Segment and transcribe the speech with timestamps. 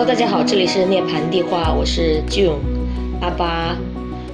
[0.00, 2.56] Hello，大家好，这里是涅槃地话，我是 June
[3.20, 3.76] 阿巴。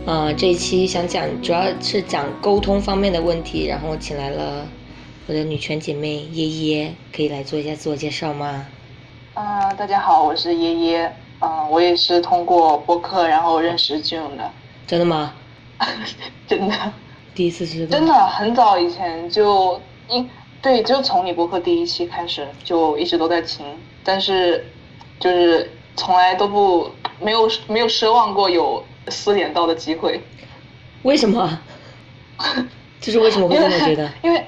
[0.06, 4.64] 呃，这一期想讲，主要是讲沟通方面的问题，然后我请来了
[5.26, 8.64] 我的女权姐妹耶耶，可以来做一下自我介绍吗？
[9.34, 11.12] 啊、大家好，我是耶耶。
[11.40, 14.48] 啊、我也是通过播客然后认识 June 的，
[14.86, 15.34] 真的吗？
[16.46, 16.92] 真的，
[17.34, 17.98] 第一次知道。
[17.98, 20.30] 真的很早以前就因
[20.62, 23.66] 对，就从你播客第一期开始就一直都在听，
[24.04, 24.64] 但是
[25.20, 30.20] 就是从来都不没有没有奢望过有私联到的机会，
[31.02, 31.58] 为什么？
[33.00, 34.10] 就是为什么会这么觉得？
[34.22, 34.44] 因为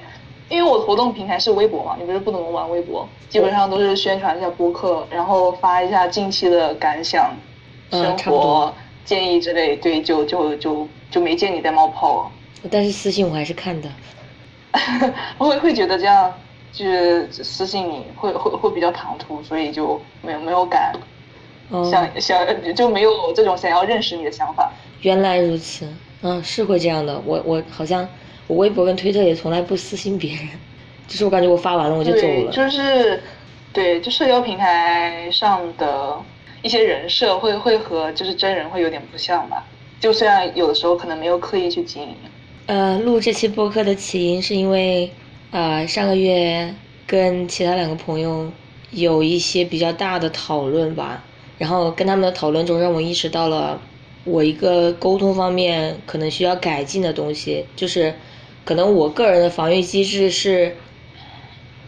[0.49, 7.33] 因为我的活动平台是微博嘛，你不是不怎么玩微博，基本上都是宣传一下播客，然后发一下近期的感想、
[7.91, 8.73] 嗯生活
[9.05, 12.31] 建议之类，对，就就就就没见你在冒泡，
[12.69, 13.89] 但是私信我还是看的。
[15.39, 16.31] 我会会觉得这样
[16.71, 20.93] 就是私信你会会会比较唐突，所以就没有没有敢
[21.69, 24.71] 哦，想想就没有这种想要认识你的想法。
[25.01, 25.87] 原来如此，
[26.21, 27.21] 嗯，是会这样的。
[27.25, 28.07] 我我好像
[28.47, 30.47] 我微博跟推特也从来不私信别人，
[31.07, 32.51] 就是我感觉我发完了我就走，了。
[32.51, 33.21] 就是
[33.71, 36.17] 对，就社交平台上的
[36.61, 39.63] 一些人设会会和就是真人会有点不像吧。
[39.99, 42.15] 就虽然有的时候可能没有刻意去经营，
[42.67, 45.11] 呃，录这期播客的起因是因为，
[45.51, 46.75] 呃，上个月
[47.07, 48.51] 跟其他两个朋友
[48.91, 51.23] 有一些比较大的讨论吧，
[51.57, 53.81] 然后跟他们的讨论中让我意识到了
[54.25, 58.13] 我一个沟通方面可能需要改进的东西，就是
[58.63, 60.75] 可能我个人的防御机制是，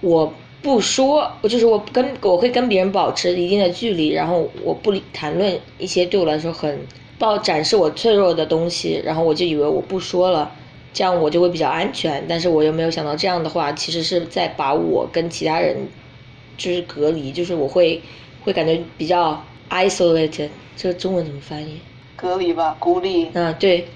[0.02, 6.80] 我不说，我就是我跟我会跟别人保持一定的距离，然后我不理谈论一些对我来说很
[7.20, 10.52] 报展示我脆弱的东西，然后我就以为我不说了，
[10.94, 12.23] 这样我就会比较安全。
[12.28, 15.78] 但是我又没有想到这样的话，其实是在把我跟其他人
[16.58, 18.02] 就是隔离，就是我会
[18.44, 21.80] 会感觉比较 isolated，这个中文怎么翻译？
[22.16, 23.29] 隔离吧，孤立。
[23.34, 23.88] 嗯，对，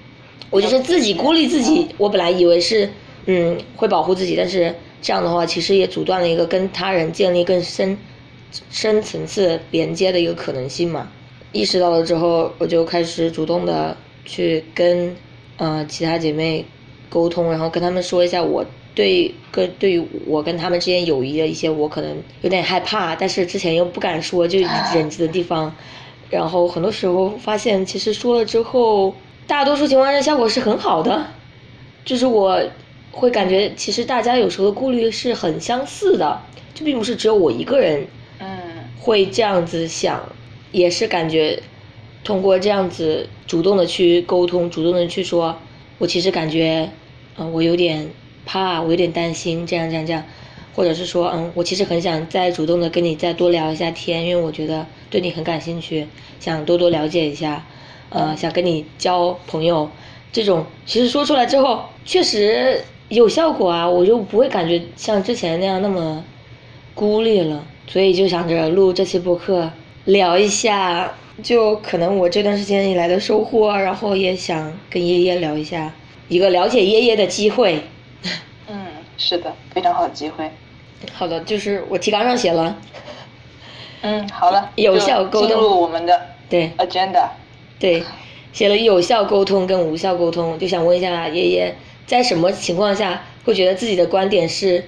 [0.49, 1.87] 我就是自己孤立自己。
[1.97, 2.89] 我本来以为是
[3.25, 7.95] 嗯会保护自己，但是这样的话，其实也阻断了一个跟他人建立更深
[8.71, 11.07] 深层次连接的一个可能性嘛。
[11.51, 13.95] 意识到了之后，我就开始主动的
[14.25, 15.15] 去跟
[15.57, 16.65] 呃其他姐妹
[17.15, 24.59] 沟通，然后跟他们说一下我对跟对于我跟他们之间友谊的一些我可能有点害怕，但是之前又不敢说，就
[24.93, 25.73] 忍着的地方。
[26.29, 29.15] 然后很多时候发现，其实说了之后，
[29.47, 31.25] 大多数情况下效果是很好的。
[32.03, 32.61] 就是我
[33.11, 36.37] 会感觉，其实大家有时候的顾虑是很相似的，
[36.73, 38.05] 就并不是只有我一个人
[38.39, 38.49] 嗯，
[38.99, 40.21] 会这样子想，
[40.73, 41.57] 也是感觉
[42.25, 45.57] 通过这样子主动的去沟通，主动的去说，
[45.97, 46.89] 我其实感觉，
[47.37, 48.09] 嗯、我有点
[48.45, 50.23] 怕，我有点担心，这样这样这样，
[50.75, 56.07] 或者是说，嗯，我其实很想再主动的跟你再多聊一下天，因为我觉得对你很感兴趣，
[56.39, 57.65] 想多多了解一下，
[58.09, 59.89] 呃，想跟你交朋友，
[60.31, 66.23] 这种其实说出来之后确实有效果啊，我就不会感觉像之前那样那么
[66.93, 69.71] 孤立了，所以就想着录这期播客
[70.05, 71.11] 聊一下，
[71.43, 75.93] 就可能我这段时间以来的收获，然后也想跟爷爷聊一下
[76.27, 77.81] 一个了解爷爷的机会。
[78.67, 78.87] 嗯，
[79.17, 80.49] 是的，非常好的机会。
[81.13, 82.77] 好的，就是我提纲上写了，
[84.01, 86.19] 嗯，好了，有效沟通入我们的
[86.49, 87.29] 对 agenda。
[87.77, 88.03] 对，
[88.53, 91.75] 写了有效沟通跟无效沟通，就想问一下爷爷，
[92.07, 94.85] 在什么情况下会觉得自己的观点是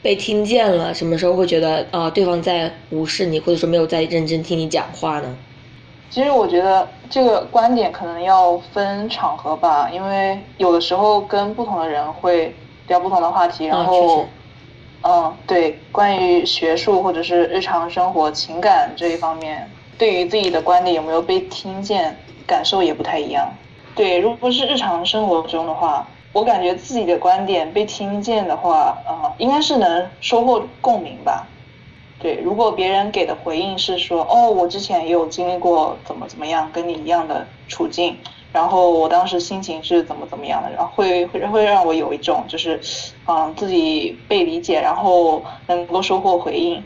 [0.00, 0.94] 被听见了？
[0.94, 5.36] 什么时候会觉得啊、对方在无视你，或者说没有在认真听你讲话呢？
[6.10, 12.52] 其实我觉得这个观点可能要分场合吧，因为有的时候跟不同的人会
[12.88, 14.28] 聊不同的话题，然后实，
[15.02, 23.48] 嗯，对，关于学术或者是日常生活、情感这一方面，对于自己的观点有没有被听见，感受也不太一样。
[23.94, 31.46] 对，如果是日常生活中的话，我感觉自己的观点被听见的话，呃，应该是能收获共鸣吧。
[32.20, 38.16] 对，如果别人给的回应是说，哦，我之前也有经历过怎么怎么样，跟你一样的处境，
[38.52, 42.78] 然后我当时心情是怎么怎么样的，然后会会会让我有一种就是，
[43.26, 46.84] 嗯，自己被理解，然后能够收获回应，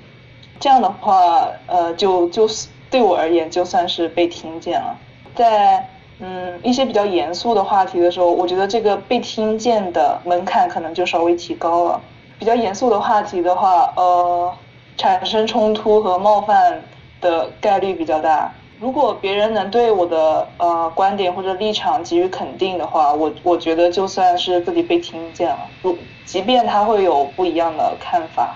[0.61, 4.97] 这样的话，呃，就就是对我而言就算是被听见了。
[5.35, 5.85] 在
[6.21, 12.01] 嗯一些比较严肃的话题的时候，我觉得这个被听见的门槛可能就稍微提高了。
[12.39, 14.53] 比较严肃的话题的话，呃，
[14.97, 16.83] 产生冲突和冒犯
[17.21, 18.53] 的概率比较大。
[18.81, 28.55] 如果别人能对我的呃观点或者立场给予肯定的话，我我觉得就算是自己被听见了，如即便他会有不一样的看法，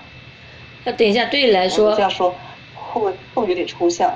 [0.83, 2.29] 那等一下，对你来我说这，样说
[2.75, 4.11] 会不会会不会有点抽象？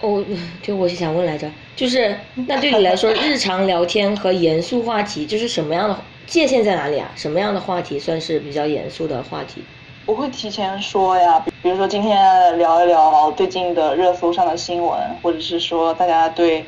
[0.00, 0.24] 哦，
[0.62, 5.96] 对，我是想问来着，就是那对你来说， 日常聊天和严肃话题就是什么样的
[6.26, 7.10] 界限在哪里啊？
[7.14, 9.62] 什么样的话题算是比较严肃的话题？
[10.06, 16.66] 我会提前说呀，比如说今天聊一聊最近的热搜上的新闻，或者是说大家对，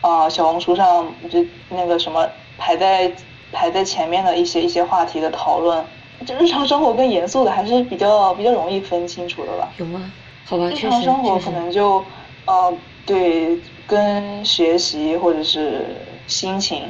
[0.00, 1.38] 啊小红书上就
[1.68, 3.12] 那个什么排在
[3.52, 5.84] 排在前面的一些一些话题的讨论，
[6.26, 9.70] 就日常生活跟严肃的还是比较比较容易分清楚的吧。
[9.78, 10.12] 有吗？
[10.44, 12.04] 好吧，日常生活可能就，
[12.46, 12.76] 呃，
[13.06, 13.56] 对，
[13.86, 15.86] 跟学习或者是
[16.26, 16.82] 心情，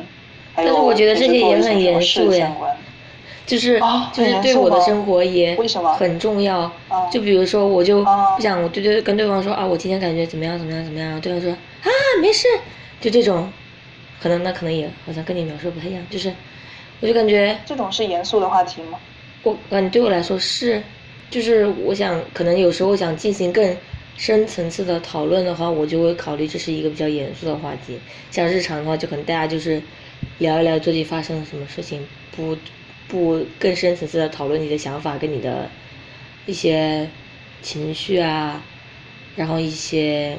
[0.55, 2.50] 还有但是我觉得这些也很严肃呀。
[3.44, 3.81] 就是
[4.12, 5.59] 就是对我的生活也
[5.99, 6.71] 很重要。
[7.12, 8.05] 就比如说，我就
[8.37, 11.21] 不想我对对跟对方说啊，我今天感觉怎么样怎么样怎么样。
[11.21, 11.89] 对方说啊，
[12.21, 12.47] 没事，
[13.00, 13.53] 就这种，
[14.21, 16.03] 可能那可能也好像跟你描述不太一样。
[16.09, 16.33] 就是，
[17.00, 18.99] 我就感觉这种是严肃的话题吗？
[19.43, 20.83] 我感觉对我来说是，
[21.29, 23.77] 就是我想可能有时候想进行更
[24.17, 27.99] 深层次的讨论的话，我就会考虑这是一个比较严肃的话题。
[28.31, 29.83] 像日常的话，就可能大家就是
[30.39, 32.06] 聊一聊最近发生了什么事情，
[32.37, 32.56] 不。
[33.08, 35.69] 不更深层次的讨论你的想法跟你的
[36.46, 37.08] 一些
[37.60, 38.62] 情绪啊，
[39.37, 40.37] 然后一些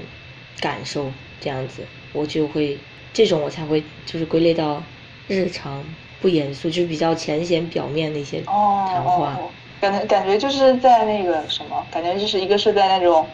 [0.59, 1.83] 感受这样子，
[2.13, 2.77] 我就会
[3.13, 4.81] 这种我才会就是归类到
[5.27, 5.83] 日常
[6.21, 9.37] 不严肃，就是比较浅显表面的一些谈话。
[9.79, 13.27] 感觉感觉就是在那个什么，感觉就是一个是在那种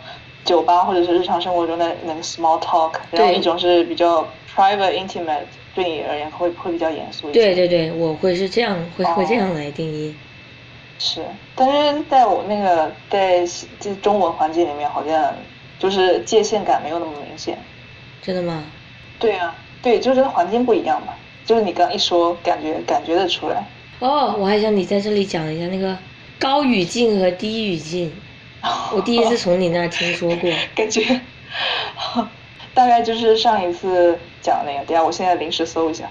[0.43, 5.45] 酒吧或者是日常生活中的那个 small talk，然后一种是比较 private intimate。
[5.75, 7.39] 对你而言会会比较严肃一些。
[7.39, 10.13] 对对对，我会是这样，会会这样来定义。
[10.97, 11.23] 是，
[11.55, 13.45] 但是在我那个在
[13.79, 15.33] 这中文环境里面，好像
[15.79, 17.57] 就是界限感没有那么明显。
[18.21, 18.65] 真的吗？
[19.17, 21.13] 对啊，对，就是环境不一样嘛。
[21.45, 23.63] 就是你刚一说，感觉感觉得出来。
[23.99, 25.97] 哦，我还想你在这里讲一下那个
[26.37, 28.11] 高语境和低语境。
[28.93, 30.51] 我第一次从你那儿听说过。
[30.75, 31.21] 感觉。
[32.73, 36.09] 大概就是上一次讲的那个，等下我现在临时搜一下。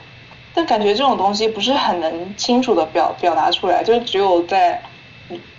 [0.54, 4.82] 但感觉这种东西不是很能清楚的表表达出来，就是只有在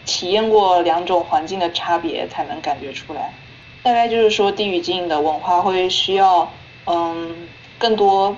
[0.06, 3.34] 体验过两种环境的差别才能感觉出来。
[3.82, 6.52] 大概就是说低语境的文化会需要
[6.86, 7.48] 嗯
[7.78, 8.36] 更多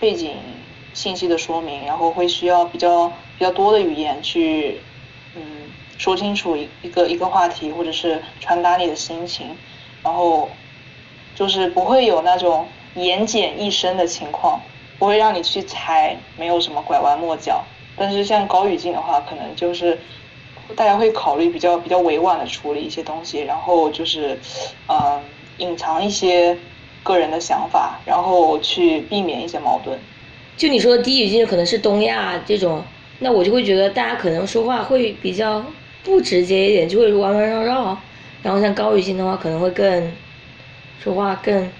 [0.00, 0.36] 背景
[0.94, 3.08] 信息的说明，然后会需要比较
[3.38, 4.80] 比较多的语言去
[5.36, 5.42] 嗯
[5.98, 9.54] 说清楚一个一个话题，或者是传达你的心情，
[10.02, 10.48] 然后。
[11.34, 14.60] 就是不会有那种言简意深的情况，
[14.98, 17.62] 不会让你去猜，没有什么拐弯抹角。
[17.96, 19.98] 但是像高语境的话，可能就是
[20.76, 24.38] 大家会考虑比较比较委婉的处理一些东西，然后就是
[24.88, 25.20] 嗯
[25.58, 26.56] 隐藏一些
[27.02, 29.98] 个人的想法，然后去避免一些矛盾。
[30.56, 32.82] 就你说的低语境可能是东亚这种，
[33.18, 35.64] 那我就会觉得大家可能说话会比较
[36.04, 37.98] 不直接一点，就会弯弯绕绕。
[38.42, 40.12] 然后像高语境的话，可能会更。
[41.00, 41.70] 说话更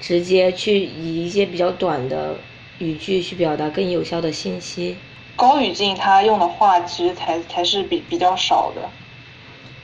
[0.00, 2.36] 直接，去以一些比较短的
[2.78, 4.96] 语句去表达更有效的信息。
[5.36, 8.90] 高语境他用的话其实才才是比比较少的。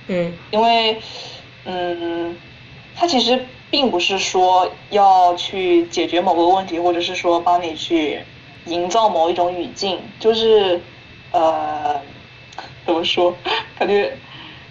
[0.09, 0.33] 嗯。
[0.51, 1.01] 因为，
[1.65, 2.37] 嗯，
[2.95, 8.21] 他其实并不是说要去解决某个问题，或者是说帮你去
[8.67, 10.81] 营造某一种语境，就是
[11.33, 12.01] 呃，
[12.85, 13.35] 怎么说？
[13.79, 14.17] 感觉。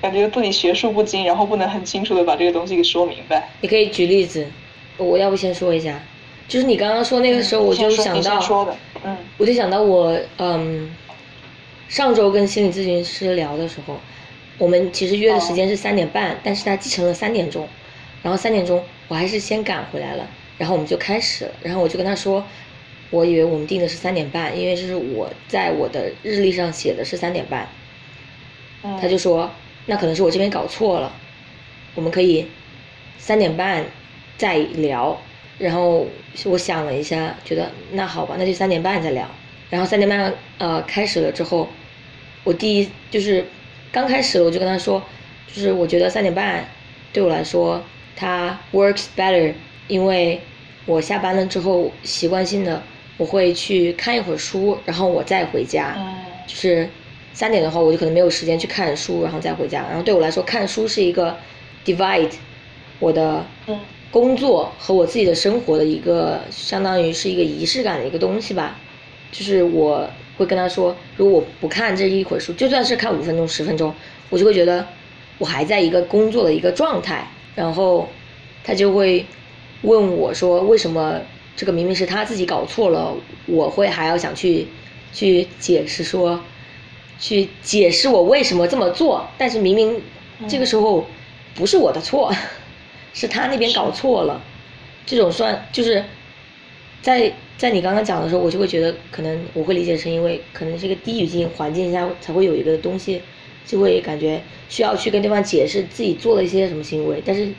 [0.01, 3.49] 感觉自己学术不精，然后不能很清楚的把这个东西给说明白。
[3.59, 4.47] 你可以举例子，
[4.97, 6.01] 我要不先说一下，
[6.47, 10.89] 就是你刚刚说那个时候，我就想到，嗯，我就想到我嗯，
[11.89, 13.99] 上周跟心理咨询师聊的时候，
[14.57, 17.67] 我们其实约的时间是三点半，但是他继承了三点钟，
[18.23, 20.25] 然后三点钟我还是先赶回来了，
[20.57, 22.41] 然后我们就开始了，然后我就跟他说，
[23.09, 27.67] 我以为我们定的是三点半，因为就是我在我的日历上写的是三点半，
[29.01, 29.51] 他就说。
[29.89, 31.11] 那可能是我这边搞错了，
[31.95, 32.45] 我们可以
[33.17, 33.83] 三点半
[34.37, 35.19] 再聊。
[35.57, 36.05] 然后
[36.45, 39.27] 我想了一下，觉得那好吧，那就三点半再聊。
[39.71, 41.67] 然后三点半呃开始了之后，
[42.43, 43.43] 我第一就是
[43.91, 45.03] 刚开始我就跟他说，
[45.47, 46.63] 就是我觉得三点半
[47.11, 47.83] 对我来说
[48.15, 49.51] 它 works better，
[49.87, 50.39] 因为
[50.85, 52.81] 我下班了之后习惯性的
[53.17, 55.97] 我会去看一会儿书，然后我再回家，
[56.45, 56.87] 就是。
[57.39, 59.85] 三点的话，我就可能没有时间去看书，然后再回家。
[59.87, 61.37] 然后对我来说，看书是一个
[61.85, 62.33] divide
[62.99, 63.45] 我的
[64.11, 68.77] 工作和我自己的生活的一个，相当于是一个仪式感的一个东西吧。
[69.31, 70.05] 就是我
[70.37, 73.95] 会跟他说，如果我不看这一会儿书，就算是看五分钟、十分钟，
[74.29, 74.85] 我就会觉得
[75.37, 77.25] 我还在一个工作的一个状态。
[77.55, 78.09] 然后
[78.65, 79.25] 他就会
[79.83, 81.21] 问我说，为什么
[81.55, 83.15] 这个明明是他自己搞错了，
[83.45, 84.67] 我会还要想去
[85.13, 86.41] 去解释说。
[87.19, 90.01] 去解释我为什么这么做，但是明明
[90.47, 91.05] 这个时候
[91.53, 92.33] 不是我的错，
[93.13, 94.41] 是他那边搞错了。
[95.05, 96.03] 这种算就是
[97.01, 103.21] 在在你刚刚讲的时候，我就会觉得可能我会理解成因为可能是一个低语境环境下才会有一个东西，
[103.65, 107.49] 就会感觉需要去跟对方解释自己做了一些什么行为，但是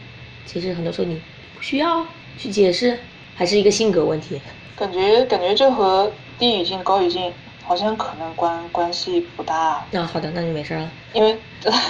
[0.47, 1.21] 其实很多时候你
[1.57, 2.07] 不需要
[2.39, 2.99] 去解释，
[3.35, 4.41] 还是一个性格问题。
[4.77, 7.33] 感觉感觉这和低语境高语境
[7.71, 9.87] 好像可能关关系不大。
[9.93, 10.91] 那好的，那就没事了。
[11.13, 11.39] 因为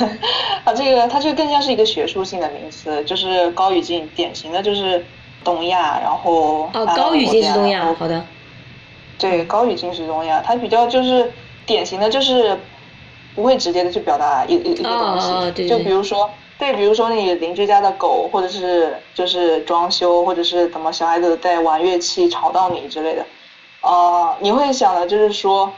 [0.63, 5.03] 啊，这个它这个更像是一个学术性的名词，就是高语境，典型的就是
[5.43, 8.23] 东亚，然后哦，高语境是东亚，好的。
[9.19, 11.33] 对，高语境是东亚，它比较就是
[11.65, 12.55] 典型的就是
[13.35, 16.29] 不会直接的去表达一一一个东西，就比如说。
[16.59, 23.25] 对，比如说你邻居家的狗，或者是就是装修，或者是怎么小孩子在玩乐器吵到你之类的，
[23.83, 25.73] 呃，你会想的就是说，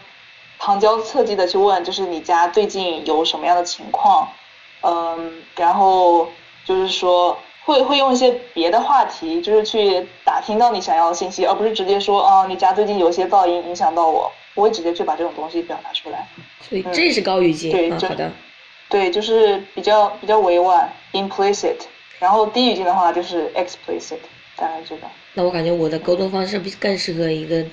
[0.58, 4.28] 旁敲侧击的去问，就是你家最近有什么样的情况，
[4.82, 6.28] 嗯，然后
[6.64, 16.26] 就是说会会用一些别的话题，就是去打听到你想要的信息，而不是直接说啊，你家最近有一些噪音影响到我，不会直接去把这种东西表达出来。
[16.60, 18.30] 所以这是高语境，对，好的。
[18.88, 21.76] 对，就是比较比较委婉，implicit，
[22.18, 24.18] 然后低语境的话就是 explicit，
[24.54, 25.06] 大概这个。
[25.32, 27.64] 那我感觉我的沟通方式更适合一个，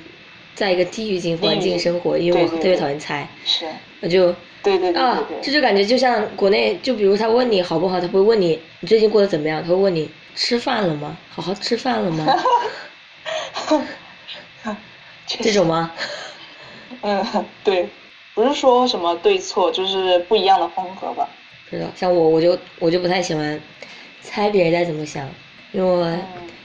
[0.55, 3.27] 在一个低语境环境生活，因为我特别讨厌猜。
[3.45, 3.67] 是。
[4.01, 4.35] 我就。
[4.61, 5.01] 对对对。
[5.01, 11.17] 啊，这就感觉就像国内，就比如他问你好不好，他不会问你你最近过得怎么样，他会问你吃饭了吗？
[11.29, 12.25] 好好吃饭了吗？
[15.41, 15.91] 这种吗？
[17.01, 17.25] 嗯，
[17.63, 17.87] 对。
[18.35, 21.27] 不是说什么对错，就是不一样的风格吧。
[21.69, 23.61] 是的，像我，我就我就不太喜欢
[24.21, 25.29] 猜别人在怎么想，
[25.73, 26.17] 因为我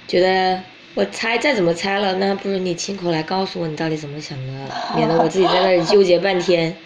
[0.06, 0.60] 觉得
[0.94, 4.52] 我猜再怎么猜了，那不如你亲口来告诉我你到底怎么想的，
[4.96, 6.76] 免得我自己在那里纠结半天。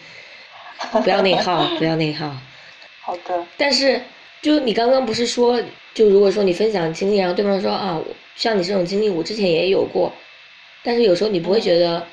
[1.03, 2.35] 不要内耗，不要内耗。
[3.03, 3.47] 好的。
[3.57, 4.01] 但是，
[4.41, 5.63] 就你刚刚不是说，
[5.93, 8.01] 就如果说你分享经历，然后对方说啊，
[8.37, 10.13] 像你这种经历，我之前也有过，
[10.83, 12.07] 但是有时候你不会觉得，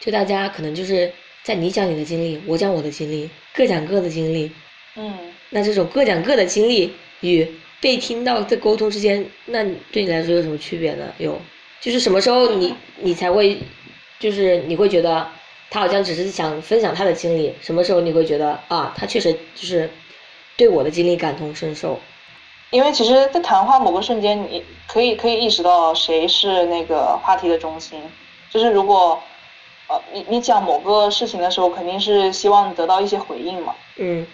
[0.00, 1.12] 就大家可能就是。
[1.42, 4.50] 在你讲你的经历，我讲我的经历，各讲各的经历。
[4.96, 5.16] 嗯。
[5.50, 7.48] 那这种各讲各的经历与
[7.80, 11.04] 被听到在沟通之间，那对你来说有什么区别呢？
[11.18, 11.40] 有，
[11.80, 13.58] 就是什么时候你你才会，
[14.18, 15.26] 就是你会觉得
[15.70, 19.90] 他好像只是想分享他的经历，什么时候你会觉得啊，他确实就是
[20.56, 21.98] 对我的经历感同身受？
[22.70, 28.00] 因为其实，在谈话某个瞬间，你可以可以意识到谁是那个话题的中心，
[28.50, 29.22] 就是如果。
[29.88, 33.72] 呃，你你讲某个事情的时候，肯定是希望得到一些回应嘛。
[33.98, 34.26] 嗯。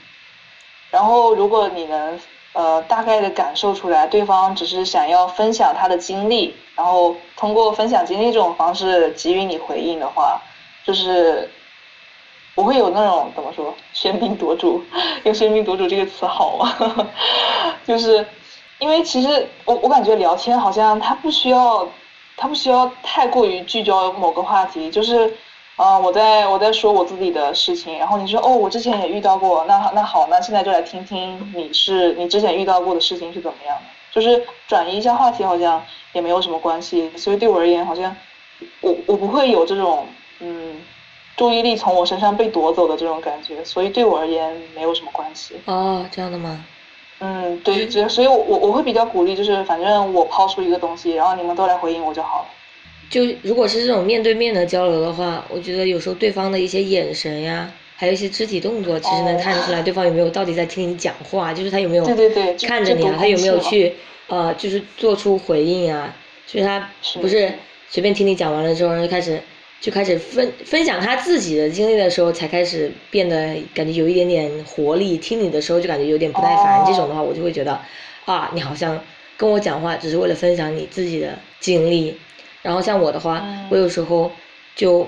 [0.90, 2.18] 然后，如果你能
[2.52, 10.40] 呃大概的感受出来，对方只是想要分享他的经历，然后通过分享经历这种方式给予你回应的话，
[10.84, 11.48] 就是
[12.54, 14.82] 不会有那种怎么说喧宾夺主，
[15.24, 17.08] 用喧宾夺主这个词好吗？
[17.86, 18.26] 就是
[18.78, 21.88] 因为其实我我感觉聊天好像他不需要。
[22.34, 25.32] 他不需要太过于聚焦某个话题，就是，
[25.76, 38.14] 啊，我在我在说我自己的事情，然后你说哦，我之前也遇到过，那那好，那现在就来听听你是你之前遇到过的事情是怎么样的，就是转移一下话题，好像也没有什么关系，所以对我而言，好像
[38.80, 40.06] 我我不会有这种
[40.40, 40.80] 嗯
[41.36, 45.56] 注意力从我身上被夺走的这种感觉，所以对我而言没有什么关系。
[45.64, 46.64] 哦，这样的吗？
[47.24, 52.46] 嗯，对，这所以，我我会比较鼓励，就是反正我抛出一个东西，然后你们都来回应我就好了。
[53.12, 62.04] 就如果是这种面对面的交流的话，我觉得有时候对方的一些眼神呀，还有一些肢体动作，其实能看出来对方有没有到底在听你讲话，就是他有没有
[62.66, 63.92] 看着你啊，他有没有去
[64.28, 66.16] 呃，就是做出回应啊，
[66.46, 66.90] 就是他
[67.20, 67.52] 不是
[67.90, 69.38] 随便听你讲完了之后，然后就开始。
[69.82, 75.18] 就开始分分享他自己的经历的时候，才开始变得感觉有一点点活力。
[75.18, 76.84] 听你的时候就感觉有点不耐烦。
[76.86, 77.76] 这种的话，我就会觉得，
[78.24, 78.96] 啊，你好像
[79.36, 82.16] 跟我讲话只是为了分享你自己的经历。
[82.62, 84.30] 然后像我的话，我有时候
[84.74, 85.06] 就，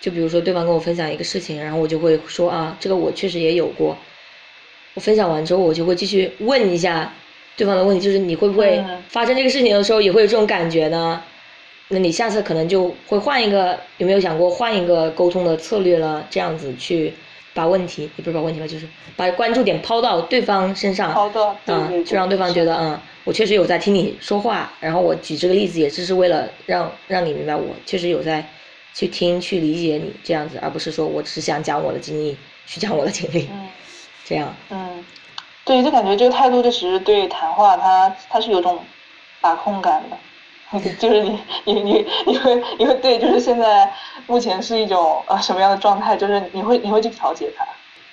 [0.00, 3.96] 就比如说对方跟我分享一个事情，然后我就会说啊，这个我确实也有过。
[4.94, 7.12] 我分享完之后，我就会继续问一下
[7.56, 11.22] 对方的问题，就是你会不会发生这个事情的时候也会有这种感觉呢？
[11.88, 16.26] 那你下次可能就会换一个，有没有想过换一个沟通的策略了？
[16.30, 17.12] 这样子去
[17.54, 21.12] 把问题，也不是把问题吧，就是把关注点抛到对方身上，
[21.66, 28.48] 嗯，就让对方觉得，嗯，我确实有在听你说话，然后我举这个例子也只是为了让让你明白我确实有在
[28.94, 33.50] 去听去理解你这样子，而不是说我只想讲我的经历，去讲我的经历，
[34.24, 34.54] 这样。
[34.70, 35.04] 嗯，
[35.64, 38.78] 对，就感觉这个态度就其实对谈话，它它是有种
[39.40, 40.16] 把控感的。
[40.98, 43.92] 就是你你你你会你会对，就是现在
[44.28, 46.16] 目前是一种呃什么样的状态？
[46.16, 47.66] 就是你会你会去调节它。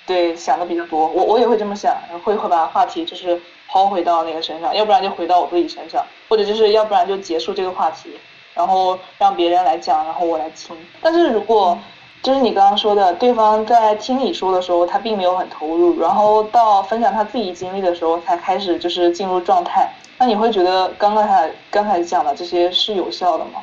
[0.06, 1.08] 对想的比较多。
[1.08, 3.40] 我我也会这么想，会会把话题就是
[3.74, 8.08] 抛回到那个身上，要不然就回到我自己身上，或者就是要不然就结束这个话题，
[8.54, 10.76] 然后让别人来讲，然后我来听。
[11.02, 11.76] 但是如果
[12.22, 19.92] 就是你刚刚说的，对方在听你说的时候，他并没有很投入，然后到分享他自己经历的时候，才开始就是进入状态。
[20.18, 23.60] 那你会觉得刚刚才刚才讲的这些是有效的吗？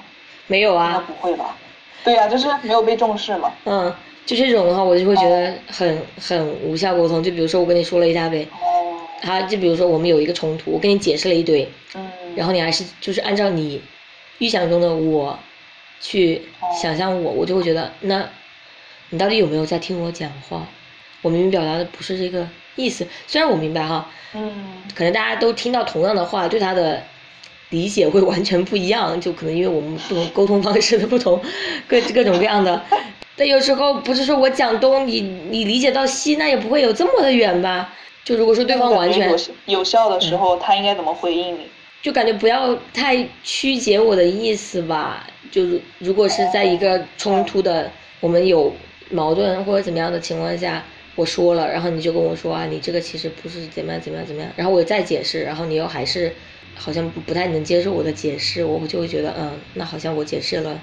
[0.48, 0.92] 没有啊。
[0.94, 1.56] 那不会吧？
[2.04, 3.50] 对呀，就是没有被重视嘛。
[3.64, 7.24] 嗯，就这种的话，我就会觉得很很无效沟通。
[7.24, 8.91] 就比如说我跟你说了一大堆，哦，
[9.22, 13.82] 他就比如说我们有一个冲突，我跟你解释了一堆，嗯，然后你还是就是按照你
[14.40, 15.40] 预想中的我
[16.02, 16.42] 去
[16.82, 18.28] 想象我，我就会觉得那。
[19.14, 20.66] 你到底有没有在听我讲话？
[21.22, 22.48] 我明明表达的不是这个
[22.78, 27.04] 意思，虽然我明白哈，嗯，可能大家都听到同样的话，对他的
[27.72, 31.42] 理解会完全不一样，就可能因为我们不同沟通方式的不同，
[31.90, 32.82] 各各种各样的。
[33.36, 37.94] 但有时候不是说我讲东，你你理解到西，那也不会有这么的远吧？
[38.24, 39.36] 就如果说对方完全
[39.66, 41.68] 有效的时候，他应该怎么回应你？
[42.02, 45.28] 就感觉不要太曲解我的意思吧。
[45.52, 48.74] 就是如果是在一个冲突的，我们有。
[49.14, 50.82] 矛盾或者怎么样的情况下，
[51.18, 56.34] 我说了，然后你就跟我说啊，你这个其实不是怎么样怎么样怎么样，然后我再解释，然后你又还是
[56.74, 60.80] 好像不太能接受我的解释，我就会觉得嗯，那好像我解释了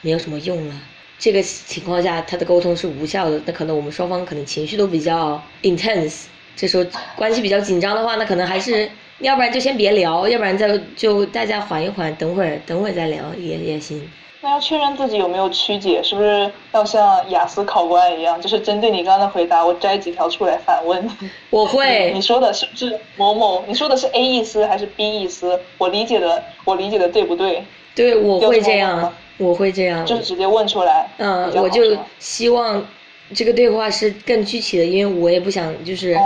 [0.00, 0.74] 没有什么用了。
[1.18, 6.84] 这个情况下，他的沟通是无效的，那可能我们双方可能情绪都比较 intense，这时候
[7.14, 14.10] 关系比较紧张的话，那可能还是要不然就先别聊，要不然再就大家缓一缓，等会儿等会儿再聊也也行。
[14.42, 21.08] 那要确认自己有没有曲解，是不是要像雅思考官一样，就是针对你刚刚的回答，我摘几条出来反问？
[21.50, 22.12] 我会。
[22.14, 23.64] 你说的是不是某某？
[23.66, 25.58] 你说的是 A 意思还是 B 意思？
[25.78, 27.64] 我理解的，我理解的对不对？
[27.94, 30.06] 对，我会这样，我会这样。
[30.06, 31.08] 就是直接问出来。
[31.16, 32.86] 嗯，我就希望
[33.34, 36.16] 这个对话是更具体的，因为我也不想就是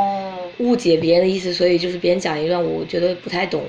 [0.59, 3.63] 误解别人的意思，所以就是别人讲一段我觉得不太懂。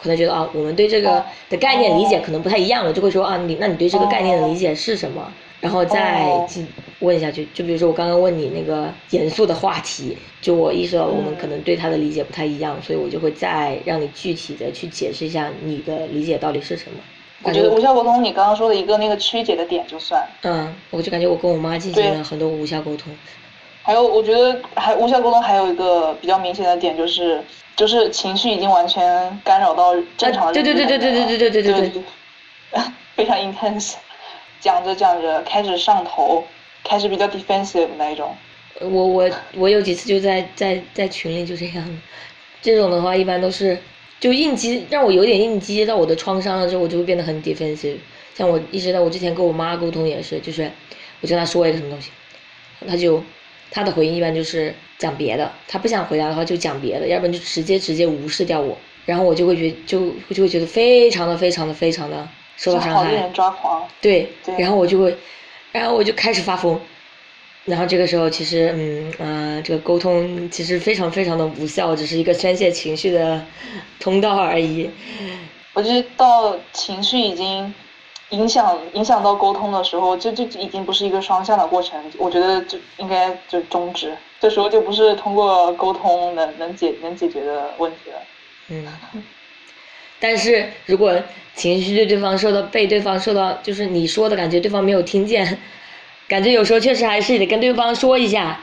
[0.00, 5.32] 可能觉得啊，我们对这个的概念理解可能不太一样，了就会说啊，你那你对这个概念的理解是什么？
[5.60, 6.66] 然后再进
[6.98, 7.46] 问下去。
[7.54, 16.98] 就比如说我刚刚问你那个严肃的话题，就我意识到我们可能对它的理解不太一样，所以我就会再让你具体的去解释一下你的理解到底是什么。
[17.42, 20.26] 我觉得无效沟通，你刚刚说的一个那个曲解的点就算。
[20.42, 23.12] 嗯，我就感觉我跟我妈进行了很多无效沟通。
[23.82, 27.42] 还有，我觉得还无效沟通还有一个比较明显的点就是。
[27.74, 32.82] 就是情绪已经完全干扰到正常的对对对对对对对对对对，
[33.16, 33.94] 非常 intense，
[34.60, 36.44] 讲着讲着开始上头，
[36.84, 38.36] 开始比较 defensive 那一种。
[38.78, 42.00] 我我我有几次就在在在群里就这样，
[42.60, 43.76] 这种的话一般都是
[44.22, 47.96] 就应激，让我有点应激到我的创伤了之后，我就会变得很 defensive。
[48.36, 50.70] 像我意识到我之前跟我妈沟通也是，就是
[51.20, 52.10] 我跟她说一个什么东西，
[52.86, 53.20] 她就。
[53.74, 63.10] 她的回应一般就是讲别的，她不想回答的话就讲别的，要不然就直接直接无视掉我，然后我就会觉就就会觉得非常的非常的非常的受到伤害。
[63.10, 63.88] 人抓狂。
[64.02, 65.16] 对，然后我就会，
[65.72, 66.78] 然后我就开始发疯，
[67.64, 73.44] 然后这个时候其实嗯嗯，这个沟通其实非常非常的无效，只是一个宣泄情绪的
[74.00, 74.90] 通道而已。
[75.72, 77.74] 我觉得到情绪已经。
[78.30, 84.10] 影响影响到沟通的时候，这就已经不是一个双向的过程，我觉得就应该就终止。
[84.40, 88.16] 这时候就不是通过沟通能能解能解决的问题了。
[88.68, 89.22] 嗯。
[90.18, 91.14] 但是如果
[91.54, 95.58] 情绪对对方受到被对方受到，就是你说的感觉对方没有听见，
[96.32, 98.58] 感觉有时候确实还是得跟对方说一下。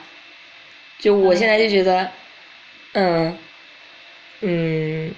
[0.97, 2.09] 就我现在就觉得，
[2.93, 3.37] 嗯，
[4.41, 5.13] 嗯。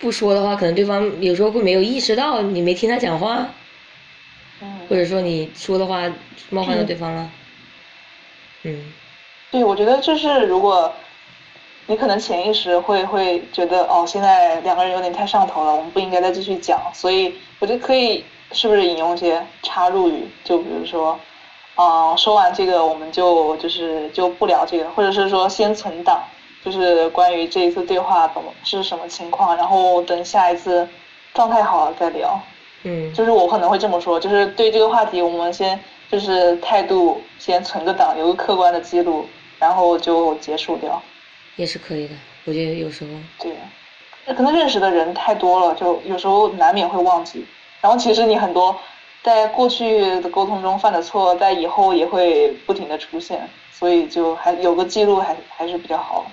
[0.00, 3.46] 不说的话，可能对方有时候会没有意识到你没听他讲话，
[4.88, 6.10] 或者说你说的话
[6.50, 7.30] 冒犯到对方了，
[8.64, 8.92] 嗯。
[9.52, 10.92] 对，我觉得就是如果，
[11.86, 21.16] 你可能潜意识会会觉得哦，现在两个人有点太上头了，我们不应该再继续讲，所以我觉得可以是不是引用一些插入语，就比如说，
[21.82, 26.22] 嗯，说完这个我们就就是就不聊这个，或者是说先存档。
[26.64, 30.88] 就是关于这一次对话怎么是什么情况，然后等下一次
[31.34, 32.40] 状态好了再聊。
[32.84, 33.12] 嗯。
[33.12, 35.76] 就是我可能会这么说，就是对这个话题，我们先
[36.08, 39.26] 就是态度先存个档，有个客观的记录，
[39.58, 41.02] 然后就结束掉。
[41.56, 42.14] 也是可以的，
[42.44, 43.10] 我觉得有时候。
[43.40, 43.52] 对。
[44.24, 47.44] 那可能认识的人太多了，就有时候难免会忘记。
[47.80, 48.78] 然后其实你很多
[49.22, 56.30] 在过去的沟通中犯的错，在以后也会不停的出现，所以就还有个记录还还是比较好。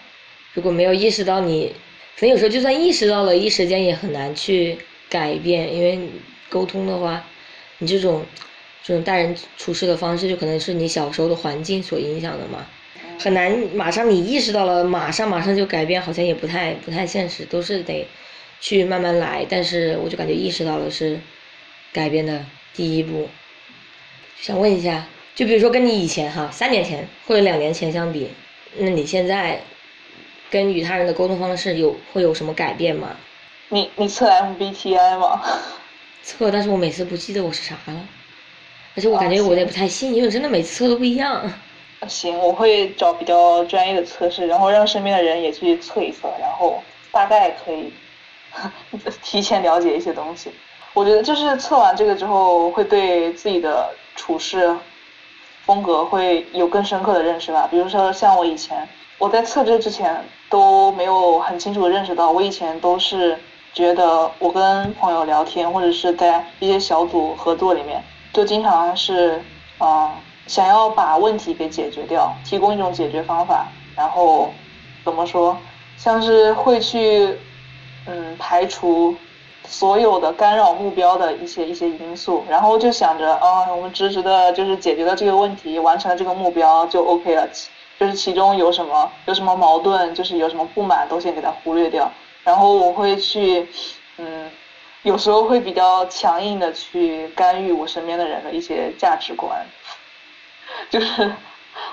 [0.53, 1.71] 如果没有意识到你，
[2.17, 5.99] 可能有时候就算意识到了，一时间也很难去改变，因为
[6.49, 7.23] 沟通的话，
[7.77, 8.25] 你这种
[8.83, 12.65] 这种待人处事的方式，就可能是你小时候的环境所影响的嘛。
[13.19, 18.07] 很难马上你意识到了，马上马上就改变，好像也不太不太现实，都是得
[18.59, 19.45] 去慢慢来。
[19.47, 21.19] 但是我就感觉意识到了是
[21.93, 23.29] 改变的第一步。
[24.39, 25.05] 想问一下，
[25.35, 28.29] 就比如说跟你以前哈三年前或者两年前相比，
[28.77, 29.59] 那你现在
[30.49, 33.15] 跟与他人的沟通方式有会有什么改变吗？
[33.69, 35.41] 你你测 MBTI 吗？
[36.23, 38.07] 测，但是我每次不记得我是啥了，
[38.95, 41.51] 而且我感觉我也不太信，因为真的每次测都不一样。
[42.07, 47.91] 行，我会找比较专业的测试，然后让身边的人也去测一测，然后大概可以
[49.21, 50.49] 提前了解一些东西。
[50.99, 54.75] 我觉得就是测完这个之后，会对自己的处事
[55.65, 57.65] 风格会有更深刻的认识吧。
[57.71, 58.85] 比如说像我以前，
[59.17, 63.39] 我在测这之前都没有很清楚的认识到，我以前都是
[63.73, 69.41] 觉得我跟朋友聊天或者是在一些小组合作里面，就经常是
[69.79, 70.09] 嗯。
[70.47, 74.51] 想要把问题给解决掉，提供一种解决方法，然后
[75.05, 75.55] 怎么说，
[75.95, 77.37] 像是会去
[78.05, 79.15] 嗯排除
[79.69, 87.47] 所有的干扰目标的一些一些因素，然后就想着啊，我们直直的就是解决了这个问题，完成了这个目标就 OK 了，
[87.99, 92.11] 就是其中有什么有什么矛盾，就是有什么不满都先给它忽略掉，
[92.43, 93.67] 然后我会去
[94.17, 94.49] 嗯，
[95.03, 99.63] 有时候会比较强硬的去干预我身边的人的一些价值观。
[100.89, 101.31] 就是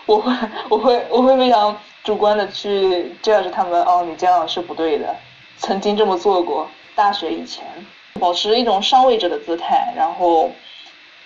[0.07, 0.33] 我会
[0.71, 5.15] 我会我会非常主观的去 judge 他们哦，你这样是不对的。
[5.59, 7.65] 曾经这么做过，大学以前，
[8.19, 10.51] 保持一种上位者的姿态，然后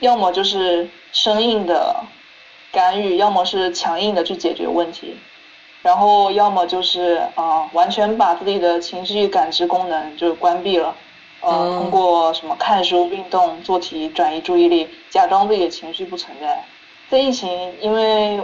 [0.01, 2.05] 要么就是生硬的
[2.73, 5.17] 干预，要么是强硬的去解决问题，
[5.83, 10.95] 然后要么就是啊，完全把自己的情绪感知功能就关闭了，
[11.41, 16.63] 呃，通过什么看书、运动、做题转移注意力，假装自己的情绪不存在。
[17.09, 18.41] 在疫情，因为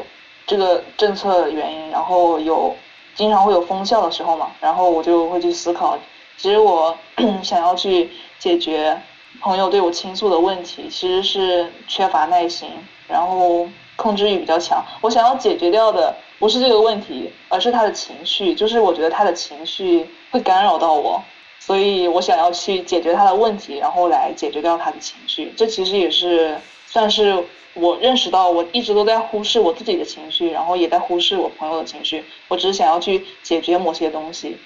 [0.46, 2.74] 这个政策原因，然后有
[3.14, 5.98] 经常会有封校的时候嘛，然后我就会去思考，
[6.36, 6.96] 其实我
[7.42, 8.98] 想要去解决
[9.40, 12.68] 朋友对我倾诉的问题，其实是缺乏耐心，
[13.08, 14.84] 然后控制欲比较强。
[15.00, 21.22] 我想要解决掉的不是这个问题，而是他的情绪，就是我觉得他的情绪会干扰到我，
[21.58, 25.52] 所以我想要去解决他的问题，然后来解决掉他的情绪。
[25.56, 27.44] 这其实也是算是。
[27.78, 32.24] 我认识到，我一直都在忽视我自己的情绪，然后也在忽视我朋友的情绪。
[32.48, 34.56] 我只是想要去解决某些东西。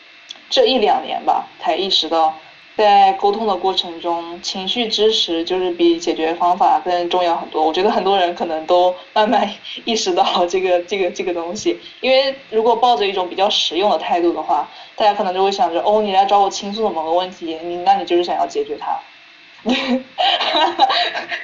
[0.50, 2.34] 这一两年吧，才意识到，
[2.76, 7.64] 在沟通的过程中，情绪支持就是比解决方法更重要很多。
[7.64, 9.48] 我觉得很多人可能都慢慢
[9.84, 11.78] 意识到这个 这个这个东西。
[12.00, 18.98] 因为如果抱着一种比较实用的态度的话，大家可能就会想着，哦，你来找我倾诉某个问题，你那你就是想要解决它。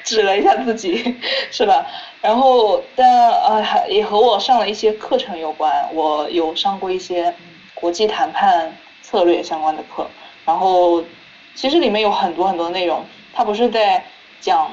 [0.02, 1.14] 指了一下自己，
[1.50, 1.86] 是吧？
[2.22, 5.70] 然后，但呃，也和我上了一些课程有关。
[5.92, 7.34] 我有上过一些
[7.74, 8.74] 国际谈判
[9.08, 10.08] 策略相关的课，
[10.44, 11.00] 然后
[11.54, 13.04] 其实里面有很多很多内容。
[13.32, 14.04] 它不是在
[14.40, 14.72] 讲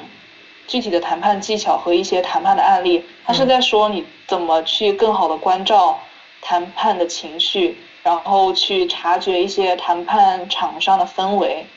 [0.68, 6.00] 具体的谈判技巧和一些谈判的案例，它是在说你怎么去更好的关照
[6.42, 11.68] 谈判的情绪，然后去察觉一些谈判场上的氛围，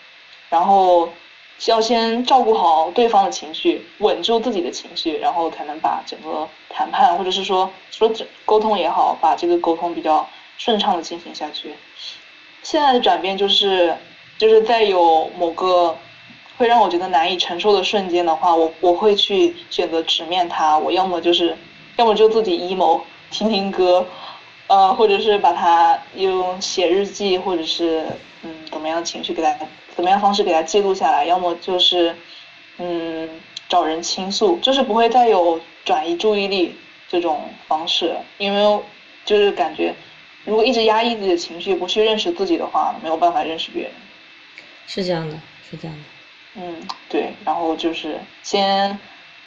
[0.48, 1.10] 然后。
[1.64, 8.12] 要先照顾好对方的情绪，稳住自己的情绪，然后才能把整个谈判，或者是说说
[8.44, 11.74] 沟通也好，把这个沟通比较顺畅的进行下去。
[12.68, 13.94] 现在的转变就是，
[14.36, 15.96] 就是在有某个
[16.58, 20.76] 会让我觉得难以承受的瞬间的话，我我会去选择直面它。
[20.76, 21.56] 我要么就是，
[21.96, 23.00] 要么就自己 emo
[23.30, 24.04] 听听歌，
[24.66, 28.04] 呃，或者是把它用写日记，或者是
[28.42, 29.56] 嗯怎么样情绪给它。
[29.94, 31.24] 怎么样方式给他记录下来？
[31.24, 32.16] 要么就是，
[32.78, 36.74] 嗯，找人倾诉，就是不会再有转移注意力
[37.08, 38.80] 这种方式，因为
[39.24, 39.94] 就是感觉，
[40.46, 43.92] 如果一直压抑自己的情绪，不去认识自己的话，没有办法认识别人。
[44.86, 45.38] 是这样的，
[45.70, 46.02] 是这样的。
[46.62, 47.34] 嗯，对。
[47.44, 48.98] 然后就是先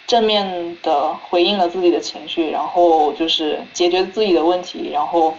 [0.06, 5.36] 正面的回应了自己的情绪，然后就是解决自己的问题，然后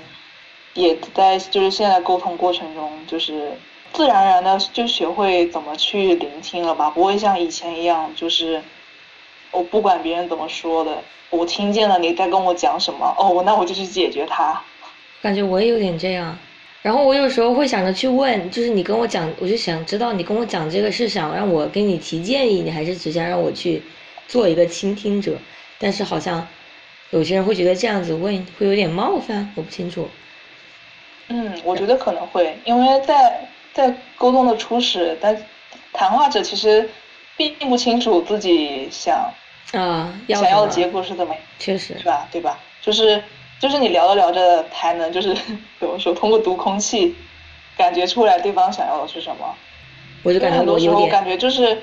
[0.74, 3.52] 也在就是现在沟通过程中就是。
[3.92, 8.62] 自然而然的就学会怎么去聆听了吧，不会像以前一样，就是
[9.50, 14.62] 我不管别人怎么说的，我听见了你在跟我讲什么，哦，那我就去解决它。
[15.22, 16.38] 感觉我也有点这样，
[16.82, 23.82] 然后我有时候会想着去问，就是你跟我讲，我就想知道你跟我讲这个是想让我给你提建议，你还是只想让我去
[24.28, 25.36] 做一个倾听者？
[25.78, 26.46] 但是好像
[27.10, 30.08] 有些人会觉得这样子问会有点冒犯，我不清楚。
[31.28, 33.48] 嗯，我觉得可能会，因为在。
[33.72, 35.34] 在沟通的初始，但
[35.92, 36.90] 谈话者其实
[37.36, 39.32] 并不清楚自己想
[39.72, 42.26] 啊想要的结果是怎么，确实是吧？
[42.32, 42.58] 对吧？
[42.82, 43.22] 就是
[43.60, 45.32] 就是你聊着聊着才能就是
[45.78, 47.14] 怎么说，通过读空气
[47.76, 49.54] 感觉出来对方想要的是什么。
[50.22, 51.80] 我就感觉很多时候感觉就是，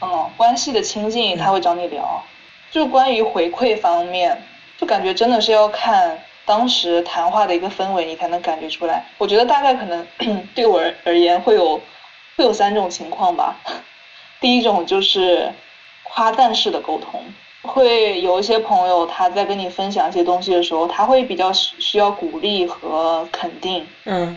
[0.00, 2.22] 嗯，关系的亲近他会找你聊，
[2.70, 4.42] 就关于回馈方面，
[4.78, 9.04] 就感觉真的是要看当时谈话的一个氛围，你才能感觉出来。
[9.18, 10.06] 我觉得大概可能
[10.54, 11.76] 对我而而言会有
[12.36, 13.56] 会有三种情况吧。
[14.40, 15.52] 第一种就是
[16.02, 17.22] 夸赞式的沟通，
[17.72, 24.36] 会有一些朋友他在跟你分享一些东西的时候，他会比较需需要鼓励和肯定，嗯。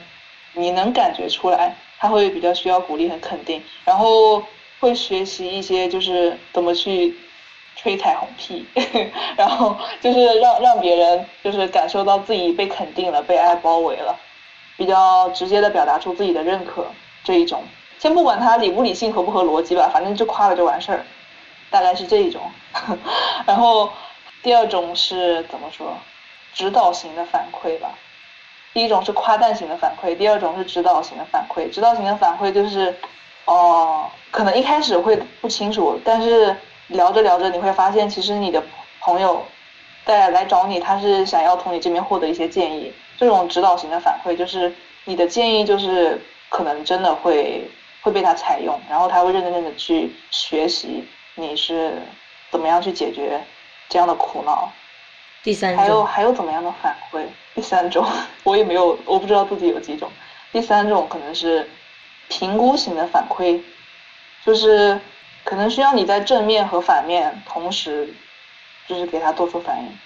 [0.56, 4.44] 你能感觉出来，他会比较需要鼓励和肯定，然后
[4.80, 7.16] 会学习一些就是怎么去
[7.76, 8.64] 吹彩虹屁，
[9.36, 14.16] 然后就是让让别人就是感受到自己被肯定了，被爱包围了，
[14.78, 16.86] 比较直接的表达出自己的认可
[17.24, 17.64] 这一种。
[17.98, 21.04] 先不管他理不理性、合不合逻辑吧，反正就夸了就完事儿，
[21.74, 22.40] 大概是这一种。
[23.48, 23.90] 然后
[24.44, 25.98] 第二种是怎么说？
[26.54, 27.90] 指导型的反馈吧。
[28.76, 31.68] 第一种是夸赞型的反馈，第二种是指导型的反馈。
[31.72, 32.94] 指导型的反馈就是，
[33.46, 36.56] 哦、可能一开始会不清楚，但是
[36.90, 38.64] 聊着聊着你会发现，其实你的
[39.02, 39.44] 朋友
[40.06, 42.94] 在来找你，他是想要从你这边获得一些建议。
[43.18, 44.72] 这种指导型的反馈就是
[45.06, 47.68] 你的建议就是可能真的会
[48.02, 51.04] 会被他采用，然后他会认真的去学习
[51.36, 52.02] 你是
[52.52, 53.44] 怎么样去解决
[53.90, 54.72] 这样的苦恼。
[55.44, 57.26] 第三还有，还有怎么样的反馈？
[57.54, 58.06] 第三种
[58.44, 60.10] 我也没有，我不知道自己有几种。
[60.52, 61.70] 第三种可能是
[62.30, 63.60] 评估型的反馈，
[64.46, 65.00] 就是
[65.44, 68.14] 可能需要你在正面和反面同时，
[68.88, 69.98] 就是给他做出反应。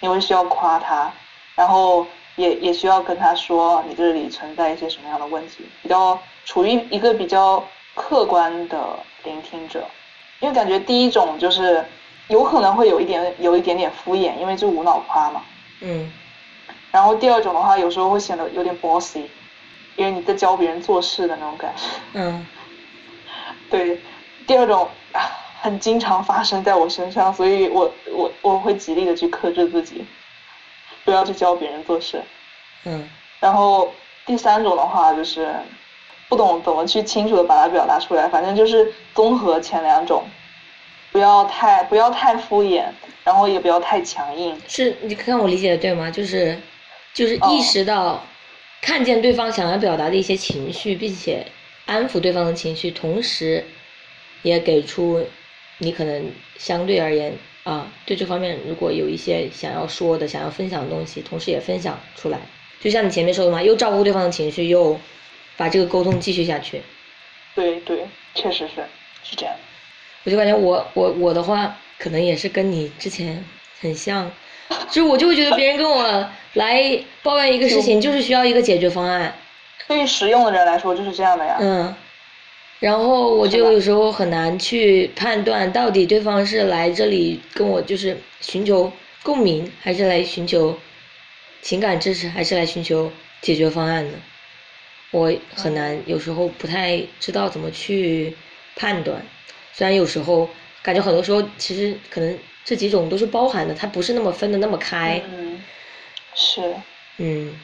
[0.00, 1.12] 因为需要夸他，
[1.56, 7.60] 然后也也需要跟他说你这里存在一些什么样的问题，比较处于一个比较
[7.94, 9.84] 客观的聆听者。
[10.40, 11.84] 因为感觉第一种就是
[12.28, 15.42] 有可能会有一点有一点点敷衍，因为就无脑夸嘛。
[15.80, 16.10] 嗯
[16.90, 19.26] 然后第二种的话，有时候会显得有点 bossy，
[19.96, 21.82] 因为你在教别人做事的那种感觉。
[22.14, 22.46] 嗯
[23.70, 23.98] 对，
[24.46, 25.20] 第二种啊
[25.60, 30.04] 很经常发生在我身上，所以我我我会极力的去克制自己，
[31.04, 32.22] 不要去教别人做事。
[32.84, 33.08] 嗯
[33.40, 33.92] 然后
[34.24, 35.54] 第三种的话就是
[36.28, 40.24] 不懂怎么去清楚的把它表达出来，反正就是综合前两种，
[41.10, 42.84] 不要太不要太敷衍，
[43.24, 44.56] 然后也不要太强硬。
[44.68, 46.10] 是你看我理解的对吗？
[46.10, 46.58] 就是
[47.14, 48.22] 就是哦意识到、
[48.82, 51.46] 看见对方想要表达的一些情绪，并且
[51.86, 53.64] 安抚对方的情绪，同时
[54.42, 55.24] 也给出
[55.78, 57.32] 你可能相对而言
[57.64, 62.38] 啊，对这方面如果有一些想要说的、想要分享的东西，同时也分享出来。
[62.80, 64.98] 就像你前面说的嘛，又照顾对方的情绪，又
[65.58, 66.80] 把这个沟通继续下去。
[67.54, 68.76] 对对，确实是
[69.22, 69.54] 是这样。
[70.24, 73.44] 我就感觉我我我的话，可能也是跟你之前
[73.80, 74.30] 很像，
[74.88, 79.34] 就是我就会觉得别人跟我来抱怨一个事情， 就是需要一个解决方案，
[79.86, 81.56] 对于实用的人来说就是这样的呀。
[81.60, 81.94] 嗯，
[82.78, 88.92] 然后我就有时候很难去判断到底对方是来这里跟我就是寻求
[89.22, 90.78] 共鸣，还是来寻求
[91.62, 94.12] 情感支持，还是来寻求解决方案的。
[95.10, 98.36] 我很难，有时候不太知道怎么去
[98.76, 99.20] 判断。
[99.72, 100.48] 虽然有时候
[100.82, 105.20] 感觉很多时候其实可能这几种都是包含的，它不是那么分的那么开。
[105.30, 105.62] 嗯，
[106.34, 106.74] 是
[107.18, 107.58] 嗯，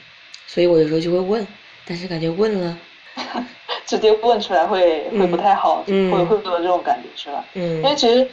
[0.47, 1.47] 所以我有时候就会问，
[1.85, 2.79] 但是感觉问了，
[3.85, 7.45] 直接问出来会会不太好，嗯会会有这种感觉是吧？
[7.55, 8.27] 嗯因为嗯其实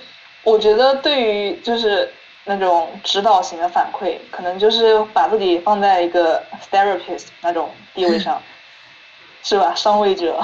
[0.44, 2.10] 我觉得对于就是
[2.46, 8.42] 那种指导型的反馈，可能就是把自己放在一个 therapist 那种地位上，
[9.44, 9.74] 是吧？
[9.76, 10.44] 上位者，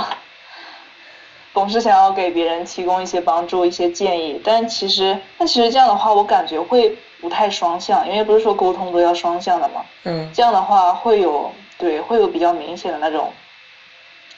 [1.53, 9.83] 总是想要给别人提供一些帮助、一些建议，但其实但其实这样的话，我感觉会不太双向，因为不是说沟通都要双向的嘛。
[10.03, 13.31] 嗯这样的话会有对会有比较明显的那种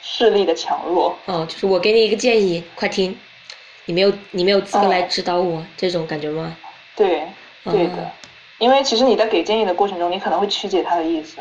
[0.02, 1.14] 势力的强弱。
[1.26, 3.18] 哦，就是我给你一个建议，快听，
[3.84, 6.56] 你没有你没有资格来哦指导我，这种感觉吗？
[6.96, 7.26] 对，
[7.64, 8.10] 对的，嗯
[8.58, 11.38] 因为其实你在给建议的过程中，你可能会曲解他的意思。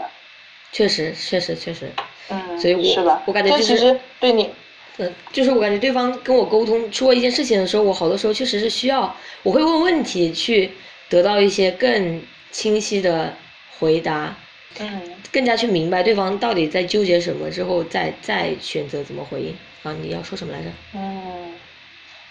[0.71, 1.91] 确实确实确实，
[2.29, 3.21] 嗯，所以我是吧？
[3.25, 4.49] 我感觉就是其实对你，
[4.97, 10.71] 嗯，就是我感觉对方跟我沟通说一件事情的时候，我好多时候确实是需要，我会问问题去
[11.09, 13.33] 得到一些更清晰的
[13.79, 14.35] 回答，
[14.79, 15.01] 嗯，
[15.31, 19.57] 更加去明白对方到底在纠结什么之后，再再选择怎么回应。
[19.83, 20.69] 啊，你要说什么来着？
[20.93, 21.53] 嗯，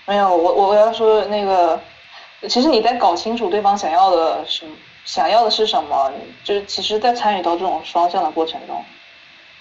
[0.07, 1.81] 没有，我我我要说那个，
[2.47, 4.73] 其实你在搞清楚对方想要的什么，
[5.05, 6.13] 想要的是什么，
[6.45, 8.85] 就是其实，在参与到这种双向的过程中，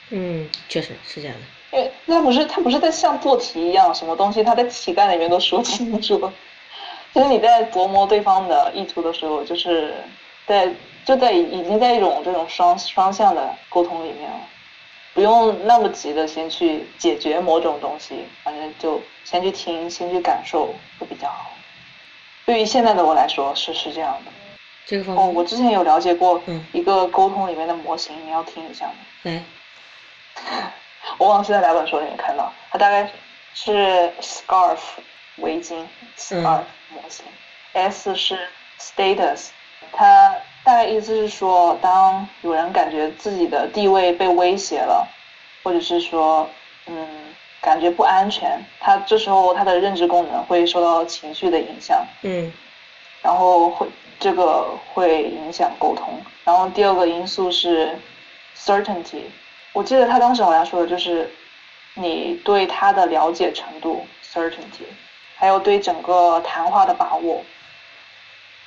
[0.09, 1.77] 嗯，确实是这样的。
[1.77, 6.31] 因为那不是他不是在像做题一样，什么东西他在题干里面都说清楚。
[7.13, 9.93] 就是你在琢磨对方的意图的时候，就是
[10.45, 10.71] 在
[11.03, 14.39] 就在已经在一种这种双双向的沟通里面了，
[15.13, 21.51] 不用那么急的先去解决某种东西，反正就先去听，先去感受会比较好。
[22.45, 24.31] 对于现在的我来说是是这样的。
[24.87, 26.63] 这个哦，我之前有了解过嗯。
[26.71, 28.93] 一个沟通里面的模型，你要听一下吗？
[29.23, 29.43] 来，
[31.19, 33.07] 我忘记在哪本书里面看到，它大概
[33.53, 34.77] 是 scarf
[35.37, 35.85] 围巾
[36.17, 37.25] scarf 模型、
[37.73, 38.47] s 是
[38.79, 39.47] status，
[39.91, 45.05] 它大概意思是说，当有人感觉自己的地位被威胁了，
[45.63, 46.49] 或者是说，
[46.85, 47.05] 嗯，
[47.59, 52.53] 感觉不安全，他这时候他的认知功能会受到情绪的影响，嗯。
[53.23, 53.85] 然后会
[54.19, 56.19] 这个会影响沟通。
[56.43, 57.97] 然后第二个因素是
[58.55, 59.23] certainty，
[59.73, 61.29] 我记得他当时好像说的就是
[61.93, 64.85] 你对他的了解程度 certainty，
[65.35, 67.43] 还有对整个谈话的把握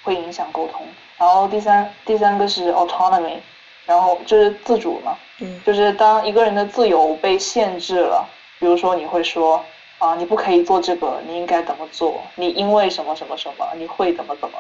[0.02, 0.86] 会影响沟通。
[1.16, 3.38] 然后第三第三个是 autonomy，
[3.86, 8.26] 然后就是自主嘛，嗯就是当一个人的自由被限制了，
[8.58, 9.62] 比如说你会说
[9.98, 12.22] 啊，你不可以做这个，你应该怎么做？
[12.34, 14.58] 你因为什么什么什么，你会怎么怎么？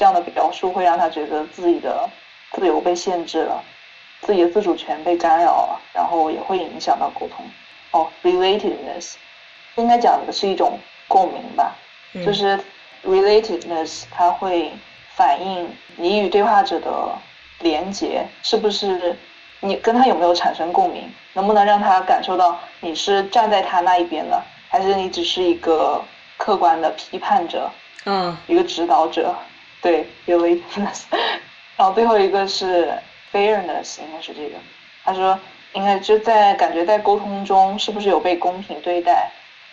[0.00, 2.08] 这样的表述会让他觉得自己的
[2.52, 3.62] 自由被限制了，
[4.22, 7.44] 自己的自主权被干扰了，然后也会影响到沟通。
[7.90, 9.16] 哦，relatedness，
[9.76, 11.76] 应该讲的是一种共鸣吧，
[12.14, 12.58] 嗯，就是
[13.04, 14.72] relatedness，它会
[15.14, 16.90] 反映你与对话者的
[17.58, 19.14] 连结是不是
[19.60, 26.02] 你跟他有没有产生共鸣，能不能让他感受到你是站在他那一边的，还是你只是一个
[26.38, 27.70] 客观的批判者，
[28.06, 29.36] 嗯，一个指导者，
[29.80, 31.02] 对 relatedness。
[31.76, 32.92] 然后最后一个是
[33.32, 34.56] fairness，应该是这个，
[35.04, 35.38] 他说
[35.72, 39.30] 应该就在感觉在沟通中是不是有被公平对待。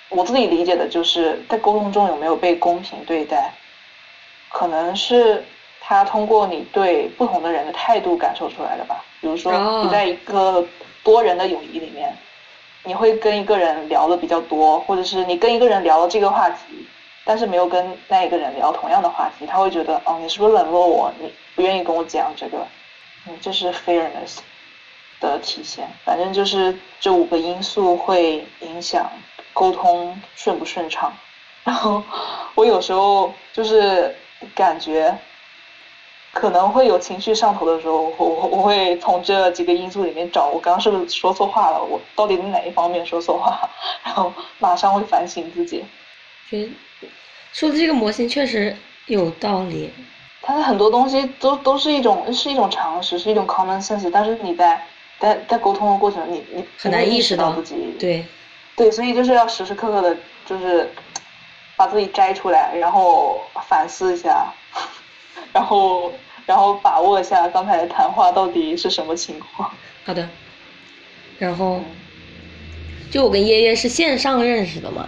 [0.10, 3.52] 我自己理解的就是在沟通中有没有被公平对待，
[4.50, 5.44] 可能是
[5.82, 9.04] 他通过你对不同的人的态度感受出来的吧。
[9.20, 10.66] 比如说哦你在一个
[11.04, 12.16] 多人的友谊里面，
[12.84, 16.88] 你会跟一个人聊的比较多，或者是你跟一个人聊了这个话题，
[17.28, 21.12] 但是没有跟那一个人聊同样的话题，他会觉得哦，你是不是冷落我？
[21.20, 22.66] 你不愿意跟我讲这个，
[23.28, 24.38] 嗯，这是 fairness
[25.20, 25.86] 的体现。
[26.06, 29.12] 反正就是这五个因素会影响
[29.52, 31.12] 沟通顺不顺畅。
[31.66, 32.02] 然后
[32.56, 34.16] 我有时候就是
[34.56, 35.14] 感觉
[36.32, 43.70] 可能会有情绪上头的时候， 我我会从这几个因素里面找我刚刚是不是说错话了，我到底哪一方面说错话，
[44.06, 45.84] 然后马上会反省自己。
[47.52, 48.76] 说的这个模型确实
[49.08, 49.90] 有道理。
[50.42, 54.82] 它的很多东西都都是一种是一种常识，是一种 common sense，但是你在
[55.20, 58.26] 在在沟通的过程，你你很难意意识到到自己对，
[58.76, 60.90] 对，所以就是要时时刻刻的，就是
[61.76, 64.54] 把自己摘出来，然后反思一下，
[65.52, 66.14] 然后
[66.46, 69.70] 然后把握一下刚才的谈话到底是什么情况。
[70.06, 70.28] 好的。
[71.40, 71.82] 然后，
[73.12, 75.08] 就我跟耶耶是线上认识的嘛，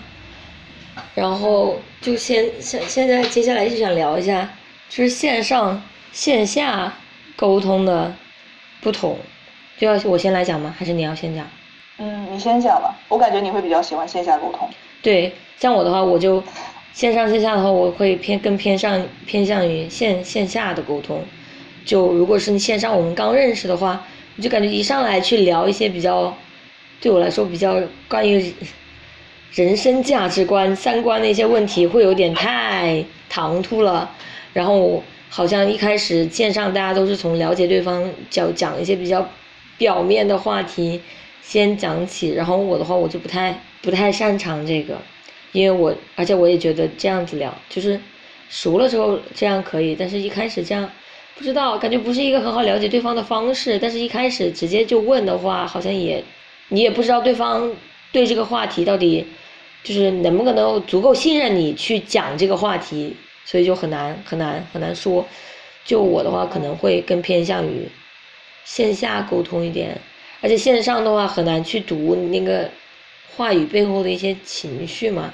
[1.16, 4.50] 然后就先现现在接下来就想聊一下，
[4.90, 6.94] 就是线上线下
[7.36, 8.14] 沟通的
[8.82, 9.18] 不同，
[9.78, 10.74] 就要我先来讲吗？
[10.78, 11.46] 还是你要先讲？
[11.98, 14.70] 嗯，你先讲吧，我感觉你会比较喜欢线下沟通。
[15.02, 16.42] 对，像我的话，我就
[16.94, 21.22] 线上线下的话，我会偏更偏向偏向于线线下的沟通。
[21.86, 24.06] 就如果是你线上我们刚认识的话，
[24.38, 26.34] 我就感觉一上来去聊一些比较
[27.02, 28.54] 对我来说比较关于
[29.54, 34.10] 人生价值观、三观的一些问题，会有点太唐突了。
[34.54, 39.28] 然后好像一开始线上大家都是从了解对方讲讲一些比较
[39.78, 41.00] 表面的话题
[41.42, 44.98] 先讲起，然后我的话我就不太不太擅长这个，
[45.52, 48.00] 因为我而且我也觉得这样子聊就是
[48.50, 50.90] 熟了之后这样可以，但是一开始这样
[51.36, 56.24] 不知道感觉不是一个很好了解对方的方式，但是一开始直接就问的话，好像也
[56.70, 57.72] 你也不知道对方
[58.12, 59.26] 对这个话题到底
[59.84, 63.16] 就是能不能足够信任你去讲这个话题，
[63.46, 65.26] 所以就很难很难很难说。
[65.86, 67.88] 就我的话，可能会更偏向于
[68.64, 70.00] 线下沟通一点，
[70.42, 72.70] 而且线上的话很难去读那个
[73.36, 75.34] 话语背后的一些情绪嘛，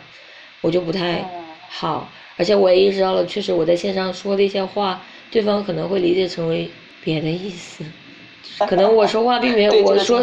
[0.61, 1.27] 我就不太
[1.67, 2.09] 好。
[2.37, 5.01] 而且我也意识到了，确实我在线上说的一些话，
[5.31, 6.69] 对方可能会理解成为
[7.03, 7.83] 别的意思。
[8.67, 10.19] 可能我说话并没有我说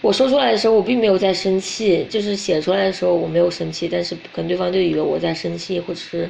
[0.00, 6.28] 我说出来的时候，我并没有在生气，就是写出来的时候我没有生气，但是可能对方就以为我在生气或者是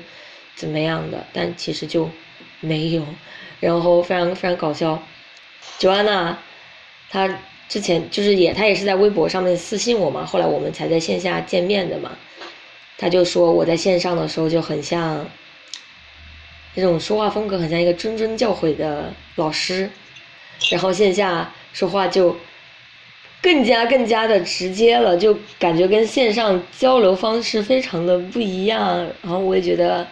[0.57, 2.09] 怎么样的，但其实就
[2.61, 3.05] 没有。
[3.61, 5.03] 然后非常非常搞笑，
[5.79, 6.39] 九安娜，
[7.11, 7.29] 她
[7.69, 12.13] 之前就是也她也是在微博上面私信我嘛，后来我们才在线下见面的嘛。
[12.97, 15.29] 她就说我在线上的时候就很像，
[16.75, 19.91] 那种说话风格很像一个谆谆教诲的老师，
[20.71, 22.37] 然后线下说话就
[23.41, 30.07] 更加更加的直接了，就感觉跟线上交流方式非常的不一样，然后我也觉得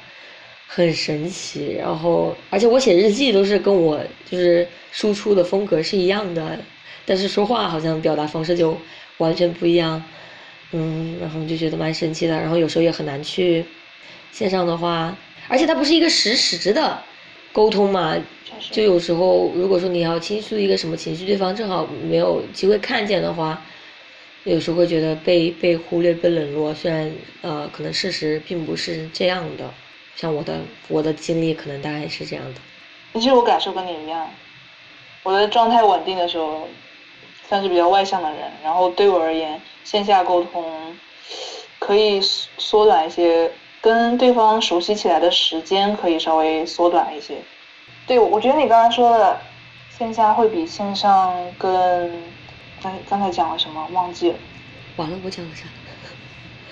[0.68, 6.58] 很神奇，然后而且我写日记都是跟我就是输出的风格是一样的，
[7.04, 8.78] 但是说话好像表达方式就
[9.18, 10.02] 完全不一样，
[10.72, 13.64] 嗯，然后就觉得蛮神奇的，然后有时候也很难去
[14.30, 15.16] 线上的话，
[15.48, 17.02] 而且它不是一个实时的
[17.52, 18.16] 沟通嘛，
[18.70, 23.60] 就有时候如果说你要倾诉一个什么情绪，对方正好没有机会看见的话，
[24.44, 26.74] 有时候会觉得被被忽略、被冷落。
[26.74, 27.10] 虽然
[27.42, 29.72] 呃，可能事实并不是这样的，
[30.14, 32.60] 像我的我的经历可能大概是这样的。
[33.14, 34.28] 其实我感受跟你一样，
[35.22, 36.68] 我的状态稳定的时候，
[37.48, 38.40] 算是比较外向的人。
[38.62, 40.96] 然后对我而言，线下沟通
[41.78, 43.50] 可以缩短一些，
[43.80, 47.36] 跟对方熟悉起来的时间可以稍微缩短一些。
[48.06, 49.36] 对，我觉得你刚刚说的，
[49.90, 52.22] 线下会比线上跟
[52.80, 54.38] 刚刚才讲了什么忘记了。
[54.94, 55.64] 完了，我讲了啥？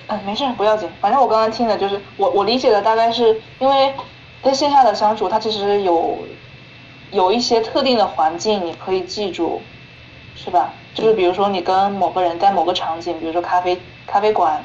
[0.06, 0.88] 嗯，没事，不要紧。
[1.00, 3.92] 反正我刚刚听的就是我我理解的大概是因为
[4.42, 6.18] 在线下的相处，它其实有
[7.10, 9.60] 有一些特定的环境你可以记住，
[10.36, 10.72] 是吧？
[10.94, 13.76] 就是比如说你跟某个人在某个场景，比如说咖啡
[14.06, 14.62] 咖啡馆，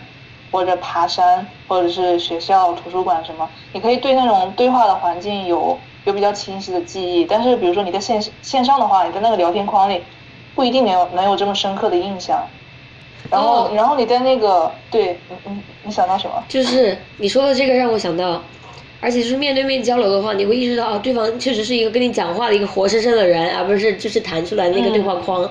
[0.52, 5.80] 或者爬山，或者是学校图书馆什么，你可以对那种对话的环境有。
[6.06, 10.02] 有比较清晰的记忆，但是比如说你在线线上的话，你在那个聊天框里
[10.56, 12.42] 不一定能有能有这么深刻的印象。
[13.30, 16.44] 然后，然后你在那个对，你你你想到什么？
[16.48, 18.42] 就是你说的这个让我想到，
[19.02, 25.48] 而且就是面对面交流的话，你会意识到啊，对方确实是一个跟你讲话的一个活生生的人，而不是就是弹出来那个对话框。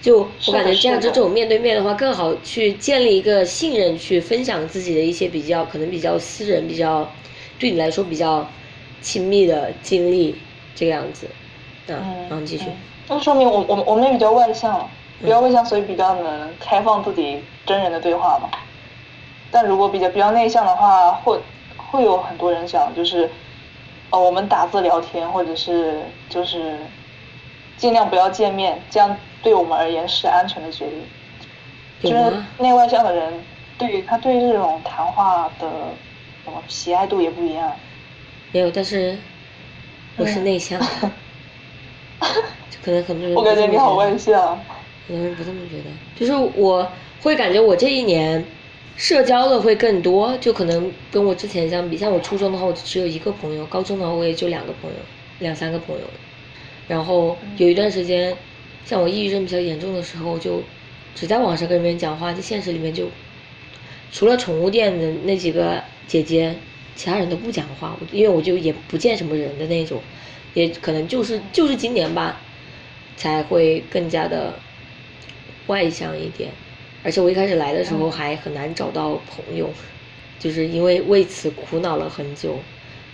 [0.00, 7.10] 就我感觉这样，这种面对面的话更好去建立一个信任，去分享自己的一些比较可能比较私人、比较
[7.58, 8.46] 对你来说比较。
[9.00, 10.40] 亲密的经历
[10.74, 11.28] 这个样子，
[11.86, 12.64] 嗯，然后继续。
[13.08, 14.88] 那说明我我我们比较外向，
[15.20, 18.48] 比较外向，所以比较能开放自己真人的对话嘛。
[19.50, 21.40] 但如果比较比较内向的话，会
[21.76, 23.30] 会有很多人想就是，
[24.10, 26.76] 呃，我们打字聊天，或者是就是
[27.78, 31.02] 尽量不要见面，这样对我们而言是安全的决定。
[32.00, 33.32] 就是内外向的人，
[33.78, 35.68] 对于他对这种谈话的
[36.44, 37.72] 什么喜爱度也不一样。
[38.52, 39.16] 没有，但是
[40.16, 40.80] 我是内向，
[42.20, 43.34] 就可能很多人。
[43.34, 44.58] 我感觉你好外向。
[45.06, 45.84] 很多人不这么觉得，
[46.14, 46.90] 就是我
[47.22, 48.44] 会感觉我这一年
[48.96, 54.96] 社交的会更多，就可能跟我之前相比，像我初中的话，我只有一个朋友；高中的话，我也就两个朋友，
[55.38, 56.02] 两三个朋友。
[56.88, 58.36] 然后有一段时间，
[58.84, 60.62] 像我抑郁症比较严重的时候，就
[61.14, 63.08] 只在网上跟别人讲话，在现实里面就
[64.12, 66.54] 除了宠物店的那几个姐姐。
[66.98, 70.02] 其他人都不讲话，因为我就也不见什么人的那种，
[70.52, 72.40] 也可能就是就是今年吧，
[73.16, 74.58] 才会更加的
[75.68, 76.50] 外向一点。
[77.04, 79.70] 而且我一开始来的时候还很难找到朋友，
[80.40, 82.58] 就是因为为此苦恼了很久，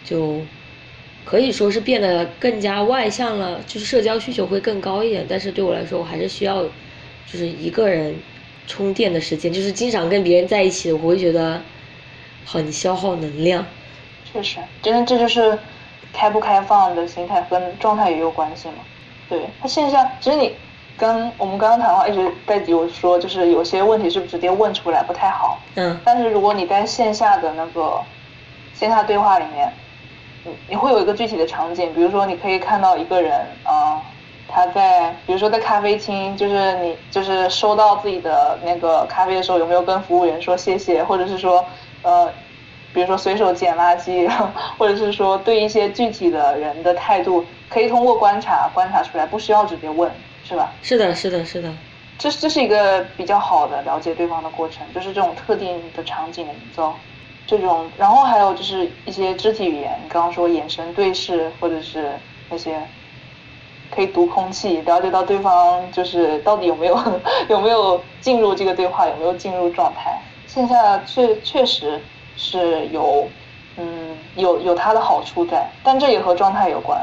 [0.03, 0.41] 就
[1.27, 5.27] 可以说是变得更加外向了，就是社交需求会更高一点。
[5.29, 6.63] 但是对我来说，我还是需要
[7.31, 8.15] 就是一个人
[8.67, 11.61] 充电的时间，就是经常跟别人在一起，我会觉得。
[12.45, 13.65] 很消耗能量，
[14.31, 15.59] 确实，真的这就是
[16.13, 18.75] 开不开放的心态跟状态也有关系嘛。
[19.29, 20.55] 对，他线下其实你
[20.99, 25.59] 跟我们刚刚谈话一直在有说，就是有些问题是不是直接问出来不太好。
[25.77, 25.99] 嗯。
[26.05, 28.01] 但是如果你在线下的那个
[28.75, 29.73] 线下对话里面，
[30.45, 34.03] 你你会有一个具体的场景，比如说你可以看到一个人，啊，
[34.47, 41.65] 他在比如说在咖啡厅，就是你就是收到自己的那个咖啡的时候，有没有跟服务员说谢谢，或者是说。
[42.05, 42.33] 呃，
[42.93, 44.29] 比如说随手捡垃圾，
[44.79, 50.11] 或者是说对一些具体的人的态度，可以通过观察观察出来，不需要直接问，
[50.45, 50.71] 是吧？
[50.83, 51.69] 是的，是的，是的。
[52.17, 56.95] 这这是一个比较好的了解对方的过程，就是这种特定的场景的营造，
[57.47, 62.13] 这种，然后还有就是一些肢体语言，你刚刚说眼神对视，或者是
[62.51, 62.81] 那些
[63.91, 66.97] 可以读空气，了解到对方就是到底有没有
[67.51, 70.17] 有没有进入这个对话，有没有进入状态。
[70.47, 72.01] 线下确确实
[72.37, 73.29] 是有，
[73.77, 77.01] 嗯，有有它的好处在，但这也和状态有关。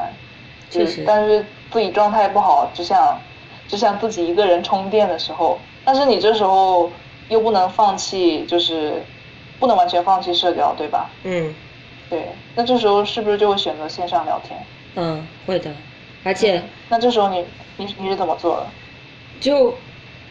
[0.70, 1.04] 确实。
[1.06, 3.20] 但是自己状态不好，只想
[3.68, 6.90] 只想自己一个人充电的时候，但是你这时候
[7.30, 9.04] 又不能放弃，就是
[9.60, 11.10] 不能完全放弃社交，对吧？
[11.24, 11.54] 嗯。
[12.10, 14.60] 对，那这时候是不是就会选择线上聊天？
[14.96, 15.72] 嗯，会的。
[16.24, 16.62] 而且。
[16.90, 17.46] 那这时候你
[17.78, 18.68] 你你是怎么做的？
[19.40, 19.74] 就。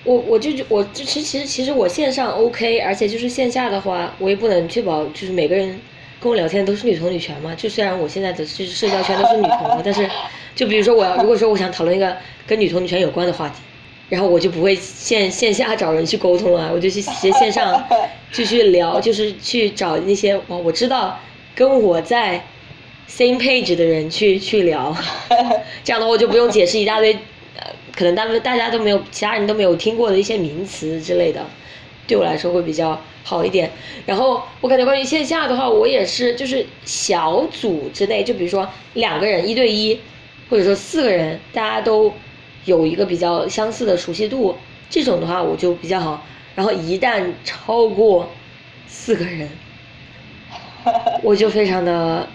[0.04, 5.78] 我我就我其实其实其实我线上 OK，而且就是线下的话，我也不能确保就是每个人
[6.18, 7.54] 跟我聊天都是女同女权嘛。
[7.54, 10.08] 就虽然我现在的就是社交圈都是女同，但是
[10.54, 13.56] 就比如说我要如果说我想讨论一个跟女同女权有关的话题，
[14.08, 17.84] 然后我就不会线线下找人去沟通啊，我就去直接线上
[18.32, 21.18] 就去聊，就是去找那些哦我知道
[21.54, 22.42] 跟我在
[23.08, 24.96] same page 的人去去聊，
[25.84, 27.16] 这样的话我就不用解释一大堆，
[27.94, 31.44] 可能大家大家都没有其他人都没有听过的一些名词之类的。
[32.06, 33.70] 对我来说会比较好一点。
[34.04, 40.00] 然后我感觉关于线下的话，我也是就是小组之内，就比如说两个人一对一，
[40.48, 42.12] 或者说四个人，大家都
[42.64, 44.56] 有一个比较相似的熟悉度，
[44.88, 46.26] 这种的话我就比较好。
[46.56, 48.28] 然后一旦超过
[48.88, 49.48] 四个人，
[51.22, 52.28] 我就非常的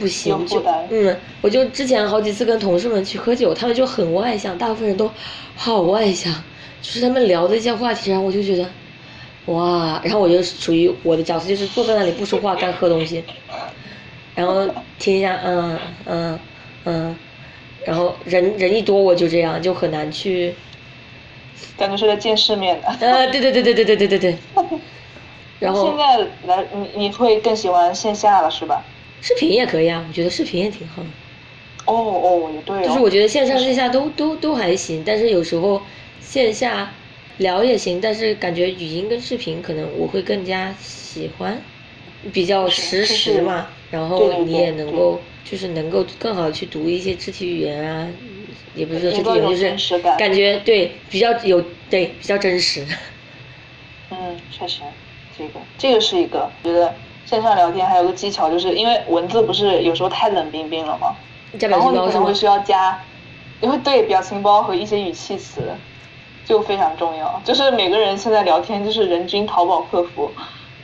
[0.00, 5.08] 不行，就嗯，我就之前好几次跟同事们去喝酒，他们就很外向，大部分人都
[5.54, 6.32] 好外向，
[6.80, 8.66] 就是他们聊的一些话题，然后我就觉得。
[9.46, 13.24] 哇，然后我就属于我的角色就是坐在那里不说话干喝东西，
[14.36, 16.38] 然后听一下嗯嗯
[16.84, 17.16] 嗯，
[17.84, 20.54] 然后人人一多我就这样就很难去，
[21.76, 22.88] 感觉是在见世面的。
[23.00, 24.38] 呃，对对对对对对对对对。
[25.58, 28.84] 然后现在来你你会更喜欢线下了是吧？
[29.22, 31.08] 视频也可以啊，我觉得视频也挺好的。
[31.86, 32.86] 哦哦，也对。
[32.86, 35.82] 就是我觉得线上线下都都都还行，但是有时候
[36.20, 36.92] 线下。
[37.38, 41.58] 聊也行，但是感觉语音跟视频可能我会更加喜欢，
[42.34, 48.06] 比较实时嘛，然后你也能够就是能够更好的去读一些肢体语言啊，
[48.74, 52.86] 也不是说肢体语言，就是感觉对比较有对比较真实。
[54.10, 54.82] 嗯，确实，
[55.38, 56.94] 这个这个是一个，我觉得
[57.30, 61.14] 线上聊天还有个技巧，就是因为文字不是有时候太冷冰冰了吗？
[61.60, 63.00] 然后你可能会需要加，
[63.60, 65.62] 因为对表情包和一些语气词。
[66.46, 70.28] 就非常重要，就是每个人现在聊天就是人均淘宝客服，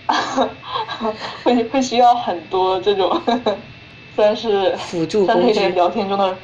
[1.42, 3.20] 会会需要很多这种，
[4.14, 5.68] 算是辅助工具。
[5.70, 6.36] 聊天中的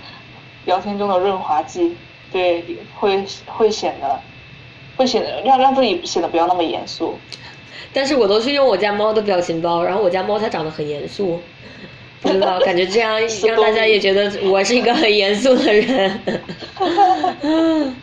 [0.64, 1.96] 聊天中的润滑剂，
[2.32, 2.64] 对，
[2.98, 4.18] 会会显得
[4.96, 7.16] 会显得让让自己显得不要那么严肃。
[7.92, 11.40] 但是我都是用我家猫的表情包，然后我家猫它长得很严肃，
[12.22, 16.20] 不知道感觉这样让大家也觉得我是一个很严肃的人。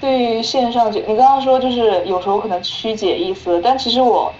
[0.00, 4.34] 对于线上就你刚刚说就是有时候可能曲解意思，但其实我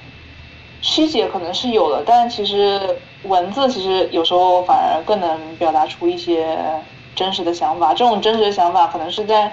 [0.80, 2.80] 曲解可能是有的，但其实
[3.22, 6.58] 文字其实有时候反而更能表达出一些
[7.14, 7.94] 真实的想法。
[7.94, 9.52] 这种真实的想法可能是在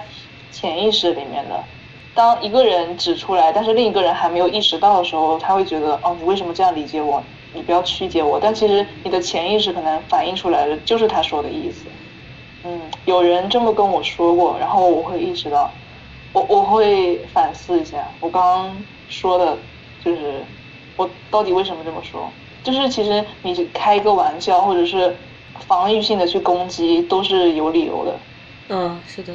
[0.50, 1.62] 潜意识里面的。
[2.14, 7.22] 当一个人指出来，但是另一个人还没有意识到的时候，他会觉得哦，你为什么这样理解我？
[7.52, 8.38] 你不要曲解我。
[8.40, 11.86] 但其实你的潜意识可能反映出来的就是他说的意思。
[12.64, 15.70] 嗯，有人这么跟我说过，然后我会意识到。
[16.32, 19.56] 我我会反思一下，我刚刚说的，
[20.04, 20.44] 就是
[20.96, 22.30] 我到底为什么这么说？
[22.62, 25.16] 就是其实你开一个玩笑，或者是
[25.66, 28.16] 防御性的去攻击，都是有理由的。
[28.68, 29.34] 嗯，是的。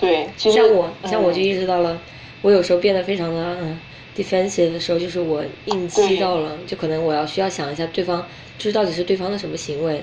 [0.00, 2.00] 对，其实像我，像我就意识到了，
[2.42, 3.78] 我有时候变得非常的嗯
[4.16, 8.24] defensive 的时候，就是我应激到了，就可能我要需要想一下对方，
[8.58, 10.02] 就是到底是对方的什么行为，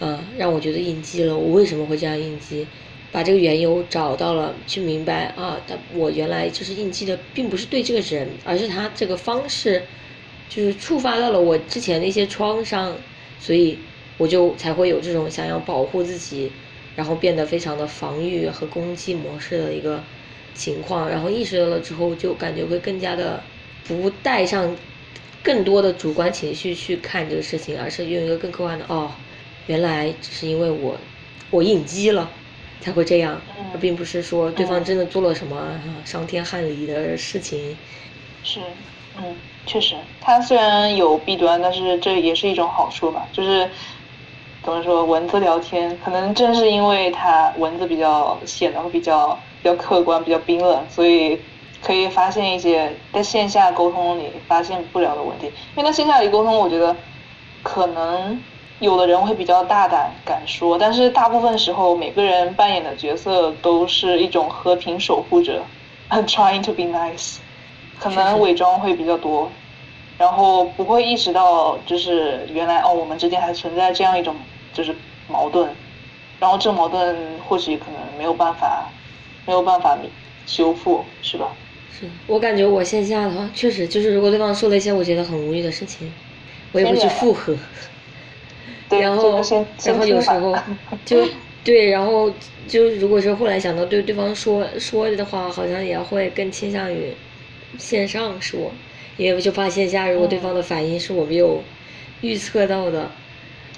[0.00, 2.66] 嗯，让我觉得应激了，我为什么会这样应激？
[3.10, 9.82] 把这个缘由找到了，去明白啊，他我原来就是应激的，并不是对这个人，而是他这个方式，
[10.48, 12.96] 就是触发到了我之前的一些创伤，
[13.38, 13.78] 所以
[14.16, 16.50] 我就才会有这种想要保护自己，
[16.96, 20.02] 然后变得非常的防御和攻击模式的一个
[20.54, 23.42] 情况，然后意识到了之后，就感觉会更加的
[23.88, 24.76] 不带上
[25.42, 29.10] 更多的主观情绪去看这个事情，而是用一个更客观的哦，
[29.66, 30.96] 原来只是因为我
[31.50, 32.30] 我应激了。
[32.80, 33.40] 才会这样，
[33.72, 37.76] 而并不是说对方真的做了什么伤天害理的事情。
[38.42, 38.58] 是，
[39.16, 39.36] 嗯，
[39.66, 43.28] 确实，它虽然有弊端，但是这也是一种好处吧。
[43.32, 43.70] 就是
[44.62, 51.40] 怎么说，文字聊天，可能正是因为它文字比较显得会比较比较客观、比较冰冷，所以
[51.84, 55.46] 可以发现一些在线下沟通里发现不了的问题。
[55.76, 56.96] 因为在线下里沟通，我觉得
[57.62, 58.40] 可能。
[58.80, 65.62] 有的人会比较大胆敢说，但是大部分时候每个人扮演的角色都是一种和平守护者
[66.10, 67.36] ，trying to be nice，
[68.00, 69.48] 可能伪装会比较多，
[70.18, 74.34] 然后不会意识到就是原来哦我们之间还存在这样一种
[74.72, 74.94] 就是
[75.28, 75.68] 矛盾，
[76.40, 77.16] 然后这矛盾
[77.46, 78.88] 或许可能没有办法
[79.46, 79.98] 没有办法
[80.46, 81.48] 修复，是吧？
[81.98, 86.12] 是我感觉我线下的话确实就是如果对方说了一些我觉得很无语的事情，
[86.72, 87.56] 我也会去附和。
[88.90, 89.40] 然后，
[89.84, 90.54] 然后有时候
[91.04, 91.26] 就
[91.64, 92.30] 对，然后
[92.68, 97.14] 就如果是后来想到对对方说说的话，好像也会更倾向于
[97.78, 98.70] 线上说，
[99.16, 101.62] 因为就怕线下如果对方的反应是我没有
[102.20, 103.10] 预测到的，嗯，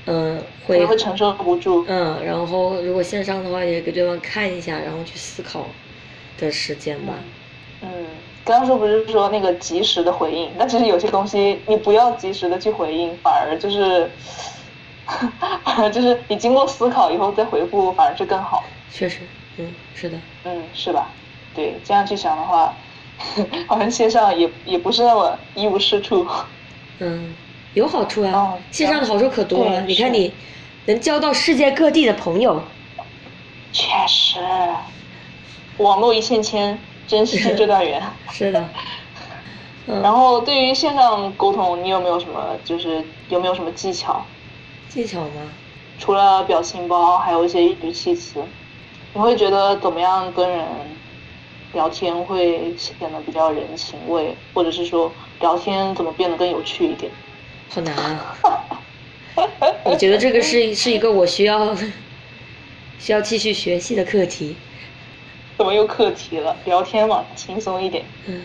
[0.04, 1.84] 可能会承受不住。
[1.88, 5.64] 嗯，然后如果线上的话，也给对方看一下，然后去思考
[6.38, 7.14] 的时间吧。
[7.82, 7.88] 嗯，
[8.44, 14.10] 刚刚说不是说那个及时的回应，但其实有些东西你不要及时的去回应，反而就是，
[15.92, 18.64] 就是你经过思考以后再回复，反而是更好。
[18.90, 19.20] 确实，
[19.58, 20.18] 嗯，是的。
[20.44, 21.08] 嗯，是吧？
[21.54, 22.74] 对，这样去想的话，
[23.68, 26.26] 好像线上也也不是那么一无是处。
[27.00, 27.34] 嗯，
[27.74, 29.82] 有好处啊，线上的好处可多了。
[29.82, 30.32] 你看你
[30.86, 32.62] 能交到世界各地的朋友。
[33.72, 34.38] 确实，
[35.78, 38.00] 网络一线牵，珍惜 这段缘。
[38.30, 38.64] 是的。
[40.02, 44.24] 然后对于线上沟通，你有没有什么就是有没有什么技巧？
[44.88, 45.42] 技巧吗？
[45.98, 48.42] 除了表情包，还有一些语气词，
[49.12, 50.64] 你会觉得怎么样跟人
[51.72, 57.10] 聊天会显得比较人情味，或者是说聊天怎么变得更有趣一点？
[57.74, 58.36] 好难啊！
[59.82, 61.74] 我觉得这个是是一个我需要
[63.00, 64.54] 需要继续学习的课题。
[65.58, 66.56] 怎么又课题了？
[66.66, 68.04] 聊天嘛，轻松一点。
[68.26, 68.42] 嗯。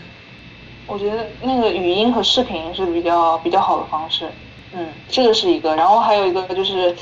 [0.88, 4.28] 我觉得那个语音和视频是比较比较好的方式，
[4.72, 6.92] 嗯，这个是一个，然后还有一个就是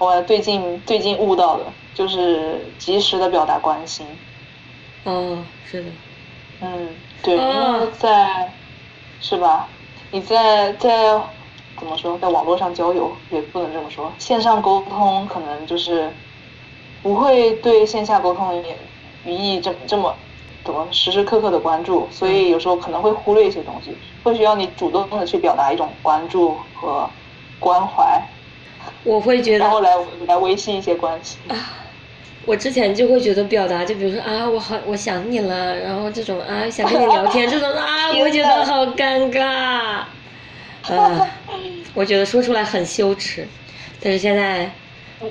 [0.00, 1.64] 我最近最近悟到的，
[1.94, 4.04] 就是及时的表达关心。
[5.04, 5.38] 哦，
[5.70, 5.88] 是的。
[6.62, 6.88] 嗯，
[7.22, 8.52] 对，因为在，
[9.20, 9.68] 是吧？
[10.10, 11.16] 你在在
[11.78, 16.10] 怎么说，在网络上交友也不能这么说，线上沟通可能就是
[17.02, 18.76] 不会对线下沟通也
[19.24, 20.14] 语义这这么。
[20.64, 27.08] 怎么时时刻刻的关注，所以有时候可能会忽略一些东西，会需要你主动的去表达一种关注和
[27.60, 28.20] 关怀。
[29.04, 29.92] 我会觉得，然后来
[30.26, 31.36] 来维系一些关系。
[31.46, 31.54] 啊，
[32.44, 40.00] 我之前就会觉得表达，就比如说啊，我好我想你了，然后这种啊想跟你聊天 这种啊，我觉得好尴尬。
[40.94, 41.28] 啊，
[41.94, 43.46] 我觉得说出来很羞耻，
[44.00, 44.70] 但是现在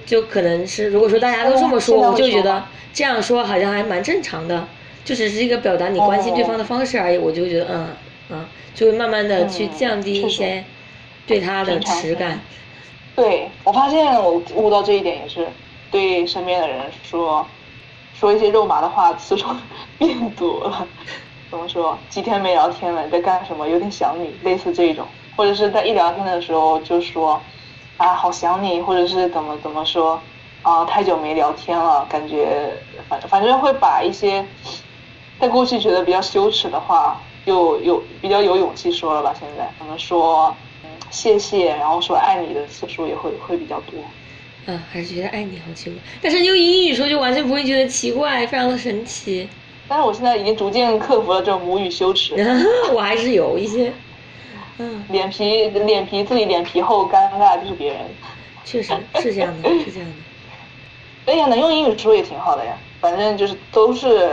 [0.05, 4.67] 就可能是如果说大家都这么说，我就觉得这样说好像还蛮正常的。
[5.05, 7.87] 就只是一个表达你关心对方的方式而已，我就觉得嗯
[8.31, 10.65] 嗯，就会慢慢的去降低一些
[11.27, 12.39] 对他的耻感。
[13.15, 15.47] 对，我发现我悟到这一点也是，
[15.91, 17.45] 对身边的人说
[18.19, 19.45] 说一些肉麻的话次数
[19.99, 20.87] 变多了。
[21.51, 21.95] 怎么说？
[22.09, 23.67] 几天没聊天了，你在干什么？
[23.69, 25.05] 有点想你，类似这种，
[25.35, 27.41] 或者是在一聊天的时候就说
[27.97, 30.19] 啊好想你，或者是怎么怎么说
[30.61, 32.71] 啊太久没聊天了，感觉
[33.09, 34.45] 反反正会把一些。
[35.37, 39.35] 在过去觉得比较羞耻的话，又有比较有勇气说了吧。
[39.37, 40.55] 现在可能说
[41.09, 43.99] 谢谢，然后说爱你的次数也会会比较多。
[44.65, 49.49] 嗯，还是觉得爱你好奇怪，但是用英语说就完全不会觉得奇怪，非常的神奇。
[49.89, 52.33] 但是我现在已经逐渐克服了这种母语羞耻。
[52.95, 53.91] 我还是有一些，
[54.77, 57.97] 嗯，脸皮脸皮自己脸皮厚，尴尬就是别人。
[58.63, 61.31] 确实是这样的，是这样的。
[61.31, 64.31] 哎呀，能用英语说也挺好的呀，反正就是都是。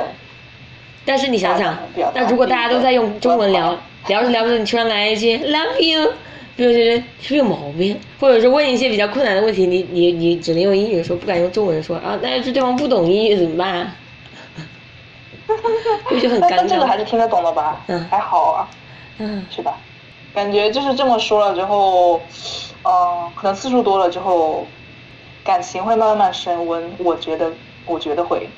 [1.04, 1.76] 但是你想想，
[2.14, 3.76] 那如果大家都在用中文聊，
[4.08, 6.12] 聊着聊着你突然来一句 love you，
[6.56, 7.98] 比如觉得是不是有毛病？
[8.18, 12.18] 或者是问一些比较困难的问题，你你你只能用英语说，不敢用中文说啊？
[12.22, 13.92] 那要是对方不懂英语怎么办？
[16.10, 16.66] 我就很尴尬。
[16.68, 17.82] 这个还是听得懂的吧？
[17.88, 18.68] 嗯，还好啊。
[19.18, 19.76] 嗯，是吧？
[20.34, 22.20] 感觉就是这么说了之后，
[22.84, 24.66] 嗯，可能次数多了之后，
[25.44, 26.92] 感情会慢慢升温。
[26.98, 27.52] 我觉得，
[27.86, 28.48] 我觉得会。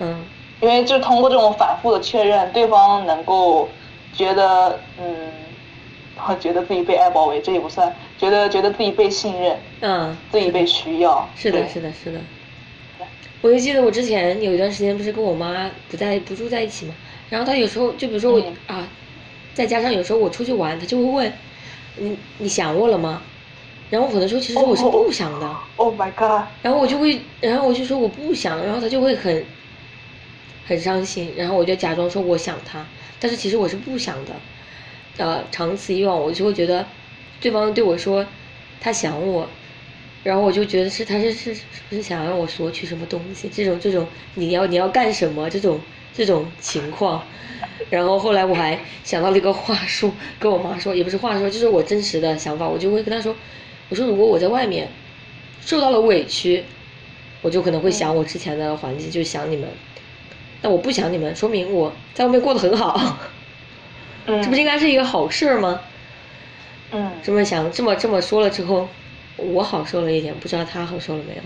[0.00, 0.24] 嗯。
[0.60, 3.68] 因为就通过这种反复的确认，对方能够
[4.14, 5.30] 觉得嗯，
[6.40, 12.20] 觉得自己被爱包围，这也不算，觉得觉得自己被信任，嗯，自己被需要，是的，是的，是的。
[13.42, 16.94] 我就记得我之前有一段时间不是跟我妈不在不住在一起嘛，
[17.28, 18.88] 然后她有时候就比如说我啊，
[19.54, 21.32] 再加上有时候我出去玩，他就会问
[21.96, 23.22] 你你想我了吗？
[23.90, 25.56] 然后我的时候其实我是不想的。
[25.76, 26.46] Oh my god！
[26.62, 29.44] 然后我就会，然后我就说我不想，然后他就会很。
[30.66, 32.82] 很伤心，然后我就假装说我想他，
[33.20, 34.32] 但是其实我是不想的。
[35.18, 36.86] 呃，长此以往，我就会觉得
[37.38, 38.24] 对方对我说
[38.80, 39.46] 他想我，
[40.22, 43.46] 然后我就觉得是他是是是不是想让我索取什么东西？
[43.52, 45.50] 这种这种你要你要干什么？
[45.50, 45.78] 这种
[46.14, 47.22] 这种情况。
[47.90, 53.34] 然后后来我还想到了一个话术，跟我妈说，也不是话说，就是我真实的想法，我就会跟她说，
[53.88, 54.88] 我说如果我在外面
[55.60, 56.64] 受到了委屈，
[57.42, 59.68] 我就可能会想我之前的环境，就想你们。
[60.62, 63.18] 但我不想你们，说明我在外面过得很好，
[64.26, 65.80] 这不应该是一个好事吗？
[66.90, 67.12] 嗯。
[67.22, 68.88] 这么想，这么这么说了之后，
[69.36, 71.42] 我好受了一点，不知道他好受了没有？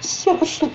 [0.00, 0.68] 笑 死！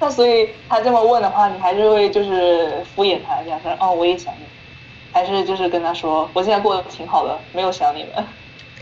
[0.00, 4.44] 那 所以他这么问的话，你还是会就是敷衍他一下，说哦我也想你。
[5.12, 8.24] 还是就是跟他说，我现在过得挺好的，没有想你们。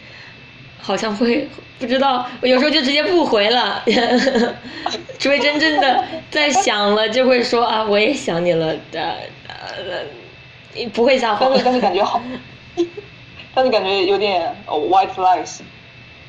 [0.80, 1.48] 好像会
[1.78, 3.82] 不知道，我有时候就直接不回了，
[5.18, 9.14] 除非真正的在想了，就会说啊，我也想你了的，
[9.48, 11.50] 呃，不会撒谎。
[11.50, 12.20] 但是但是感觉好，
[13.54, 15.60] 但是感觉有点 white lies，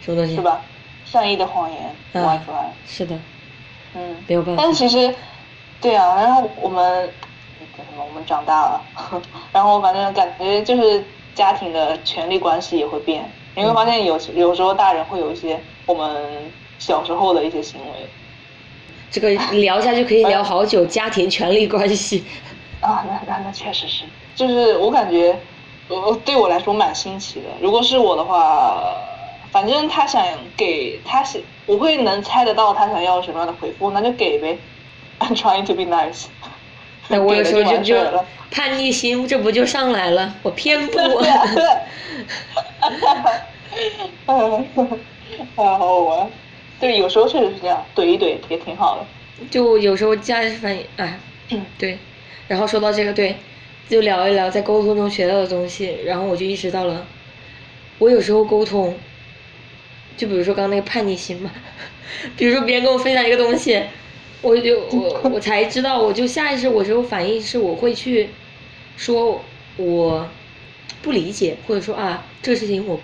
[0.02, 0.36] 什么东西？
[0.36, 0.62] 是吧？
[1.06, 2.72] 善意的谎言，white lies。
[2.88, 3.20] 是的。
[3.94, 4.24] 嗯。
[4.28, 4.64] 没有办法。
[4.64, 5.14] 但其实，
[5.80, 7.14] 对啊，然后我们
[7.76, 8.06] 什么？
[8.06, 8.86] 我们长大了，
[9.54, 13.32] 然后反正感觉就是家庭的权力关系也会变。
[13.56, 18.10] 你会发现有有时候大人会有一些我们小时候的一些行为，
[19.12, 22.26] 这个聊下去可以聊好久，家庭权力关系。
[22.82, 25.38] 啊，那那那确实是，就是我感觉，
[25.88, 27.50] 呃，对我来说蛮新奇的。
[27.62, 28.82] 如果是我的话，
[29.52, 30.24] 反正他想
[30.56, 34.58] 给他是，我会能猜得到他想要什么样的回复，那就给呗。
[35.20, 36.26] I'm trying to be nice。
[37.10, 40.34] 那我有时候就就叛逆心，这不就上来了？
[40.44, 40.98] 我偏不。
[40.98, 41.36] 哈
[42.80, 43.32] 哈哈，
[44.26, 44.34] 啊，
[45.56, 46.30] 好好玩。
[46.80, 49.06] 对，有时候确实是这样，怼一怼也挺好的。
[49.50, 51.20] 就有时候家里反应，哎，
[51.78, 51.98] 对。
[52.48, 53.36] 然后说到这个，对，
[53.90, 55.98] 就聊一聊在沟通中学到的东西。
[56.06, 57.06] 然后我就意识到了，
[57.98, 58.98] 我有时候沟通，
[60.20, 61.50] 就比如说刚刚那个叛逆心嘛，
[62.36, 63.82] 比如说别人跟我分享一个东西，
[64.42, 68.30] 我就我 我才知道，我就下意识我就反应是我会去
[68.98, 69.42] 说，
[69.78, 70.28] 我。
[71.02, 73.00] 不理解，或者说啊，这个事情我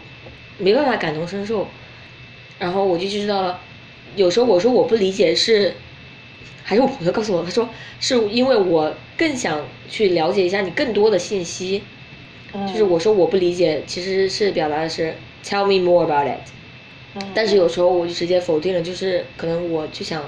[0.58, 1.66] 没办法感同身受，
[2.60, 3.62] 然后我就知道了。
[4.18, 5.74] 有时候我说我不理解是，
[6.62, 7.70] 还是我朋友告诉我，他说
[8.02, 11.84] 是因为我更想去了解一下你更多的信息。
[12.68, 16.42] 就是我说我不理解，其实是表达的是 tell me more about it。
[17.34, 20.24] 但是有时候我就直接否定了，就是可能我就想，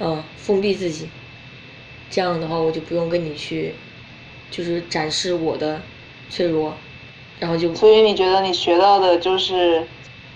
[0.00, 1.08] 嗯，封闭自己。
[2.10, 3.74] 这样的话，我就不用跟你去，
[4.50, 5.80] 就是展示我的。
[6.30, 6.74] 脆弱，
[7.38, 9.86] 然后就所以你觉得你学到的就是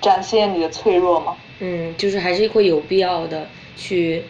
[0.03, 1.37] 展现你的脆弱吗？
[1.61, 4.23] 嗯，就是还是会有必要的去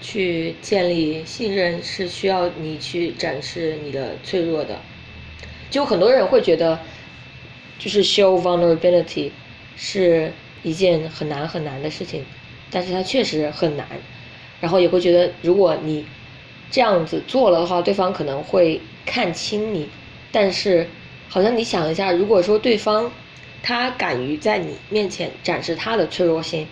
[0.00, 4.80] 去建立信任，是需要你去展示你的脆弱的。
[5.70, 6.78] 就很多人会觉得，
[7.78, 9.30] 就是 show vulnerability
[9.76, 12.24] 是一件很难很难的事情，
[12.70, 13.86] 但是它确实很难。
[14.60, 16.04] 然后也会觉得，如果你
[16.70, 19.88] 这样子做了的话，对方可能会看清你。
[20.32, 20.88] 但是，
[21.28, 23.12] 好像你想一下，如果说对方
[23.62, 26.66] 他敢于在你面前展示他的脆弱性，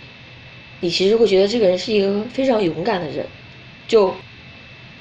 [0.81, 3.27] 你其实会觉得这个人是一个非常勇敢的人。
[3.87, 4.15] 就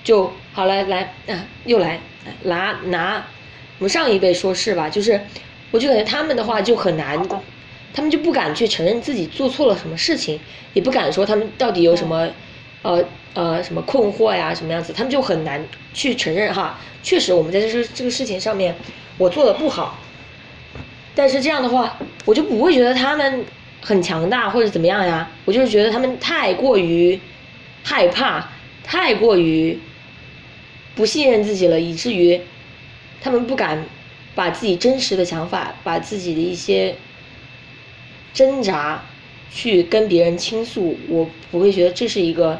[0.04, 1.99] 就好来来啊，又来
[2.43, 3.26] 拿拿
[3.80, 5.20] 我们上一辈说事吧，就是
[5.72, 7.18] 我就感觉他们的话就很难，
[7.93, 10.39] 他们就不敢去承认自己做错了什么事情，
[10.73, 12.29] 也不敢说他们到底有什么
[12.81, 13.03] 呃。
[13.35, 15.59] 呃，什么困惑呀，什么样子，他们就很难
[15.91, 16.79] 去承认哈。
[17.01, 18.75] 确实，我们在这这这个事情上面，
[19.17, 19.97] 我做的不好。
[21.15, 23.43] 但是这样的话，我就不会觉得他们
[23.81, 25.27] 很强大或者怎么样呀。
[25.45, 27.19] 我就是觉得他们太过于
[27.81, 28.47] 害怕，
[28.83, 29.79] 太过于
[30.93, 32.39] 不信任自己了，以至于
[33.19, 33.83] 他们不敢
[34.35, 36.95] 把自己真实的想法，把自己的一些
[38.34, 39.03] 挣扎
[39.51, 40.97] 去跟别人倾诉。
[41.07, 42.59] 我不会觉得这是一个。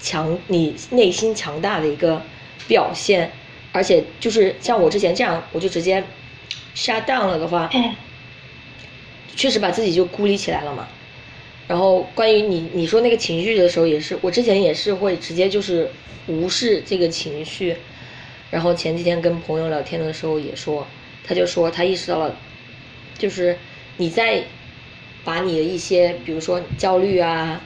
[0.00, 2.20] 强，你内心强大的一个
[2.68, 3.32] 表现，
[3.72, 6.04] 而且就是像我之前这样，我就直接
[6.76, 7.70] shut down 了的话，
[9.34, 10.86] 确实把自己就孤立起来了嘛。
[11.66, 15.88] 然后关于你你说那个情绪的时候，也是我之前也是会直接就是
[16.26, 17.74] 无视这个情绪。
[18.50, 20.86] 然后前几天跟朋友聊天的时候也说，
[21.26, 22.36] 他就说他意识到了，
[23.16, 23.56] 就是
[23.96, 24.42] 你在
[25.24, 27.60] 把你的一些，比如说焦虑啊。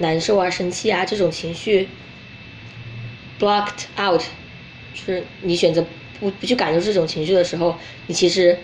[0.00, 1.88] 难受啊，生气啊，这种情绪
[3.40, 4.22] blocked out，
[4.94, 5.84] 就是你选择
[6.20, 8.56] 不不去感受这种情绪的时候，你其实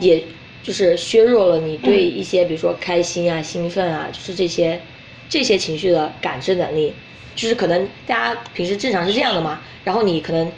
[0.00, 0.24] 也
[0.62, 4.80] 就是削弱了你对 一些比如说开心啊、兴奋啊，就是这些
[5.28, 6.94] 这些情绪的感知能力。
[7.36, 10.50] 就是可能大家平时正常是这样的嘛，然后你可能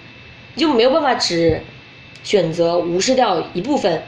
[0.54, 1.60] 就没有办法只
[2.22, 4.00] 选择无视掉一部分。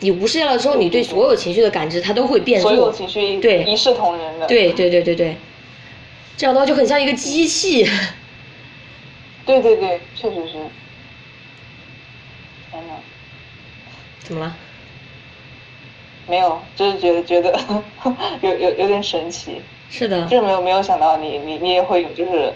[0.00, 2.70] 你无视掉了之后，你对所有情绪的感知，它都会变弱。
[2.70, 4.46] 所有情绪对一视同仁的。
[4.46, 5.36] 对对对对对，
[6.36, 7.88] 这样的话就很像一个机器。
[9.46, 10.52] 对对对，确实是。
[12.70, 12.94] 天呐。
[14.20, 14.56] 怎么了？
[16.26, 17.58] 没有，就是觉得觉得
[18.42, 19.62] 有有有点神奇。
[19.88, 20.24] 是的。
[20.26, 22.52] 就是没有没有想到你你你也会有就是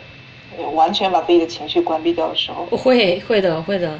[0.75, 2.67] 完全把自己的情绪关闭掉的时候。
[2.77, 3.99] 会会的会的，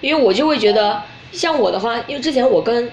[0.00, 1.02] 因为我就会觉得。
[1.32, 2.90] 像我的话，因为之前我跟，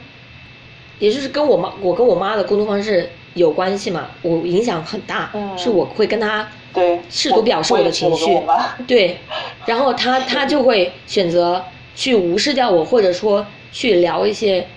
[1.00, 8.40] 也就是跟我妈，我跟我妈的沟通方式有关系嘛，我影响很大，嗯是我会跟她对，试图表示我的情绪
[8.88, 9.18] 对，
[9.66, 11.64] 然后她 她就会选择
[11.96, 14.68] 去无视掉我，或者说去聊一些，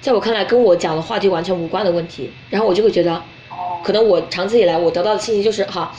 [0.00, 3.14] 在我看来跟我讲的话题完全无关的问题，然后我就会觉得，
[3.50, 5.94] 哦，可能我长期以来我得到的信息就是哈，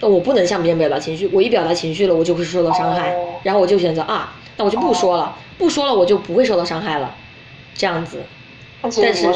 [0.00, 3.26] 那我不能向别人表达情绪，我一表达情绪了，我就会受到伤害，哦。
[3.42, 7.14] 然后我就选择啊，那我就不说了，不说了我就不会受到伤害了，
[7.74, 8.18] 这样子，
[8.82, 9.32] 但是，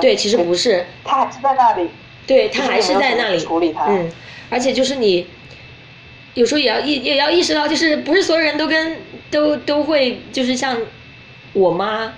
[0.00, 1.88] 对，其实不是，他还是在那里，
[2.26, 3.86] 对他还是在那里处理他。
[3.86, 4.10] 嗯，
[4.50, 5.26] 而且就是你
[6.34, 8.98] 有时候也要意也要意识到，就是不是所有人都跟
[9.30, 10.76] 都都会就是像
[11.52, 12.12] 我妈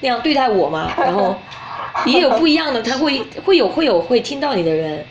[0.00, 1.36] 那样对待我嘛，然后
[2.06, 5.06] 也有不一样的，他会会有会有会听到你的人，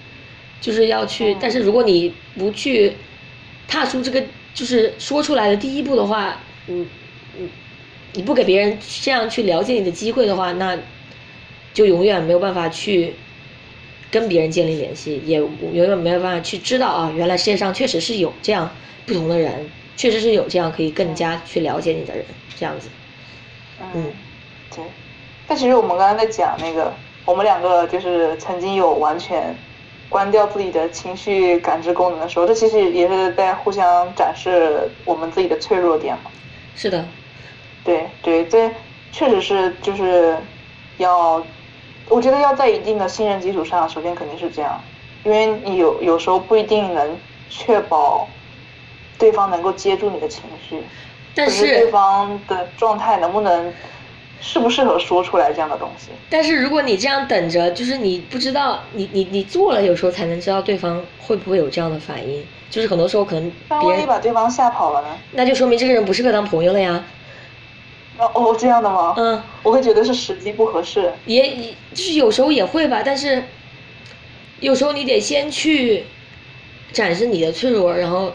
[0.60, 1.38] 就是要去，嗯。
[1.40, 2.98] 但是如果你不去
[3.70, 4.22] 踏出这个
[4.54, 6.38] 就是说出来的第一步的话，
[6.68, 6.88] 嗯
[7.38, 7.50] 嗯，
[8.14, 10.78] 你不给别人这样去了解你的机会的话，那
[11.74, 13.14] 就永远没有办法去
[14.12, 18.70] 跟别人建立联系，也永远没有办法去知道啊，原来世界上确实是有这样
[19.06, 22.24] 不同的人，确实是有这样可以更加去了解你的人，
[22.56, 22.88] 这样子。
[23.82, 24.12] 嗯嗯，
[24.76, 24.84] 对。
[25.48, 26.94] 但其实我们刚刚在讲那个，
[27.26, 29.54] 我们两个就是曾经有完全
[30.08, 36.32] 关掉自己的情绪感知功能的时候，这其实也是在互相展示我们自己的脆弱点嘛。
[36.76, 37.06] 是的，
[37.84, 38.70] 对对，这
[39.12, 40.36] 确实是就是
[40.98, 41.46] 要，
[42.10, 44.82] 我觉得要在一定的信任基础上，首先肯定是这样，
[45.24, 47.18] 因为你有有时候不一定能
[47.50, 48.28] 确保
[49.18, 50.82] 对方能够接住你的情绪，
[51.36, 53.72] 但可是对方的状态能不能
[54.42, 56.10] 适不适合说出来这样的东西。
[56.30, 62.44] 但是如果你这样等着，就是你不知道，你你你做了，有时候才能知道对方会不会有这样的反应。
[62.74, 65.08] 就是很多时候可能那万一别人，把对方吓跑了呢？
[65.34, 67.06] 那就说明这个人不适合当朋友了呀。
[68.18, 69.14] 哦哦，这样的吗？
[69.16, 71.14] 嗯，我会觉得是时机不合适。
[71.28, 73.44] 也也就是有时候也会吧，但是
[74.60, 76.04] 有时候你得先去
[76.92, 78.34] 展示你的脆弱，然后，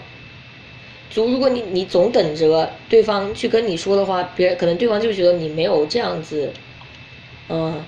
[1.14, 6.52] 如如果你你总等着对方去跟你说的话，别人可能对方就觉得你没有这样子，
[7.48, 7.84] 嗯，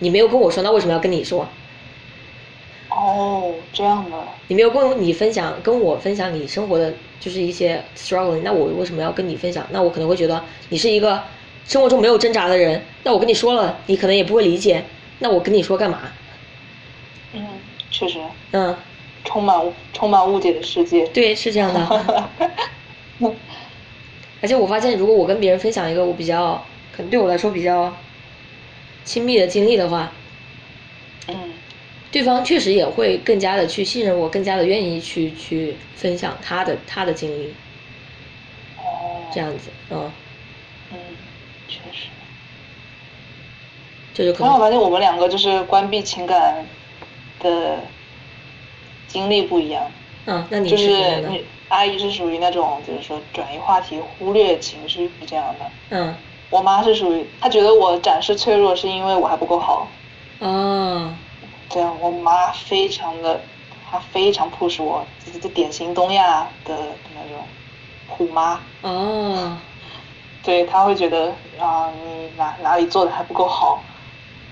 [0.00, 1.48] 你没有跟我说，那为什么要跟你说？
[2.90, 4.16] 哦，这样的。
[4.48, 9.64] 你没有跟你分享，跟我分享你生活的就是一些 struggling，那我为什么要跟你分享？
[9.70, 11.22] 那我可能会觉得你是一个
[11.66, 14.84] 生活中没有挣扎的人，那我跟你说了，你可能也不会理解，
[15.20, 16.00] 那我跟你说干嘛？
[17.32, 17.46] 嗯，
[17.90, 18.18] 确实，
[18.50, 18.76] 嗯，
[19.24, 21.06] 充满充满误解的世界。
[21.08, 22.28] 对，是这样的。
[24.42, 26.64] 而且我发现，如果我跟别人分享一个我比较
[26.96, 27.94] 可能对我来说比较
[29.04, 30.10] 亲密的经历的话，
[31.28, 31.34] 嗯
[32.12, 37.54] 对方确实也会更加的去信任我，更加的愿意去去分享他的他的经历，
[38.78, 40.10] 哦，这样子，嗯，
[40.92, 40.98] 嗯，
[41.68, 42.08] 确实。
[44.12, 46.66] 这就可能，我发现我们两个就是关闭情感
[47.38, 47.78] 的
[49.06, 49.90] 经历不一样，
[50.26, 51.20] 嗯，那你就是？
[51.28, 56.12] 你阿姨是属于那种就是说转移话题、忽略情绪这样的，嗯，
[56.50, 59.88] 我妈是属于她觉得我展示脆弱是因为我还不够好，
[60.40, 61.14] 哦，
[61.70, 63.40] 这样我妈非常的，
[63.88, 66.76] 她非常 push 我，这这典型东亚的
[67.14, 67.40] 那种
[68.08, 69.56] 虎妈，哦，
[70.42, 73.80] 对，她会觉得啊、你哪哪里做的还不够好，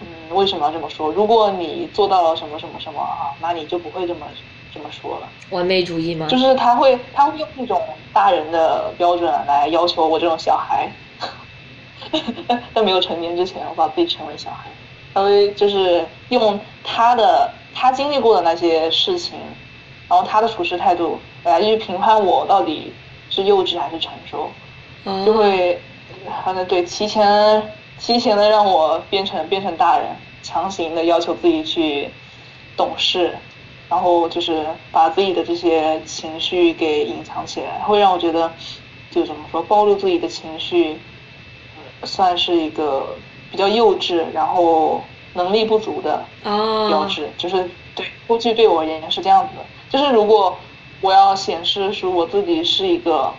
[0.01, 1.11] 嗯，为什么要这么说？
[1.11, 4.25] 如果你做到了什么什么什么啊，那你就不会这么
[4.73, 5.29] 这么说了。
[5.51, 6.29] 完美主义吗？
[6.29, 10.89] 就是她会，她会用一种大人的标准来要求我这种小孩，
[12.73, 14.71] 在没有成年之前，我把自己称为小孩。
[15.15, 19.39] 她会就是用他的他经历过的那些事情，
[20.09, 22.93] 然后他的处事态度来去评判我到底
[23.31, 24.51] 是幼稚还是成熟。
[25.05, 25.81] 哦，就会，
[26.45, 30.09] 反正对提前提前的让我变成变成大人，
[30.43, 32.11] 强行的要求自己去
[32.77, 33.37] 懂事，
[33.89, 38.53] 然后就是把自己的这些情绪给隐藏起来，会让我觉得，
[39.11, 40.99] 就怎么说，暴露自己的情绪，
[42.01, 43.17] 呃算是一个
[43.51, 45.03] 比较幼稚，然后
[45.35, 50.57] 能力不足的标哦，志，就是对估计对我而言是这样子的，就是如果
[51.01, 53.33] 我要显示出我自己是一个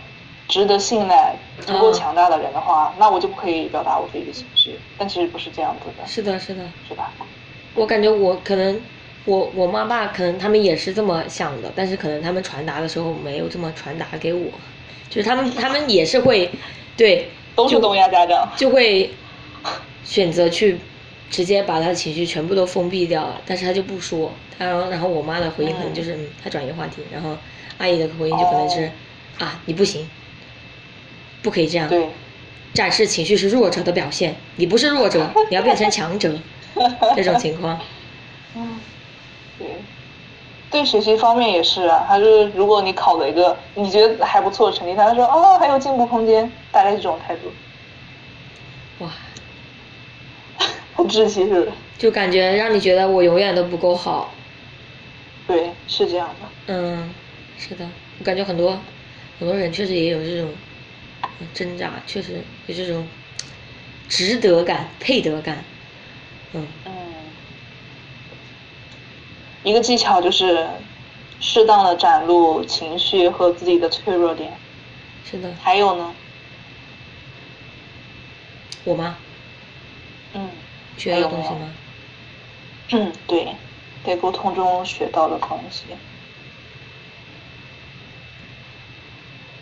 [0.48, 4.78] 值得信赖、足够嗯强大的人的话，那我就不可以表达我自己的情绪。
[4.98, 6.62] 但其实不是这样子的，是的，是的。
[6.88, 7.12] 是吧？
[7.74, 8.80] 我感觉我可能，
[9.26, 14.50] 我我妈爸可能他们也是这么想的，但是可能他们传达的时候没有这么传达给我，
[15.08, 16.50] 就是他们他们也是会，
[16.96, 18.48] 对，就都是东亚家长。
[18.56, 19.14] 就会
[20.10, 20.76] 选择去
[21.30, 27.36] 直接把他的情绪全部都封闭掉了，但是他就不说，他然后我妈的回应可能就是嗯，他转移话题，然后
[27.78, 28.86] 阿姨的回应就可能是、
[29.38, 29.46] 哦。
[29.46, 30.10] 啊你不行，
[31.42, 32.08] 不可以这样，对，
[32.74, 36.36] 展示情绪是弱者的表现，你不是弱者， 你要变成强者，
[37.14, 37.78] 这种情况，
[38.56, 38.80] 嗯，
[39.60, 39.68] 对，
[40.72, 47.42] 对学习方面也是啊，他就是如果你考了一个你觉得还不错的成绩，他就说哦还有进步空间，大概是这种态度。
[48.98, 49.10] 哇，
[51.02, 51.72] 很窒息是不是？
[51.98, 54.32] 就感觉让你觉得我永远都不够好。
[55.46, 56.48] 对，是这样的。
[56.66, 57.12] 嗯，
[57.58, 57.88] 是的，
[58.18, 58.78] 我感觉很多
[59.38, 60.50] 很多人确实也有这种
[61.54, 63.06] 挣扎，确实有这种
[64.08, 65.64] 值得感、配得感。
[66.52, 66.66] 嗯。
[66.86, 66.92] 嗯。
[69.62, 70.66] 一个技巧就是
[71.40, 74.52] 适当的展露情绪和自己的脆弱点。
[75.30, 75.54] 是的。
[75.60, 76.14] 还有呢？
[78.84, 79.18] 我吗？
[80.34, 80.48] 嗯。
[81.00, 81.74] 学的东西吗？
[82.90, 83.56] 嗯，对，
[84.04, 85.84] 在沟通中学到的东西。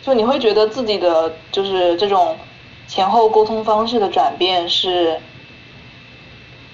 [0.03, 2.39] 就你会觉得自己的就是这种
[2.87, 5.21] 前后沟通方式的转变是，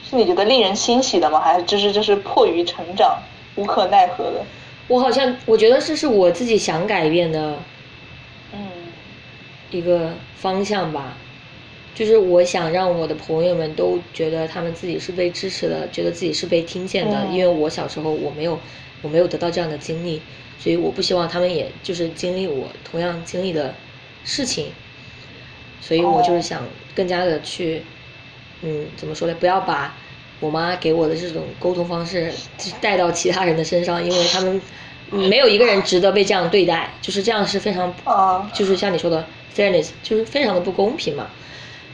[0.09, 1.41] 是你觉得令人欣喜的吗？
[1.41, 3.19] 还是就是就是迫于成长
[3.57, 4.45] 无可奈何的？
[4.87, 7.59] 我好像我觉得这是我自己想改变的，
[8.53, 8.69] 嗯，
[9.71, 11.17] 一个方向吧。
[11.95, 17.27] 就是我想让我的朋友们都觉得他们自己是被支持的，觉得自己是被听见的。
[17.31, 18.59] 因为我小时候我没有，
[19.01, 20.21] 我没有得到这样的经历，
[20.59, 23.75] 所以我不希望他们也就是经历我同样经历的
[24.25, 24.73] 事情。
[25.81, 26.63] 所以我就是想
[26.95, 27.83] 更加的去，
[28.63, 29.37] 嗯，怎么说呢？
[29.39, 29.95] 不要把
[30.41, 32.33] 我妈给我的这种沟通方式
[32.81, 34.61] 带到其他人的身上，因为他们
[35.11, 37.95] 没有一个人值得被这样对待，就是这样是非常，
[38.53, 39.25] 就是像你说的
[39.55, 41.29] fairness，就是非常的不公平嘛。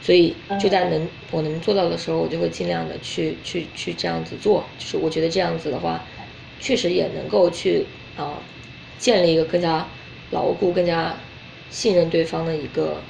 [0.01, 4.63] 所以就在能我能做到的时候，我就会尽量的去去去这样子做。
[4.77, 6.01] 就是我觉得这样子的话，
[6.59, 7.85] 确实也能够去
[8.17, 8.33] 啊
[8.97, 9.85] 建立一个更加
[10.31, 11.15] 牢固、更加
[11.69, 13.01] 信任对方的一个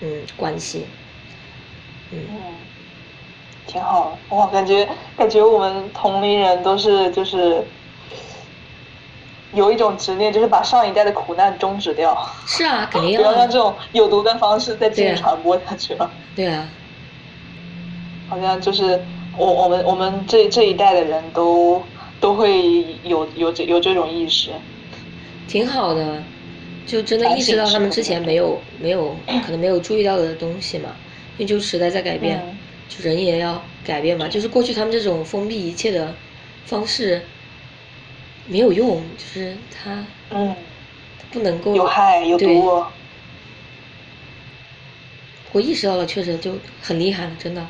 [0.00, 0.86] 嗯关系。
[2.12, 2.20] 嗯，
[3.66, 4.16] 挺好。
[4.30, 7.64] 哇，感觉感觉我们同龄人都是就是。
[9.54, 12.14] 有一种执念，就是把上一代的苦难终止掉。
[12.46, 13.20] 是啊，肯定要。
[13.24, 16.12] 不要让这种有毒的方式再继续传播下去了。
[16.38, 16.68] 对啊。
[18.28, 19.02] 好像就是
[19.36, 21.82] 我我们我们这这一代的人都
[22.20, 24.50] 都会有有这有这种意识。
[25.48, 26.22] 挺好的，
[26.86, 30.90] 就真的意识到他们之前没有没有可能没有注意到的东西嘛，
[31.38, 32.40] 因为就时代在改变，
[32.88, 34.28] 就人也要改变嘛。
[34.28, 36.14] 就是过去他们这种封闭一切的
[36.66, 37.20] 方式。
[38.50, 40.54] 没有用，就是他，嗯，
[41.30, 42.82] 不能够有害有毒。
[45.52, 47.66] 我意识到了，确实就很厉害了，真的。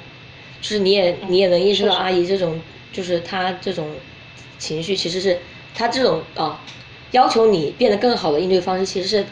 [0.61, 2.61] 就是你也你也能意识到阿姨这种，
[2.93, 3.95] 就是她这种
[4.59, 5.39] 情绪，其实是
[5.75, 6.61] 她这种啊，
[7.13, 9.25] 要求你变得更好的应对方式，其实是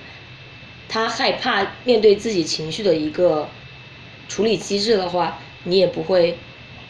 [0.88, 3.48] 她害怕面对自己情绪的一个
[4.28, 6.38] 处理机制的话，你也不会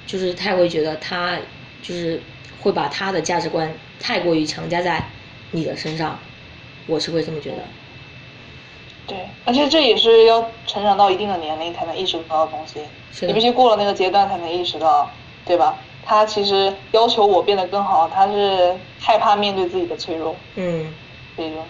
[0.06, 1.38] 就是太会觉得她
[1.80, 2.20] 就是
[2.60, 3.74] 会把她的价值观。
[3.98, 5.08] 太过于强加在
[5.52, 6.20] 你的身上，
[6.86, 7.66] 我是会这么觉得。
[9.06, 12.80] 对，而且这也是要成长到一定的年龄才能意识到的东西。
[13.26, 15.08] 你必须过了那个阶段才能意识到，
[15.44, 15.78] 对吧？
[16.04, 20.34] 他其实要求我变得更好，他是害怕面对自己的脆弱。
[20.56, 20.92] 嗯。
[21.36, 21.64] 这种。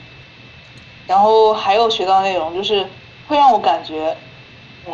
[1.07, 2.87] 然后还有学到内容，就是
[3.29, 4.17] 会让我感觉，
[4.87, 4.93] 嗯，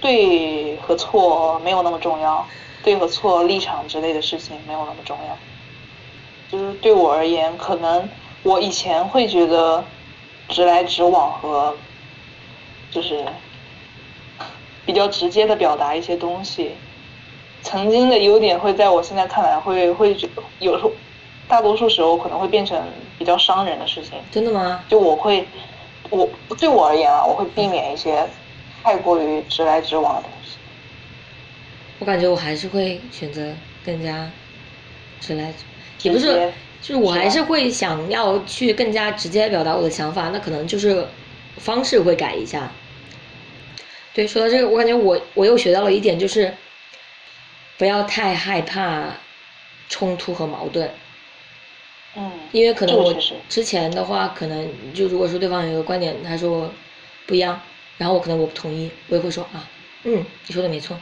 [0.00, 2.46] 对和错没有那么重要，
[2.82, 5.36] 对和错立场之类的事情没有那么重要。
[6.50, 8.08] 就是对我而言，可能
[8.42, 9.84] 我以前会觉得
[10.48, 11.76] 直来直往和
[12.90, 13.24] 就是
[14.86, 16.72] 比较直接的表达一些东西，
[17.62, 20.16] 曾经的优点会在我现在看来会会
[20.58, 20.92] 有时候
[21.48, 22.80] 大多数时候可能会变成
[23.18, 24.12] 比较伤人的事情。
[24.30, 24.84] 真的吗？
[24.88, 25.46] 就我会
[26.10, 26.28] 我
[26.58, 28.28] 对我而言啊，我会避免一些
[28.82, 30.56] 太过于直来直往的东西。
[31.98, 33.52] 我感觉我还是会选择
[33.84, 34.30] 更加
[35.20, 35.64] 直来直。
[36.02, 36.52] 也不是，
[36.84, 41.06] 就是我还是会想要去更加直接表达我的想法，那可能就是
[41.56, 42.70] 方式会改一下。
[44.12, 46.52] 对，说到这个，我感觉我我又学到了一点，就是
[47.78, 49.06] 不要太害怕
[49.88, 50.90] 冲突和矛盾。
[52.16, 52.30] 嗯。
[52.52, 53.16] 因为可能我
[53.48, 56.70] 之前的话，可能就如果说对方有一个观点，他说
[57.24, 57.58] 不一样，
[57.96, 59.66] 然后我可能我不同意，我也会说啊，
[60.02, 61.00] 嗯，你说的没错。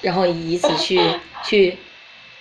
[0.00, 1.00] 然后以此去
[1.46, 1.78] 去。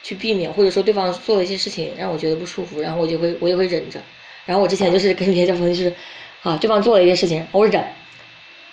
[0.04, 3.99] 去避免，或者说对方做了一些事情让我觉得不舒服，然后我就会我也会忍着。
[4.45, 5.93] 然后我之前就是跟别的交朋友就是，
[6.41, 7.84] 啊，对方做了一件事情，我忍，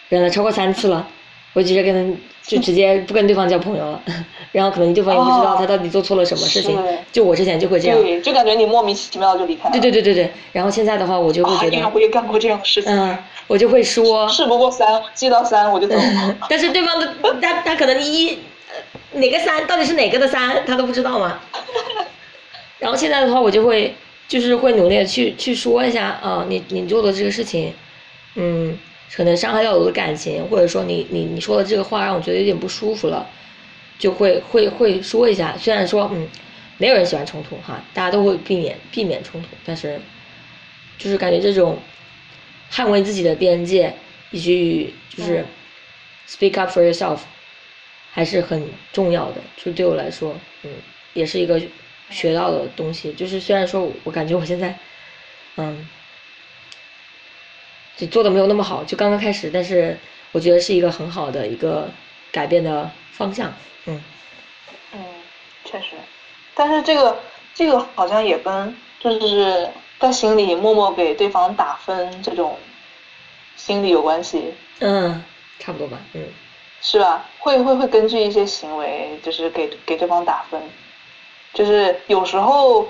[0.09, 1.07] 忍了超过三次了，
[1.53, 4.03] 我直接跟就直接不跟对方交朋友了。
[4.51, 6.75] 然后可能对方也不知道他到底做错了什么事情，
[7.13, 8.01] 就我之前就会这样。
[8.01, 9.69] 对，就感觉你莫名其妙就离开。
[9.69, 10.31] 对对对对对。
[10.53, 11.91] 然后现在的话，我就会觉得。
[11.93, 12.91] 我也干过这样的事情。
[12.91, 13.17] 嗯，
[13.47, 14.27] 我就会说。
[14.31, 15.95] 事不过三，记到三我就走。
[16.49, 18.39] 但是对方的他他可能一。
[19.13, 21.41] 哪个三到底是哪个的三，他都不知道吗？
[22.79, 23.95] 然后现在的话，我就会
[24.29, 27.73] 就是会努力的去去说一下啊，你你做的这个事情，
[28.35, 28.79] 嗯，
[29.13, 33.27] 可能伤害到我的感情，或者说你你你说的这个话让我觉得有点不舒服了，
[33.99, 35.57] 就会会会说一下。
[35.59, 36.29] 虽然说嗯，
[36.77, 40.01] 没有人喜欢冲突哈，大家都会避免避免冲突，但是
[40.99, 41.79] 就是感觉这种
[42.71, 43.93] 捍卫自己的边界，
[44.31, 45.45] 以及就是
[46.29, 47.19] speak up for yourself，
[48.13, 49.41] 还是很重要的。
[49.57, 50.71] 就对我来说，嗯，
[51.15, 51.61] 也是一个。
[52.11, 54.75] 学到的东西，就是虽然说我感觉我现在，
[55.57, 55.87] 嗯，
[57.99, 59.95] 就做的没有那么好，就刚刚开始，但是
[60.33, 61.91] 我觉得是一个很好的一个
[62.33, 63.53] 改变的方向，
[63.85, 64.03] 嗯。
[64.95, 65.05] 嗯，
[65.67, 65.97] 确实，
[66.55, 67.21] 但是这个
[67.53, 72.57] 这个好像也跟就是在心里默默给对方打分这种
[73.55, 74.55] 心理有关系。
[74.79, 75.23] 嗯，
[75.59, 76.27] 差不多吧，嗯。
[76.81, 77.25] 是吧？
[77.39, 80.61] 会会会根据一些行为，就是给给对方打分。
[81.53, 82.87] 就是有时候，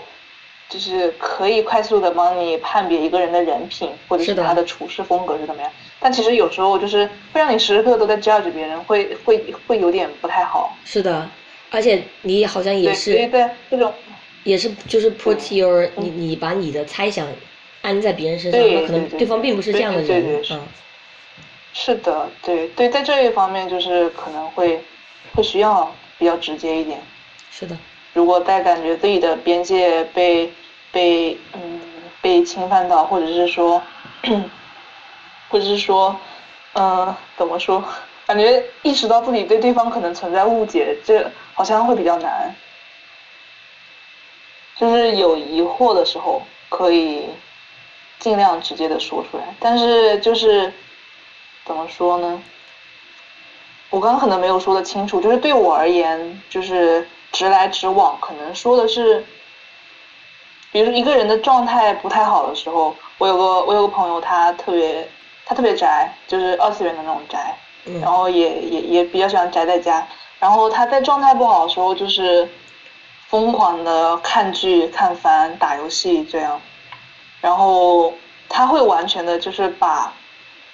[0.69, 5.71] 就是可以快速的帮你判别一个人的人品，或者是他的处事风格是怎么样。
[6.01, 10.77] 但其实有时候就是会让你时时刻刻都在 judge 别人，会会会有点不太好。
[10.85, 11.29] 是的，
[11.71, 13.93] 而且你好像也是对对这种，
[14.45, 17.27] 也是就是 put your 你你把你的猜想
[17.83, 20.43] 安在别人身上，那可能对方并不是这样的人。
[20.51, 20.67] 嗯，
[21.73, 24.83] 是的，对对，在这一方面就是可能会
[25.35, 27.01] 会需要比较直接一点。
[27.51, 27.77] 是的。
[28.15, 30.53] 如果在感觉自己的边界被
[30.91, 31.81] 被嗯
[32.21, 33.81] 被侵犯到，或者是说，
[35.49, 36.17] 或者是说，
[36.73, 37.85] 嗯，怎么说？
[38.27, 42.55] 感觉意识到自己对对方可能存在误解，这好像会比较难。
[44.77, 47.29] 就是有疑惑的时候，可以
[48.19, 49.45] 尽量直接的说出来。
[49.61, 50.73] 但是就是
[51.69, 52.43] 怎么说呢？
[53.91, 55.21] 我刚刚可能没有说的清楚。
[55.21, 57.07] 就是对我而言，就是。
[57.31, 59.23] 直来直往，可能说的是，
[60.73, 65.07] 比如说一个人的状态不太好的时候，我有个我有个朋友，他特别
[65.45, 67.55] 他特别宅，就是二次元的那种宅，
[68.01, 70.05] 然后也也也比较喜欢宅在家。
[70.41, 72.49] 然后他在状态不好的时候，就是
[73.29, 76.59] 疯狂的看剧、看番、打游戏这样。
[77.43, 78.15] 然后
[78.49, 80.11] 他会完全的就是把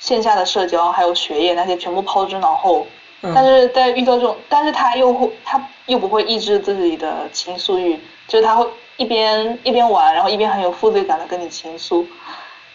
[0.04, 2.86] 线下的社交还有学业那些全部抛之脑后。
[3.34, 7.98] 但是在遇到这种，但是他又会，他又不会抑制自己的倾诉欲，
[8.28, 8.66] 就是他会
[8.98, 12.06] 一边一边玩，然后一边很有负罪感的跟你倾诉，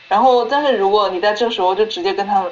[0.07, 2.43] 然后但是如果你在这时候就直接跟他，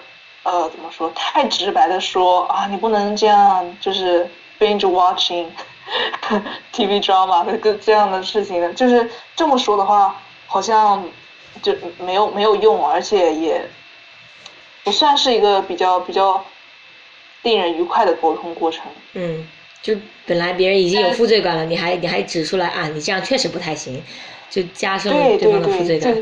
[0.43, 5.47] 呃，怎么说，太直白的说啊，你不能这样，就是 binge watching
[6.71, 10.15] TV drama 这个这样的事情，就是这么说的话，
[10.45, 11.03] 好像
[11.63, 13.67] 就没有没有用，而且也
[14.87, 16.43] 不算是一个比较比较。
[17.43, 18.83] 令人愉快的沟通过程。
[19.13, 19.47] 嗯，
[19.81, 24.03] 就本来别人已经有负罪感了，你还你还指出来啊，你这样确实不太行，
[24.49, 26.13] 就加深了对方的负罪感。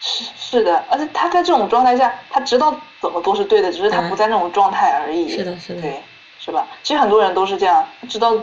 [0.00, 5.30] 是是的，而且他在这种状态下，他知道怎么做是对的，只是他不在那种状态而已。
[5.30, 5.80] 是的，是的。
[5.80, 6.02] 对，
[6.38, 6.66] 是吧？
[6.82, 8.36] 其实很多人都是这样，知道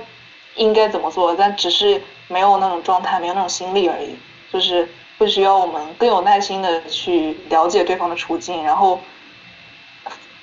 [0.56, 4.16] 应该怎么做，但只是没有那种状态，没有那种心力而已。
[4.52, 4.90] 就是
[5.20, 9.00] 会需要我们更有耐心的去了解对方的处境，然后。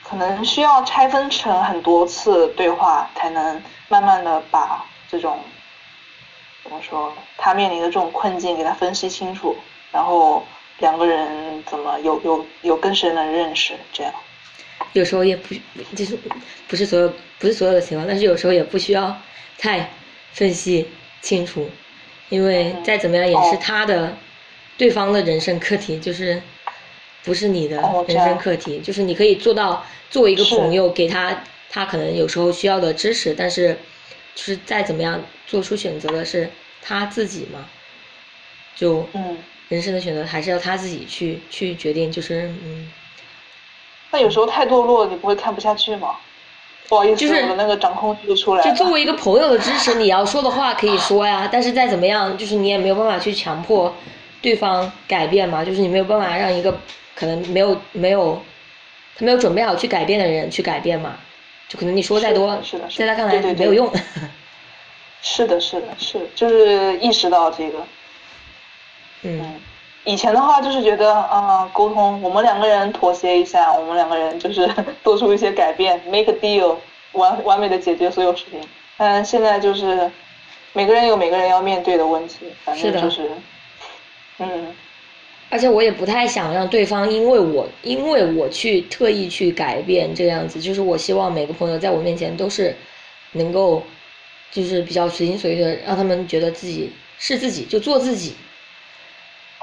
[0.08, 5.38] 可能需要拆分成很多次对话，才能慢慢的把这种
[6.62, 9.54] 怎么说他面临的这种困境给他分析清楚，
[9.92, 10.42] 然后
[10.78, 14.12] 两个人怎么有有有更深的认识，这样。
[14.94, 15.54] 有时候也不
[15.94, 16.18] 就是
[16.66, 19.14] 不是所有不是所有的情况，但是有时候也不需要
[19.58, 19.90] 太
[20.32, 20.88] 分析
[21.20, 21.68] 清楚，
[22.30, 24.16] 因为再怎么样也是他的
[24.78, 26.40] 对方的人生课题，就是
[27.24, 27.76] 不是你的
[28.06, 29.84] 人生课题，就是你可以做到。
[30.10, 33.76] 作为一个朋友，给他他可能有时候需要的支持，但是
[34.34, 36.48] 就是再怎么样做出选择的是
[36.80, 37.68] 他自己嘛，
[38.74, 39.36] 就嗯
[39.68, 42.90] 人生的选择还是要他自己去去决定，就是嗯。
[44.10, 46.16] 那有时候太堕落，你不会看不下去吗？
[46.88, 48.70] 不好意思，我的那个掌控欲出来了。
[48.70, 53.94] 就作为一个朋友的支持，你要说的话可以说呀，但是再怎么样，就是你也没有办法去强迫
[54.40, 56.80] 对方改变嘛，就是你没有办法让一个
[57.18, 58.40] 可能没有没有。
[59.16, 61.18] 他没有准备好去改变的人去改变嘛？
[61.68, 63.92] 就可能你说再多是的现，在他看来没有用。
[65.20, 67.84] 是的，是的，是，就是意识到这个。
[69.22, 69.60] 嗯。
[70.04, 74.72] 以前的话就是觉得啊，沟通，我们两个人妥协一下，我们两个人就是
[75.02, 76.76] 做出一些改变，make a deal，
[77.10, 78.60] 完完美的解决所有事情。
[78.96, 80.08] 但现在就是
[80.72, 83.28] 每个人有每个人要面对的问题，反正就是，
[84.38, 84.72] 嗯。
[85.50, 92.74] 而且我也不太想让对方因为我因为我去特意去改变这样子，就是我希望每个朋友在我面前都是
[93.32, 93.82] 能够
[94.52, 98.34] 就是比较随心所欲的，让他们觉得自己是自己就做自己。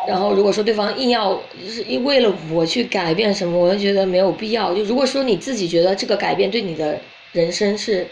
[0.07, 4.73] 然后如果说对方硬要是为了我去改变什么，我就觉得没有必要。
[4.73, 6.99] 就如果说你自己觉得这个改变对你的
[7.31, 8.05] 人生是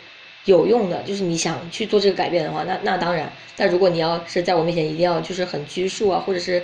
[0.46, 3.32] 有用的，就是你想去做这个改变的话，那那当然。
[3.56, 6.64] 但如果你要是在我面前一定要就是很拘束啊，或者是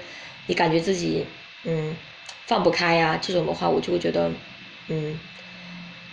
[0.50, 1.28] 你感觉自己
[1.64, 1.96] 嗯
[2.48, 4.32] 放不开呀这种的话，我就会觉得
[4.88, 5.20] 嗯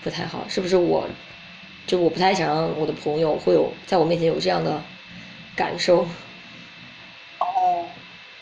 [0.04, 1.08] 不太好，是不是我？
[1.86, 4.82] 就我不太想让我的朋友会有在我面前有这样的
[5.56, 6.06] 感受。
[7.38, 7.82] 哦。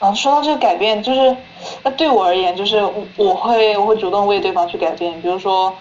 [0.01, 1.37] 啊，说到这个改变，就是
[1.85, 2.83] 那对我而言，就是
[3.16, 5.23] 我会我会主动为对方去改变。
[5.23, 5.73] 比如说，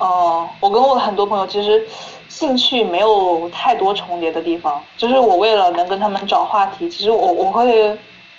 [0.00, 1.86] 嗯，我跟我的很多朋友其实
[2.28, 7.96] 兴趣没有太多重叠的地方，就是我为了能跟他们找话题，其实我我会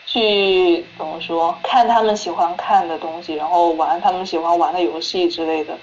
[0.07, 5.77] 去怎么说，看他们喜欢看的东西，然后玩他们喜欢玩的游戏之类的。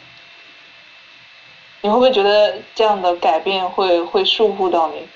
[1.82, 5.06] 你会不会觉得这样的改变会会束缚到你？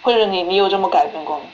[0.00, 1.44] 或者你你有这么改变过吗？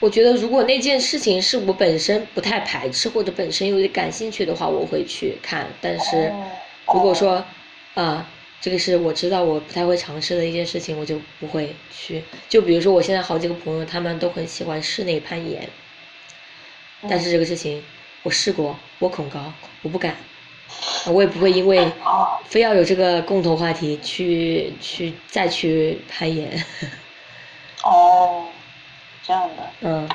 [0.00, 5.66] 我觉得如果那件事情是我本身不太排斥或者本身有点感兴趣的话，我会去看。
[5.80, 6.32] 但是
[6.86, 7.44] 如果说
[7.94, 8.24] 啊，
[8.60, 12.22] 这个是我知道我不太会尝试的一件事情，我就不会去。
[12.48, 15.68] 就比如说我现在好几个朋友，他们都很喜欢室内攀岩，
[17.08, 17.82] 但是这个事情
[18.22, 19.52] 我试过，我恐高，
[19.82, 20.16] 我不敢，
[21.06, 21.90] 我也不会因为
[22.46, 26.64] 非要有这个共同话题去去再去攀岩。
[27.84, 28.46] 哦。
[29.20, 30.08] 这样的，嗯，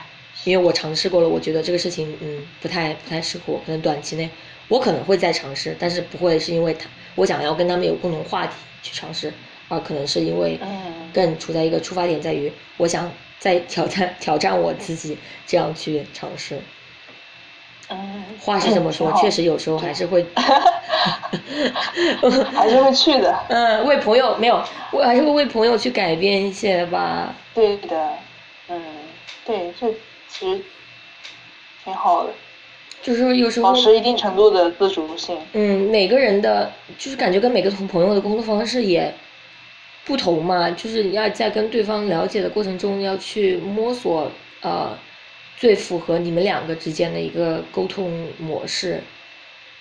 [0.43, 4.27] 因为我尝试过了，我觉得这个事情，嗯，不太不太适合我，可能短期内
[4.69, 9.33] 我可能会再尝试，但是不会是因为他我想要跟他们有共同话题去尝试，
[9.69, 10.59] 而可能是因为
[11.13, 16.61] 更处在一个出发点在于我想再挑战挑战我自己，这样去尝试。
[17.89, 20.25] 嗯，话是这么说，确实有时候还是会，
[22.53, 23.37] 还是会去的。
[23.49, 27.35] 嗯，为朋友没有，我还是会为朋友去改变一些吧。
[27.53, 28.09] 对的，
[28.69, 28.81] 嗯。
[29.45, 29.93] 对，这
[30.29, 30.63] 其实
[31.83, 32.33] 挺好的，
[33.03, 35.37] 就是有时候保持一定程度的自主性。
[35.51, 39.13] 嗯，每个人的，就是感觉跟每个同朋友的工作方式也
[40.05, 44.31] 不同嘛，就是你要在跟对方了解的过程中，要去摸索
[44.61, 44.97] 呃
[45.57, 49.01] 最符合你们两个之间的一个沟通模式。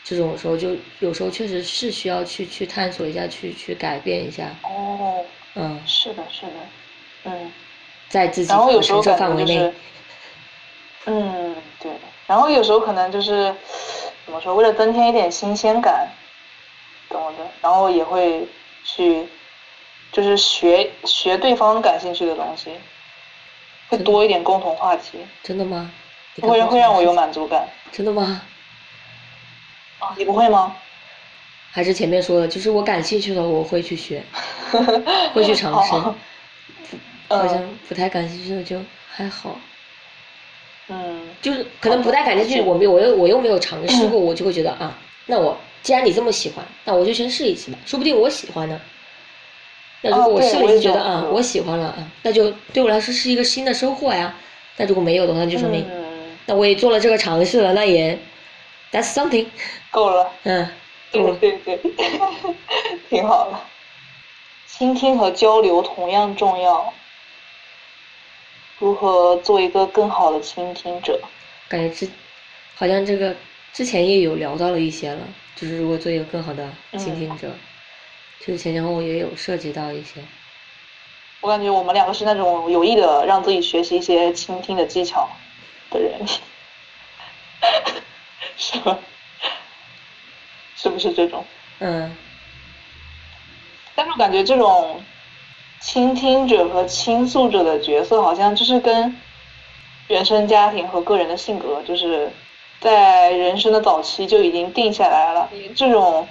[0.04, 4.50] 这种时候就有时候确实是需要去去探索一下，去去改变一下。
[4.64, 5.24] 哦。
[5.54, 5.80] 嗯。
[5.86, 6.52] 是的，是的，
[7.24, 7.52] 嗯。
[8.08, 9.72] 在自己的承受范围内。
[11.06, 11.41] 嗯，对。
[12.32, 13.54] 然后有时候可能就是
[14.24, 16.08] 怎么说，为了增添一点新鲜感，
[17.10, 17.46] 懂的。
[17.60, 18.48] 然后也会
[18.82, 19.28] 去，
[20.10, 22.70] 就是学学对方感兴趣的东西，
[23.90, 25.18] 会多一点共同话题。
[25.42, 25.90] 真的吗？
[26.40, 27.68] 会会让我有满足感。
[27.92, 28.40] 真的吗？
[29.98, 30.74] 啊，你不会吗？
[31.70, 34.24] 还是前面说的，就是我感兴趣的我会去学，
[35.34, 35.92] 会去尝试。
[37.28, 38.80] 好像不太感兴趣的就
[39.10, 39.58] 还好，
[40.88, 44.96] 嗯，就是可能不太感兴趣，我没我又我又没有尝试过，我就会觉得啊，
[45.26, 48.80] 那我既然你这么喜欢，那我就先试一次吧，说不定我喜欢呢。
[50.04, 54.34] 那如果我试了一次觉得啊，我喜欢了啊，那就对我来说是一个新的收获呀。
[54.76, 55.86] 那如果没有的话，就说明
[56.46, 58.18] 那我也做了这个尝试了，那也
[58.90, 59.46] that's something
[59.92, 60.68] 够了，嗯，
[61.12, 61.80] 对对对，
[63.08, 63.60] 挺好的。
[64.66, 66.92] 倾听和交流同样重要。
[68.82, 71.16] 如何做一个更好的倾听者？
[71.68, 72.10] 感觉之，
[72.74, 73.32] 好像这个
[73.72, 75.20] 之前也有聊到了一些了，
[75.54, 76.68] 就是如果做一个更好的
[76.98, 77.54] 倾听者，
[78.40, 80.20] 就是前前后后也有涉及到一些。
[81.40, 85.28] 我感觉我们两个是那种有意的让自己学习一些倾听的技巧
[85.88, 86.26] 的人，
[88.56, 88.98] 是吧？
[90.74, 91.44] 是不是这种？
[91.78, 92.16] 嗯。
[93.94, 95.00] 但是我感觉这种。
[95.82, 99.14] 倾听者和倾诉者的角色，好像就是跟
[100.06, 102.30] 原生家庭和个人的性格，就是
[102.80, 105.50] 在人生的早期就已经定下来了。
[105.74, 106.26] 这种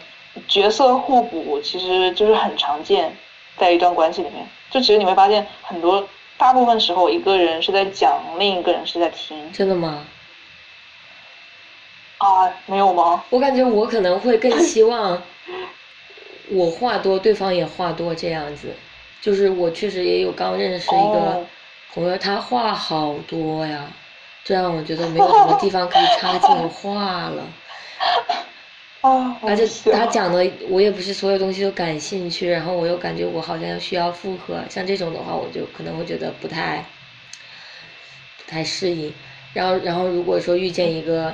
[0.47, 3.15] 角色互补，其实就是很常见，
[3.57, 4.47] 在一段关系里面。
[4.69, 6.07] 就其实你会发现，很多
[6.37, 9.51] 大部分时候，一个人是在讲，另一个人是在听。
[9.51, 10.07] 真的吗？
[12.19, 13.21] 啊，没有吗？
[13.29, 15.21] 我感觉我可能会更希望
[16.49, 18.73] 我话多，对方也话多这样子。
[19.21, 21.45] 就是我确实也有刚认识一个
[21.93, 23.85] 朋友，他话好多呀，
[24.43, 27.43] 这让我觉得没有什么地方可以插进话了。
[29.01, 36.85] 啊，而且他讲的我也不是所有东西都感兴趣，然后我又感觉我好像需要复合，像这种的话，我就可能会觉得不太
[38.37, 39.11] 不太适应。
[39.53, 41.33] 然后，然后如果说遇见一个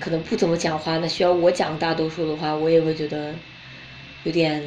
[0.00, 3.32] 可能不怎么讲话，那需要我讲大多数的话，我也会觉得
[4.24, 4.62] 有点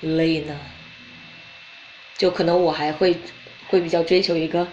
[0.00, 0.54] 累呢。
[2.16, 3.16] 就可能我还会
[3.68, 4.66] 会比较追求一个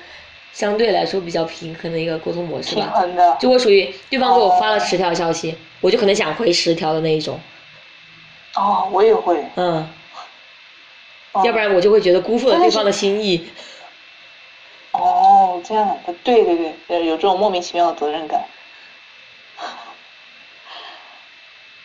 [0.53, 2.91] 相对来说比较平衡的一个沟通模式平吧。
[2.95, 3.37] 衡的。
[3.39, 7.39] 就我属于对方给我发了哦十条消息，我就可能想回十条的那一种，
[8.55, 9.43] 哦，我也会。
[9.55, 9.87] 嗯，
[11.31, 13.49] 哦要不然我就会觉得辜负了对方的心意。
[14.91, 18.43] 哦，这样的，对对对，呃有这种莫名其妙的责任感。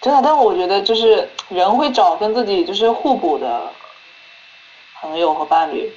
[0.00, 3.72] 真的，但我觉得就是人会找跟自己就是互补的
[5.00, 5.92] 朋友和伴侣，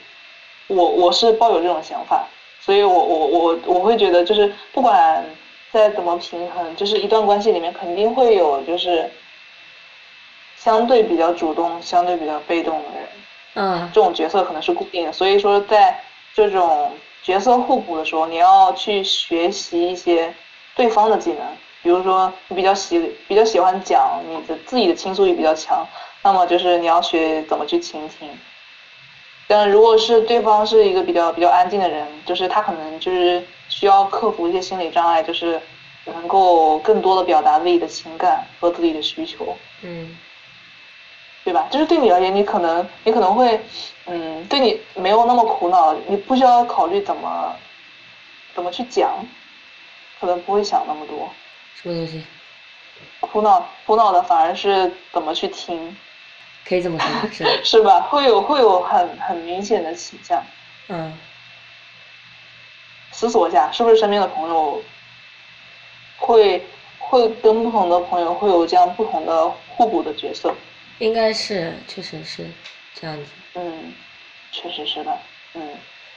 [0.68, 2.28] 我我是抱有这种想法，
[2.60, 5.24] 所以我我我我会觉得就是不管
[5.72, 9.10] 再怎么平衡，就是一段关系里面肯定会有就是
[10.58, 13.08] 相对比较主动、相对比较被动的人。
[13.56, 16.00] 嗯这种角色可能是固定的，所以说在
[16.36, 16.92] 这种
[17.24, 20.34] 角色互补的时候，你要去学习一些
[20.76, 21.40] 对方的技能，
[21.82, 25.86] 比如说你比较喜比较喜欢讲，你的自己的倾诉欲比较强，
[26.24, 28.30] 那么就是你要学怎么去倾听。
[29.50, 35.60] 但如果是对方是一个比较比较安静的人，就是他可能就是需要克服一些心理障碍，就是
[36.06, 39.58] 能够更多的表达自己的情感和自己的需求。
[39.82, 40.16] 嗯
[41.44, 41.68] 对吧？
[41.72, 43.60] 就是对你而言，你可能你可能会，
[44.06, 47.56] 嗯，对你没有那么苦恼，你不需要考虑怎么
[48.54, 49.26] 怎么去讲，
[50.20, 51.28] 可能不会想那么多。
[51.82, 52.24] 什么东西？
[53.22, 55.98] 苦恼苦恼的反而是怎么去听，
[56.66, 58.02] 可以这么说，是， 是吧？
[58.02, 60.44] 会有会有很很明显的倾向。
[60.88, 61.18] 嗯，
[63.12, 64.84] 思索一下，是不是身边的朋友
[66.18, 66.64] 会
[67.00, 70.54] 会跟不同的朋友会有这样不同的互补的角色？
[71.00, 72.46] 应该是，确实是
[72.94, 73.32] 这样子。
[73.56, 73.94] 嗯，
[74.52, 75.18] 确实是的。
[75.54, 75.70] 嗯。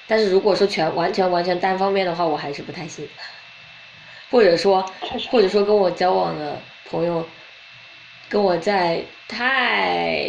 [0.08, 3.08] 但是如果说全完全完全单方面的话，我还是不太信。
[4.30, 4.84] 或者说，
[5.30, 6.58] 或者说跟我交往的
[6.90, 7.26] 朋友，
[8.32, 10.26] 跟我在太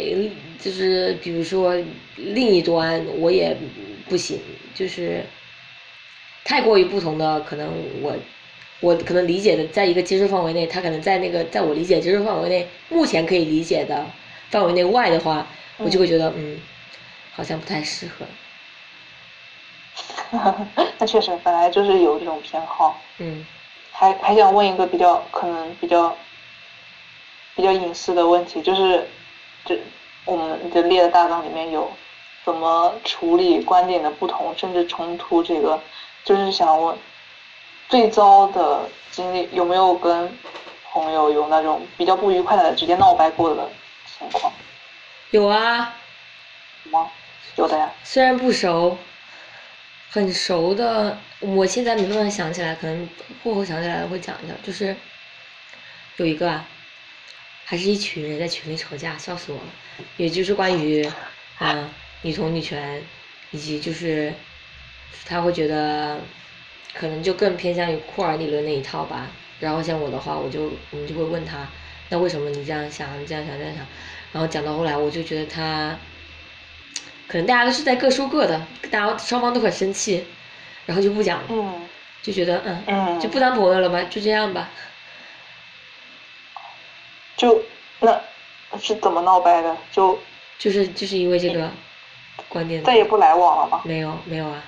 [0.62, 1.74] 就是比如说
[2.16, 3.56] 另一端，我也
[4.10, 4.38] 不行，
[4.74, 5.24] 就是
[6.44, 7.72] 太过于不同的，可能
[8.02, 8.14] 我
[8.80, 14.04] 我可能理解的在一个接受范围内，他可能在那个在我理解接受范围内，目前可以理解的
[14.50, 15.46] 范围内外的话，
[15.78, 16.60] 我就会觉得嗯，
[17.32, 18.26] 好像不太适合。
[20.98, 23.00] 那确实，本来就是有这种偏好。
[23.16, 23.46] 嗯
[23.96, 26.14] 还还想问一个比较可能比较
[27.54, 29.06] 比较隐私的问题，就是
[29.64, 29.78] 这
[30.24, 31.90] 我们的列的大纲里面有
[32.44, 35.80] 怎么处理观点的不同甚至冲突，这个
[36.24, 36.96] 就是想问
[37.88, 40.30] 最糟的经历有没有跟
[40.92, 43.68] 朋友有那种比较不愉快的直接闹掰过的
[44.18, 44.52] 情况
[45.30, 45.94] 有啊，
[46.82, 47.10] 什么？
[47.56, 47.90] 有的呀。
[48.02, 48.96] 虽然不熟，
[50.10, 53.08] 很熟的，我现在没办法想起来，可能
[53.42, 54.54] 过后想起来会讲一下。
[54.62, 54.94] 就是
[56.16, 56.64] 有一个啊，
[57.64, 59.64] 还是一群人在群里吵架，笑死我了。
[60.16, 61.08] 也就是关于
[61.60, 61.88] 嗯、
[62.22, 63.02] 女同女权，
[63.50, 64.32] 以及就是
[65.24, 66.20] 他会觉得
[66.92, 69.28] 可能就更偏向于库尔理论那一套吧。
[69.60, 71.66] 然后像我的话，我就我们就会问他，
[72.08, 73.86] 那为什么你这样想，你这样想，这样想？
[74.32, 75.96] 然后讲到后来，我就觉得他。
[77.26, 80.22] 可能大家都是在各说各的，大家双方都很生气，
[80.84, 81.80] 然后就不讲了，嗯
[82.22, 84.70] 就觉得嗯，嗯，就不当朋友了吧，就这样吧。
[87.36, 87.62] 就
[88.00, 88.20] 那
[88.80, 89.76] 是怎么闹掰的？
[89.92, 90.18] 就
[90.58, 91.70] 就是就是因为这个
[92.48, 93.82] 观点，再也不来往了吗？
[93.84, 94.62] 没有没有啊。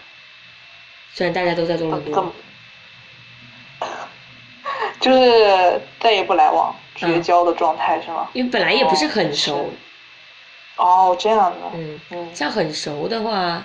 [1.15, 2.33] 虽然大家都在做伦怎么
[3.81, 3.89] 多？
[5.01, 8.29] 就是再也不来往，绝嗯交的状态是吗？
[8.33, 9.71] 因为本来也不是哦很熟，
[10.77, 11.59] 哦，这样的。
[11.75, 13.65] 嗯，嗯像很熟的话，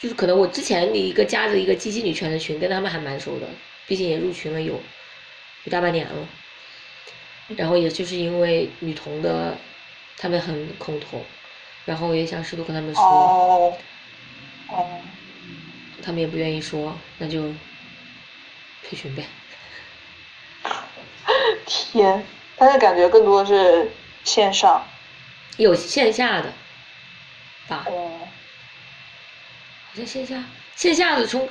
[0.00, 3.46] 就是可能我之前的一个加的一个积极女权的群，跟他们还蛮熟的，
[3.86, 6.12] 毕竟也入群了有有大半年了。
[7.56, 9.56] 然后也就是因为女童的，
[10.18, 11.24] 他们很恐同，
[11.84, 13.76] 然后我也想试图跟他们说，哦。
[14.68, 15.00] 哦。
[16.02, 17.42] 他们也不愿意说，那就
[18.82, 19.24] 退群呗。
[21.66, 22.24] 天，
[22.56, 23.90] 但是感觉更多的是
[24.24, 24.84] 线上。
[25.56, 26.52] 有线下的
[27.68, 28.20] 吧，嗯。
[29.86, 30.42] 好像线下
[30.74, 31.48] 线下的冲，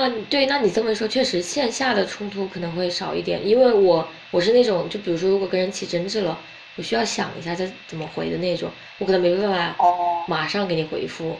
[0.00, 6.38] 嗯，对，那你这么说，确实线下的冲突可能会少一点，因为我我是那种，就比如说如果跟人起争执了，
[6.76, 10.22] 我需要想一下再怎么回的那种，我可能没办法哦。
[10.28, 11.36] 马上给你回复，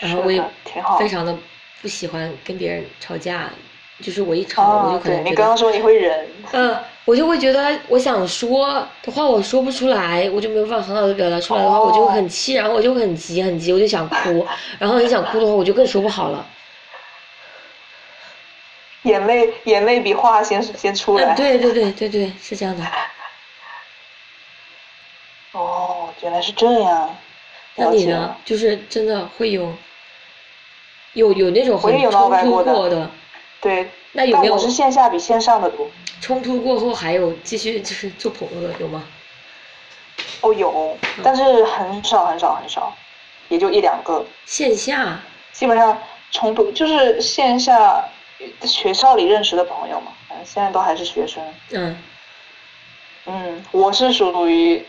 [0.00, 1.38] 然是后我也的挺好非常的
[1.80, 3.48] 不喜欢跟别人吵架，
[4.02, 6.26] 就是我一吵我就可能觉得你刚刚说你会忍。
[6.50, 14.44] 嗯，我就会觉得我想说的话我说不出来，我就没有办法很好的表达出来的话，我就很气，然后我就很急很急，我就想哭，
[14.80, 16.44] 然后你想哭的话，我就更说不好了。
[19.06, 21.34] 眼泪，眼泪比话先先出来。
[21.34, 22.84] 嗯，对对对对对，是这样的。
[25.52, 27.16] 哦，原来是这样。
[27.76, 28.36] 那你呢？
[28.44, 29.72] 就是真的会有，
[31.14, 32.12] 有有那种很冲
[32.42, 33.10] 突过的，
[33.60, 33.88] 对。
[34.12, 34.58] 那有没有？
[34.58, 35.88] 是线下比线上的多。
[36.20, 39.04] 冲突过后还有继续就是做朋友的有吗？
[40.40, 42.94] 哦，有，但是很少很少很少，
[43.48, 44.24] 也就一两个。
[44.46, 45.20] 线下。
[45.52, 45.98] 基本上
[46.30, 48.02] 冲突就是线下
[48.62, 51.42] 学校里认识的朋友嘛，反正现在都还是学生。
[51.70, 52.02] 嗯。
[53.26, 54.84] 嗯，我是属于。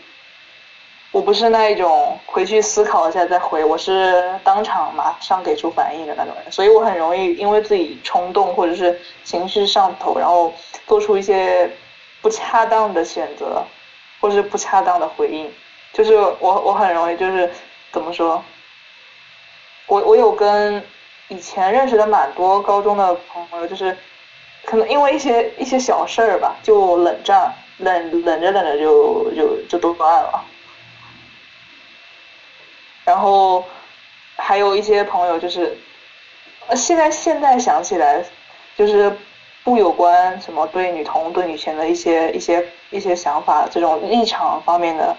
[1.10, 10.52] 我不是那一种回去思考一下再回，我是当场马上给出反应的那种人，所以我很容易因为自己冲动或者是情绪上头，然后
[10.86, 11.68] 做出一些
[12.20, 13.64] 不恰当的选择，
[14.20, 15.50] 或者是不恰当的回应。
[15.94, 17.50] 就是我我很容易就是
[17.90, 18.44] 怎么说？
[19.86, 20.84] 我我有跟
[21.28, 23.96] 以前认识的蛮多高中的朋友，就是
[24.64, 30.44] 可能因为一些一些小事儿吧，就冷战，冷冷着冷着就就就都断了。
[33.04, 33.64] 然后
[34.36, 35.76] 还有一些朋友，就是，
[36.74, 38.22] 现在现在想起来，
[38.76, 39.10] 就是
[39.64, 45.16] 不有关什么对女同对女权的一些一些一些想法这种立场方面的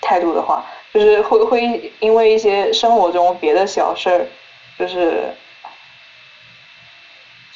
[0.00, 4.26] 态度的话，就是会会因为一些生活中别的小事儿，
[4.78, 5.34] 就是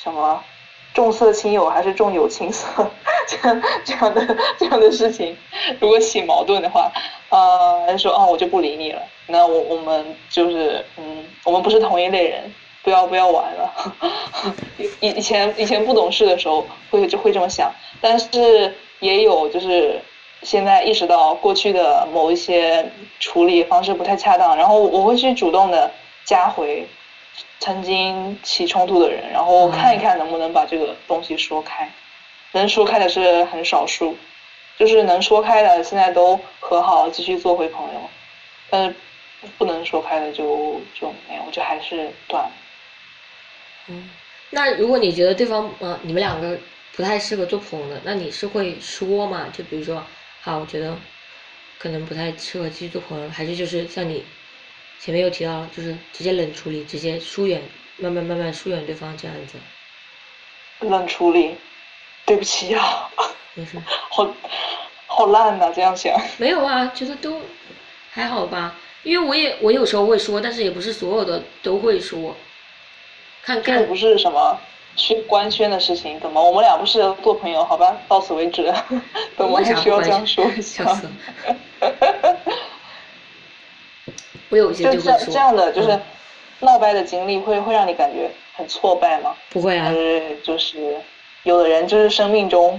[0.02, 0.42] 什么
[0.94, 2.66] 重色轻友还是重友轻色
[3.28, 5.36] 这样这样的这样的事情，
[5.78, 6.90] 如果起矛盾的话。
[7.32, 9.00] 呃，说，哦，我就不理你了。
[9.28, 12.52] 那我我们就是，嗯，我们不是同一类人，
[12.82, 13.72] 不要不要玩了。
[15.00, 20.02] 以以前以前不懂事的时候，会就会这么想，但是也有就是
[20.42, 22.90] 现在意识到过去的某一些
[23.20, 25.88] 处理方式不太恰当，然后我会去主动的
[26.24, 26.84] 加回
[27.58, 31.92] 曾经起冲突的人，然后看一看能不能把这个东西说开，
[32.52, 34.16] 能说开的是很少数。
[34.78, 38.00] 就是能说开的，现在都和好，继续做回朋友；
[38.70, 38.94] 但是
[39.58, 42.50] 不能说开的，就就没有，就还是断了。
[43.88, 44.08] 嗯，
[44.48, 46.58] 那如果你觉得对方，呃，你们两个
[46.96, 49.48] 不太适合做朋友的，那你是会说嘛？
[49.52, 50.02] 就比如说，
[50.40, 50.96] 好，我觉得
[51.76, 54.24] 可能不太适合继续做朋友，还是就是像你
[55.00, 57.62] 前面又提到，就是直接冷处理，直接疏远，
[57.96, 59.58] 慢慢慢慢疏远对方这样子。
[60.80, 61.56] 冷处理，
[62.26, 63.08] 对不起啊。
[63.54, 63.78] 没事。
[64.10, 64.28] 好。
[65.12, 66.16] 好烂呐，这样想。
[66.36, 67.40] 没有啊，觉得都
[68.12, 68.76] 还好吧。
[69.02, 72.36] 因为我也我有时候会说，但是也不是所有的都会说。
[73.42, 73.80] 看看。
[73.80, 74.56] 这不是什么
[74.94, 77.64] 宣官宣的事情，怎么我们俩不是做朋友？
[77.64, 78.72] 好吧，到此为止。
[79.36, 80.84] 等我还需要这样说一下。
[84.50, 85.18] 我有些就会说。
[85.26, 85.98] 这样的就是
[86.60, 89.34] 闹掰的经历，会会让你感觉很挫败吗？
[89.48, 89.90] 不会啊。
[90.44, 90.96] 就是
[91.42, 92.78] 有的人就是生命中。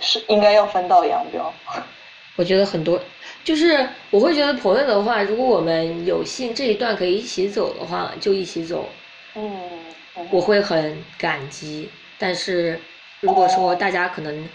[0.00, 1.52] 是应该要分道扬镳。
[2.34, 3.00] 我觉得很多，
[3.44, 8.88] 就是我会觉得朋友的话，如果我们有幸这一段可以一起走的话，就一起走。
[9.34, 9.60] 嗯。
[10.30, 11.88] 我会很感激，
[12.18, 12.80] 但是
[13.20, 14.48] 如果说大家可能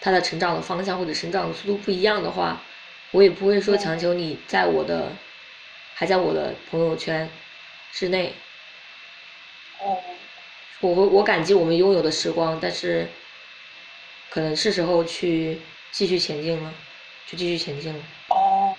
[0.00, 2.60] 他的成长的方向或者成长的速度不一样的话，
[3.12, 5.12] 我也不会说强求你在我的，
[5.94, 7.30] 还在我的朋友圈
[7.92, 8.34] 之内。
[9.78, 9.96] 哦。
[10.80, 13.08] 我会我感激我们拥有的时光，但是。
[14.34, 15.60] 可能是时候去
[15.90, 16.72] 继续前进了，
[17.26, 18.02] 就继续前进了。
[18.28, 18.74] 哦，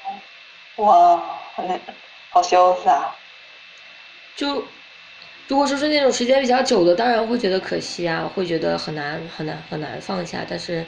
[0.77, 1.39] 哇，
[2.31, 3.13] 好潇洒。
[4.35, 4.65] 就
[5.47, 10.43] 如果说是那种时间比较久的，当然会觉得可惜啊，会觉得很难很难很难放下。
[10.49, 10.83] 但是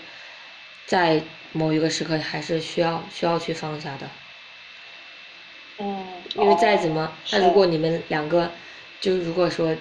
[0.87, 1.21] 在
[1.55, 4.09] 某一个时刻，还是需要需要去放下的。
[5.79, 6.05] 嗯。
[6.35, 8.51] 因为再怎么，那如果你们两个，
[9.01, 9.75] 就如果说。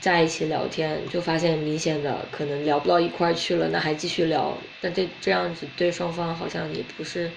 [0.00, 7.30] 在一起聊天，就发现明显的可能聊不到一块儿去了，那还继续聊，那这这样子对双方好像也不是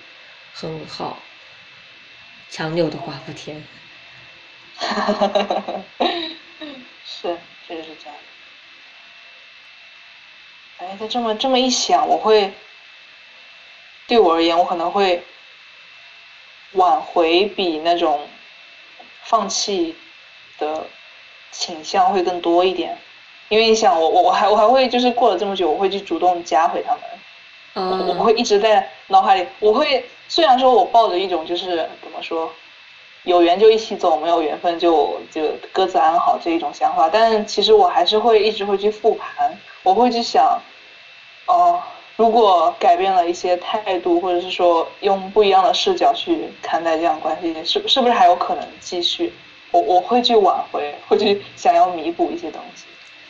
[0.54, 1.20] 很好。
[2.50, 3.62] 强扭的瓜不甜。
[4.78, 5.62] 哈哈哈哈哈
[6.00, 6.08] 哈！
[7.04, 7.38] 是，
[7.68, 8.16] 确实是这样。
[10.78, 12.54] 哎，他这么这么一想，我会，
[14.14, 15.24] 对我而言，我可能会
[16.74, 18.22] 挽回比那种
[19.24, 19.96] 放弃
[20.58, 20.86] 的。
[21.56, 22.98] 倾向会更多一点，
[23.48, 32.52] 因为你想，我我我还我还会就是过了这么久，我会去主动加回他们，我我不会一直在脑海里，我会虽然说我抱着一种就是怎么说，
[33.22, 40.60] 有缘就一起走，没有缘分就就各自安好这一种想法，但其实我还是会一直会去复盘，我会去想，
[41.46, 41.80] 哦，
[42.16, 49.34] 如果改变了一些态度，或者是说用不一样的视角去看待这样关系，是是不是还有可能继续？
[49.72, 52.86] 我我会去挽回，会去想要弥补一些东西。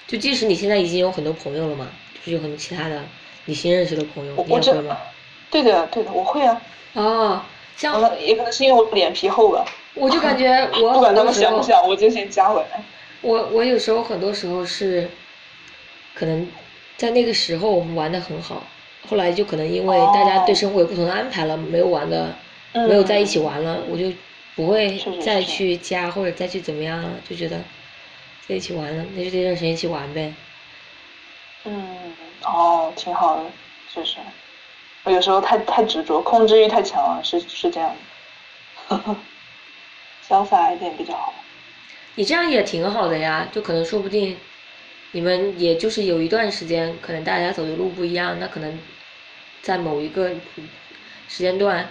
[0.05, 3.01] 就即使你现在已经有很多朋友了嘛，就是有很多其他的
[3.45, 4.97] 你新认识的朋友，你也会吗？
[5.49, 6.61] 对的，对的，我会啊。
[6.93, 7.45] 啊，
[7.77, 10.51] 像可能也可能是因为我脸皮厚吧，我就感觉
[10.83, 12.83] 我不管他们想不想，我就先加回来。
[13.21, 15.09] 我我有时候很多时候是，
[16.13, 16.45] 可能
[16.97, 18.61] 在那个时候我们玩的很好，
[19.09, 22.35] 后来就可能因为大家对哦生活有不同的安排了，没有玩的，
[22.73, 24.11] 没有在一起玩了，嗯我就
[24.55, 27.63] 不会再是去加或者再去怎么样了，就觉得
[28.47, 30.33] 在一起玩了，那就这段时间一起玩呗。
[31.65, 32.13] 嗯，
[32.43, 33.51] 哦，挺好的，
[33.93, 34.17] 确实。
[35.05, 37.93] 我有时候太太执着，控制欲太强了，是是这样
[38.89, 38.97] 的。
[40.29, 41.33] 潇洒一点比较好。
[42.15, 44.37] 你这样也挺好的呀，就可能说不定
[45.13, 48.79] 你们也就是有一段时间，可能大家走的路不一样，那可能
[49.61, 50.31] 在某一个
[51.27, 51.87] 时间段，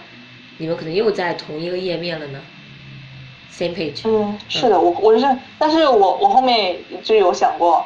[0.57, 2.41] 你们可能又在同一个页面了呢
[3.49, 4.01] ，same page。
[4.03, 5.25] 嗯，是的，我我是，
[5.57, 7.85] 但是我我后面就有想过，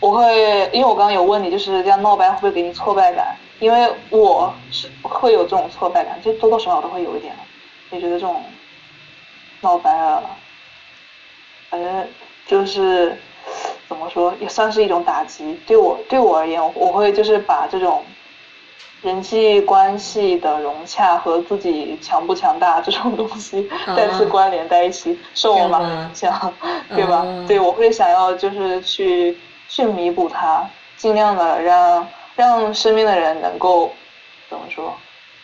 [0.00, 3.36] 我会，因为我刚刚有问你，就是这样闹掰会不会给你挫败感？
[3.60, 7.34] 因为我是会有这种挫败感，就多多少少都会有一点，
[7.92, 8.42] 就觉得这种
[9.60, 10.36] 闹掰了，
[11.68, 12.08] 反正
[12.46, 13.16] 就是
[13.88, 15.58] 怎么说，也算是一种打击。
[15.66, 18.02] 对我对我而言，我会就是把这种
[19.02, 26.52] 人际关系的融洽和自己强不强大这种东西再次啊 关联在一起，受我影响，
[26.94, 27.16] 对吧？
[27.16, 27.44] 啊。
[27.46, 29.36] 对，我会想要就是去
[29.68, 30.66] 去弥补它，
[30.96, 32.06] 尽量的让
[32.36, 33.90] 让身边的人能够
[34.48, 34.94] 怎么说，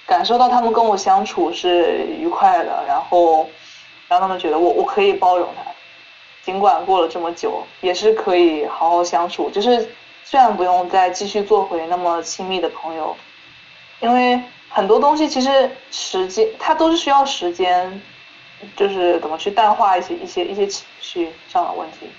[0.06, 3.46] 感受到他们跟我相处是愉快的，然后
[4.08, 5.69] 让他们觉得我我可以包容他，
[6.44, 9.50] 尽管过了这么久，也是可以好好相处。
[9.50, 9.88] 就是
[10.24, 13.16] 虽然不用再继续做回那么亲密的朋友，
[14.00, 18.00] 因为很多东西其实时间它都是需要时间，
[18.76, 22.10] 就是怎么去淡化一些一些一些情绪上的问题。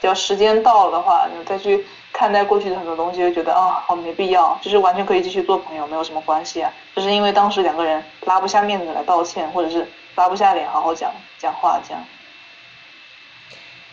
[0.00, 6.72] 只要时间到了的话，你再去看待过去的很多东西，就觉得啊，好没必要，就是完全可以继续做朋友，没有什么关系啊。
[6.96, 12.02] 就是因为当时两个人拉不下面子来道歉，或者是拉不下脸好好讲讲话这样。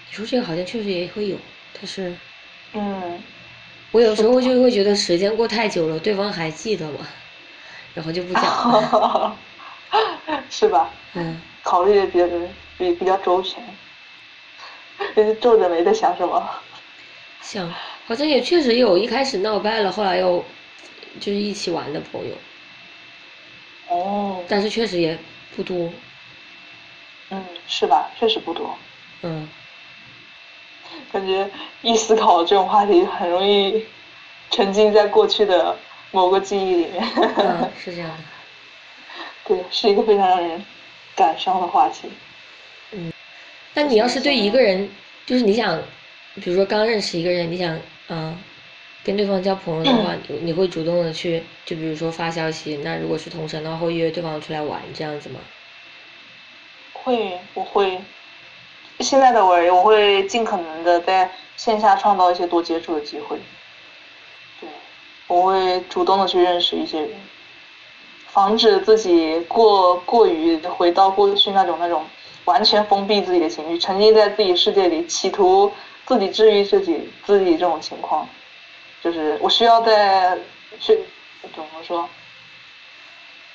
[0.10, 1.38] 你说这个好像确实也会有，
[1.74, 2.18] 但是
[2.74, 3.22] 嗯，
[3.92, 7.08] 我有时候就会觉得时间过太久了，对方还记得吗？
[7.94, 9.38] 然后就不讲了。
[10.50, 10.90] 是吧？
[11.14, 12.28] 嗯，考虑的比较
[12.78, 13.62] 比比较周全。
[15.16, 16.50] 就是皱着眉在想什么？
[17.42, 17.72] 想
[18.06, 20.44] 好像也确实有一开始闹掰了，后来又
[21.20, 22.36] 就是一起玩的朋友，
[23.90, 25.18] 哦，但是确实也
[25.56, 25.92] 不多。
[27.30, 28.12] 嗯，是吧？
[28.18, 28.78] 确实不多。
[29.22, 29.48] 嗯，
[31.12, 31.50] 感觉
[31.82, 33.86] 一思考这种话题，很容易
[34.52, 35.78] 沉浸在过去的
[36.12, 37.04] 某个记忆里面。
[37.38, 38.24] 嗯，是这样的。
[39.46, 40.64] 对，是一个非常让人
[41.16, 42.10] 感伤的话题。
[42.92, 43.12] 嗯
[43.74, 44.90] 那你要是对一个人，
[45.26, 45.80] 就是你想，
[46.36, 47.80] 比如说刚认识一个人，你想
[48.10, 48.36] 嗯
[49.04, 55.40] 跟对方交朋友的话，你你会主动的去，就比如说发消息，那如果是同城的话，会约对方出来玩这样子吗？
[56.94, 58.02] 会，我会。
[59.00, 63.38] 现在的我，我会尽可能的在线下创造一些多接触的机会。
[64.60, 64.70] 对，
[65.28, 67.10] 我会主动的去认识一些人，
[68.28, 72.06] 防止自己过过于回到过去那种那种
[72.46, 75.72] 完全封闭自己的情绪，沉浸在自己世界里，企图
[76.06, 78.28] 自己治愈自己自己这种情况。
[79.04, 80.38] 就是我需要在
[80.80, 80.98] 去
[81.56, 82.10] 怎么说？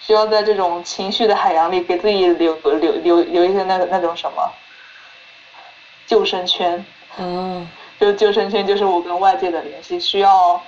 [0.00, 4.52] 需要在这种情绪的海洋里给自己留留留留一些那个那种什么
[6.12, 6.84] 救生圈，
[7.16, 7.66] 嗯，
[7.98, 10.60] 就救生圈就是我跟外界的联系，需要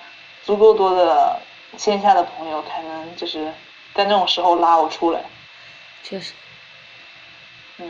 [0.43, 1.39] 足够多的
[1.77, 3.53] 线下的朋友才能就是
[3.93, 5.21] 在那种时候拉我出来，
[6.03, 6.33] 确实，
[7.77, 7.87] 嗯，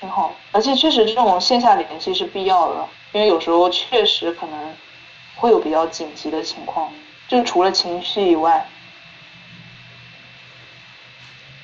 [0.00, 0.32] 挺好。
[0.52, 4.74] 而且确实这种线下联系是必要的，因为有时候确实可能
[5.36, 6.90] 会有比较紧急的情况，
[7.28, 8.66] 就是除了情绪以外。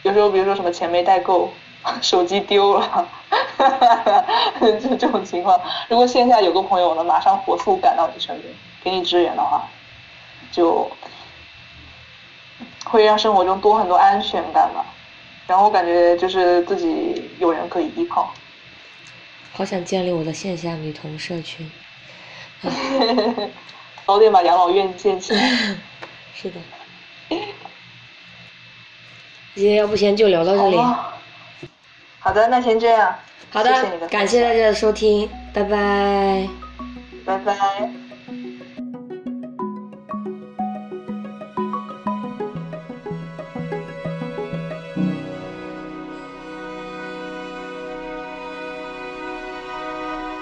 [0.02, 1.50] 有时候，比如说什么钱没带够，
[2.02, 3.08] 手机丢了，
[4.80, 9.68] 就这种情况，如果线下有个朋友能马上火速赶到你身边，给你支援的话，
[10.52, 10.90] 就
[12.84, 14.84] 会让生活中多很多安全感吧。
[15.46, 18.32] 然后我感觉就是自己有人可以依靠。
[19.52, 21.70] 好想建立我的线下女同社群。
[24.06, 25.40] 早点把养老院建起来。
[26.34, 26.60] 是的。
[29.54, 30.76] 今天要不先就聊到这里。
[32.26, 33.14] 好好的，那先这样。
[33.50, 36.48] 好谢谢你的感谢大家的收听，拜拜。
[37.24, 37.54] 拜拜。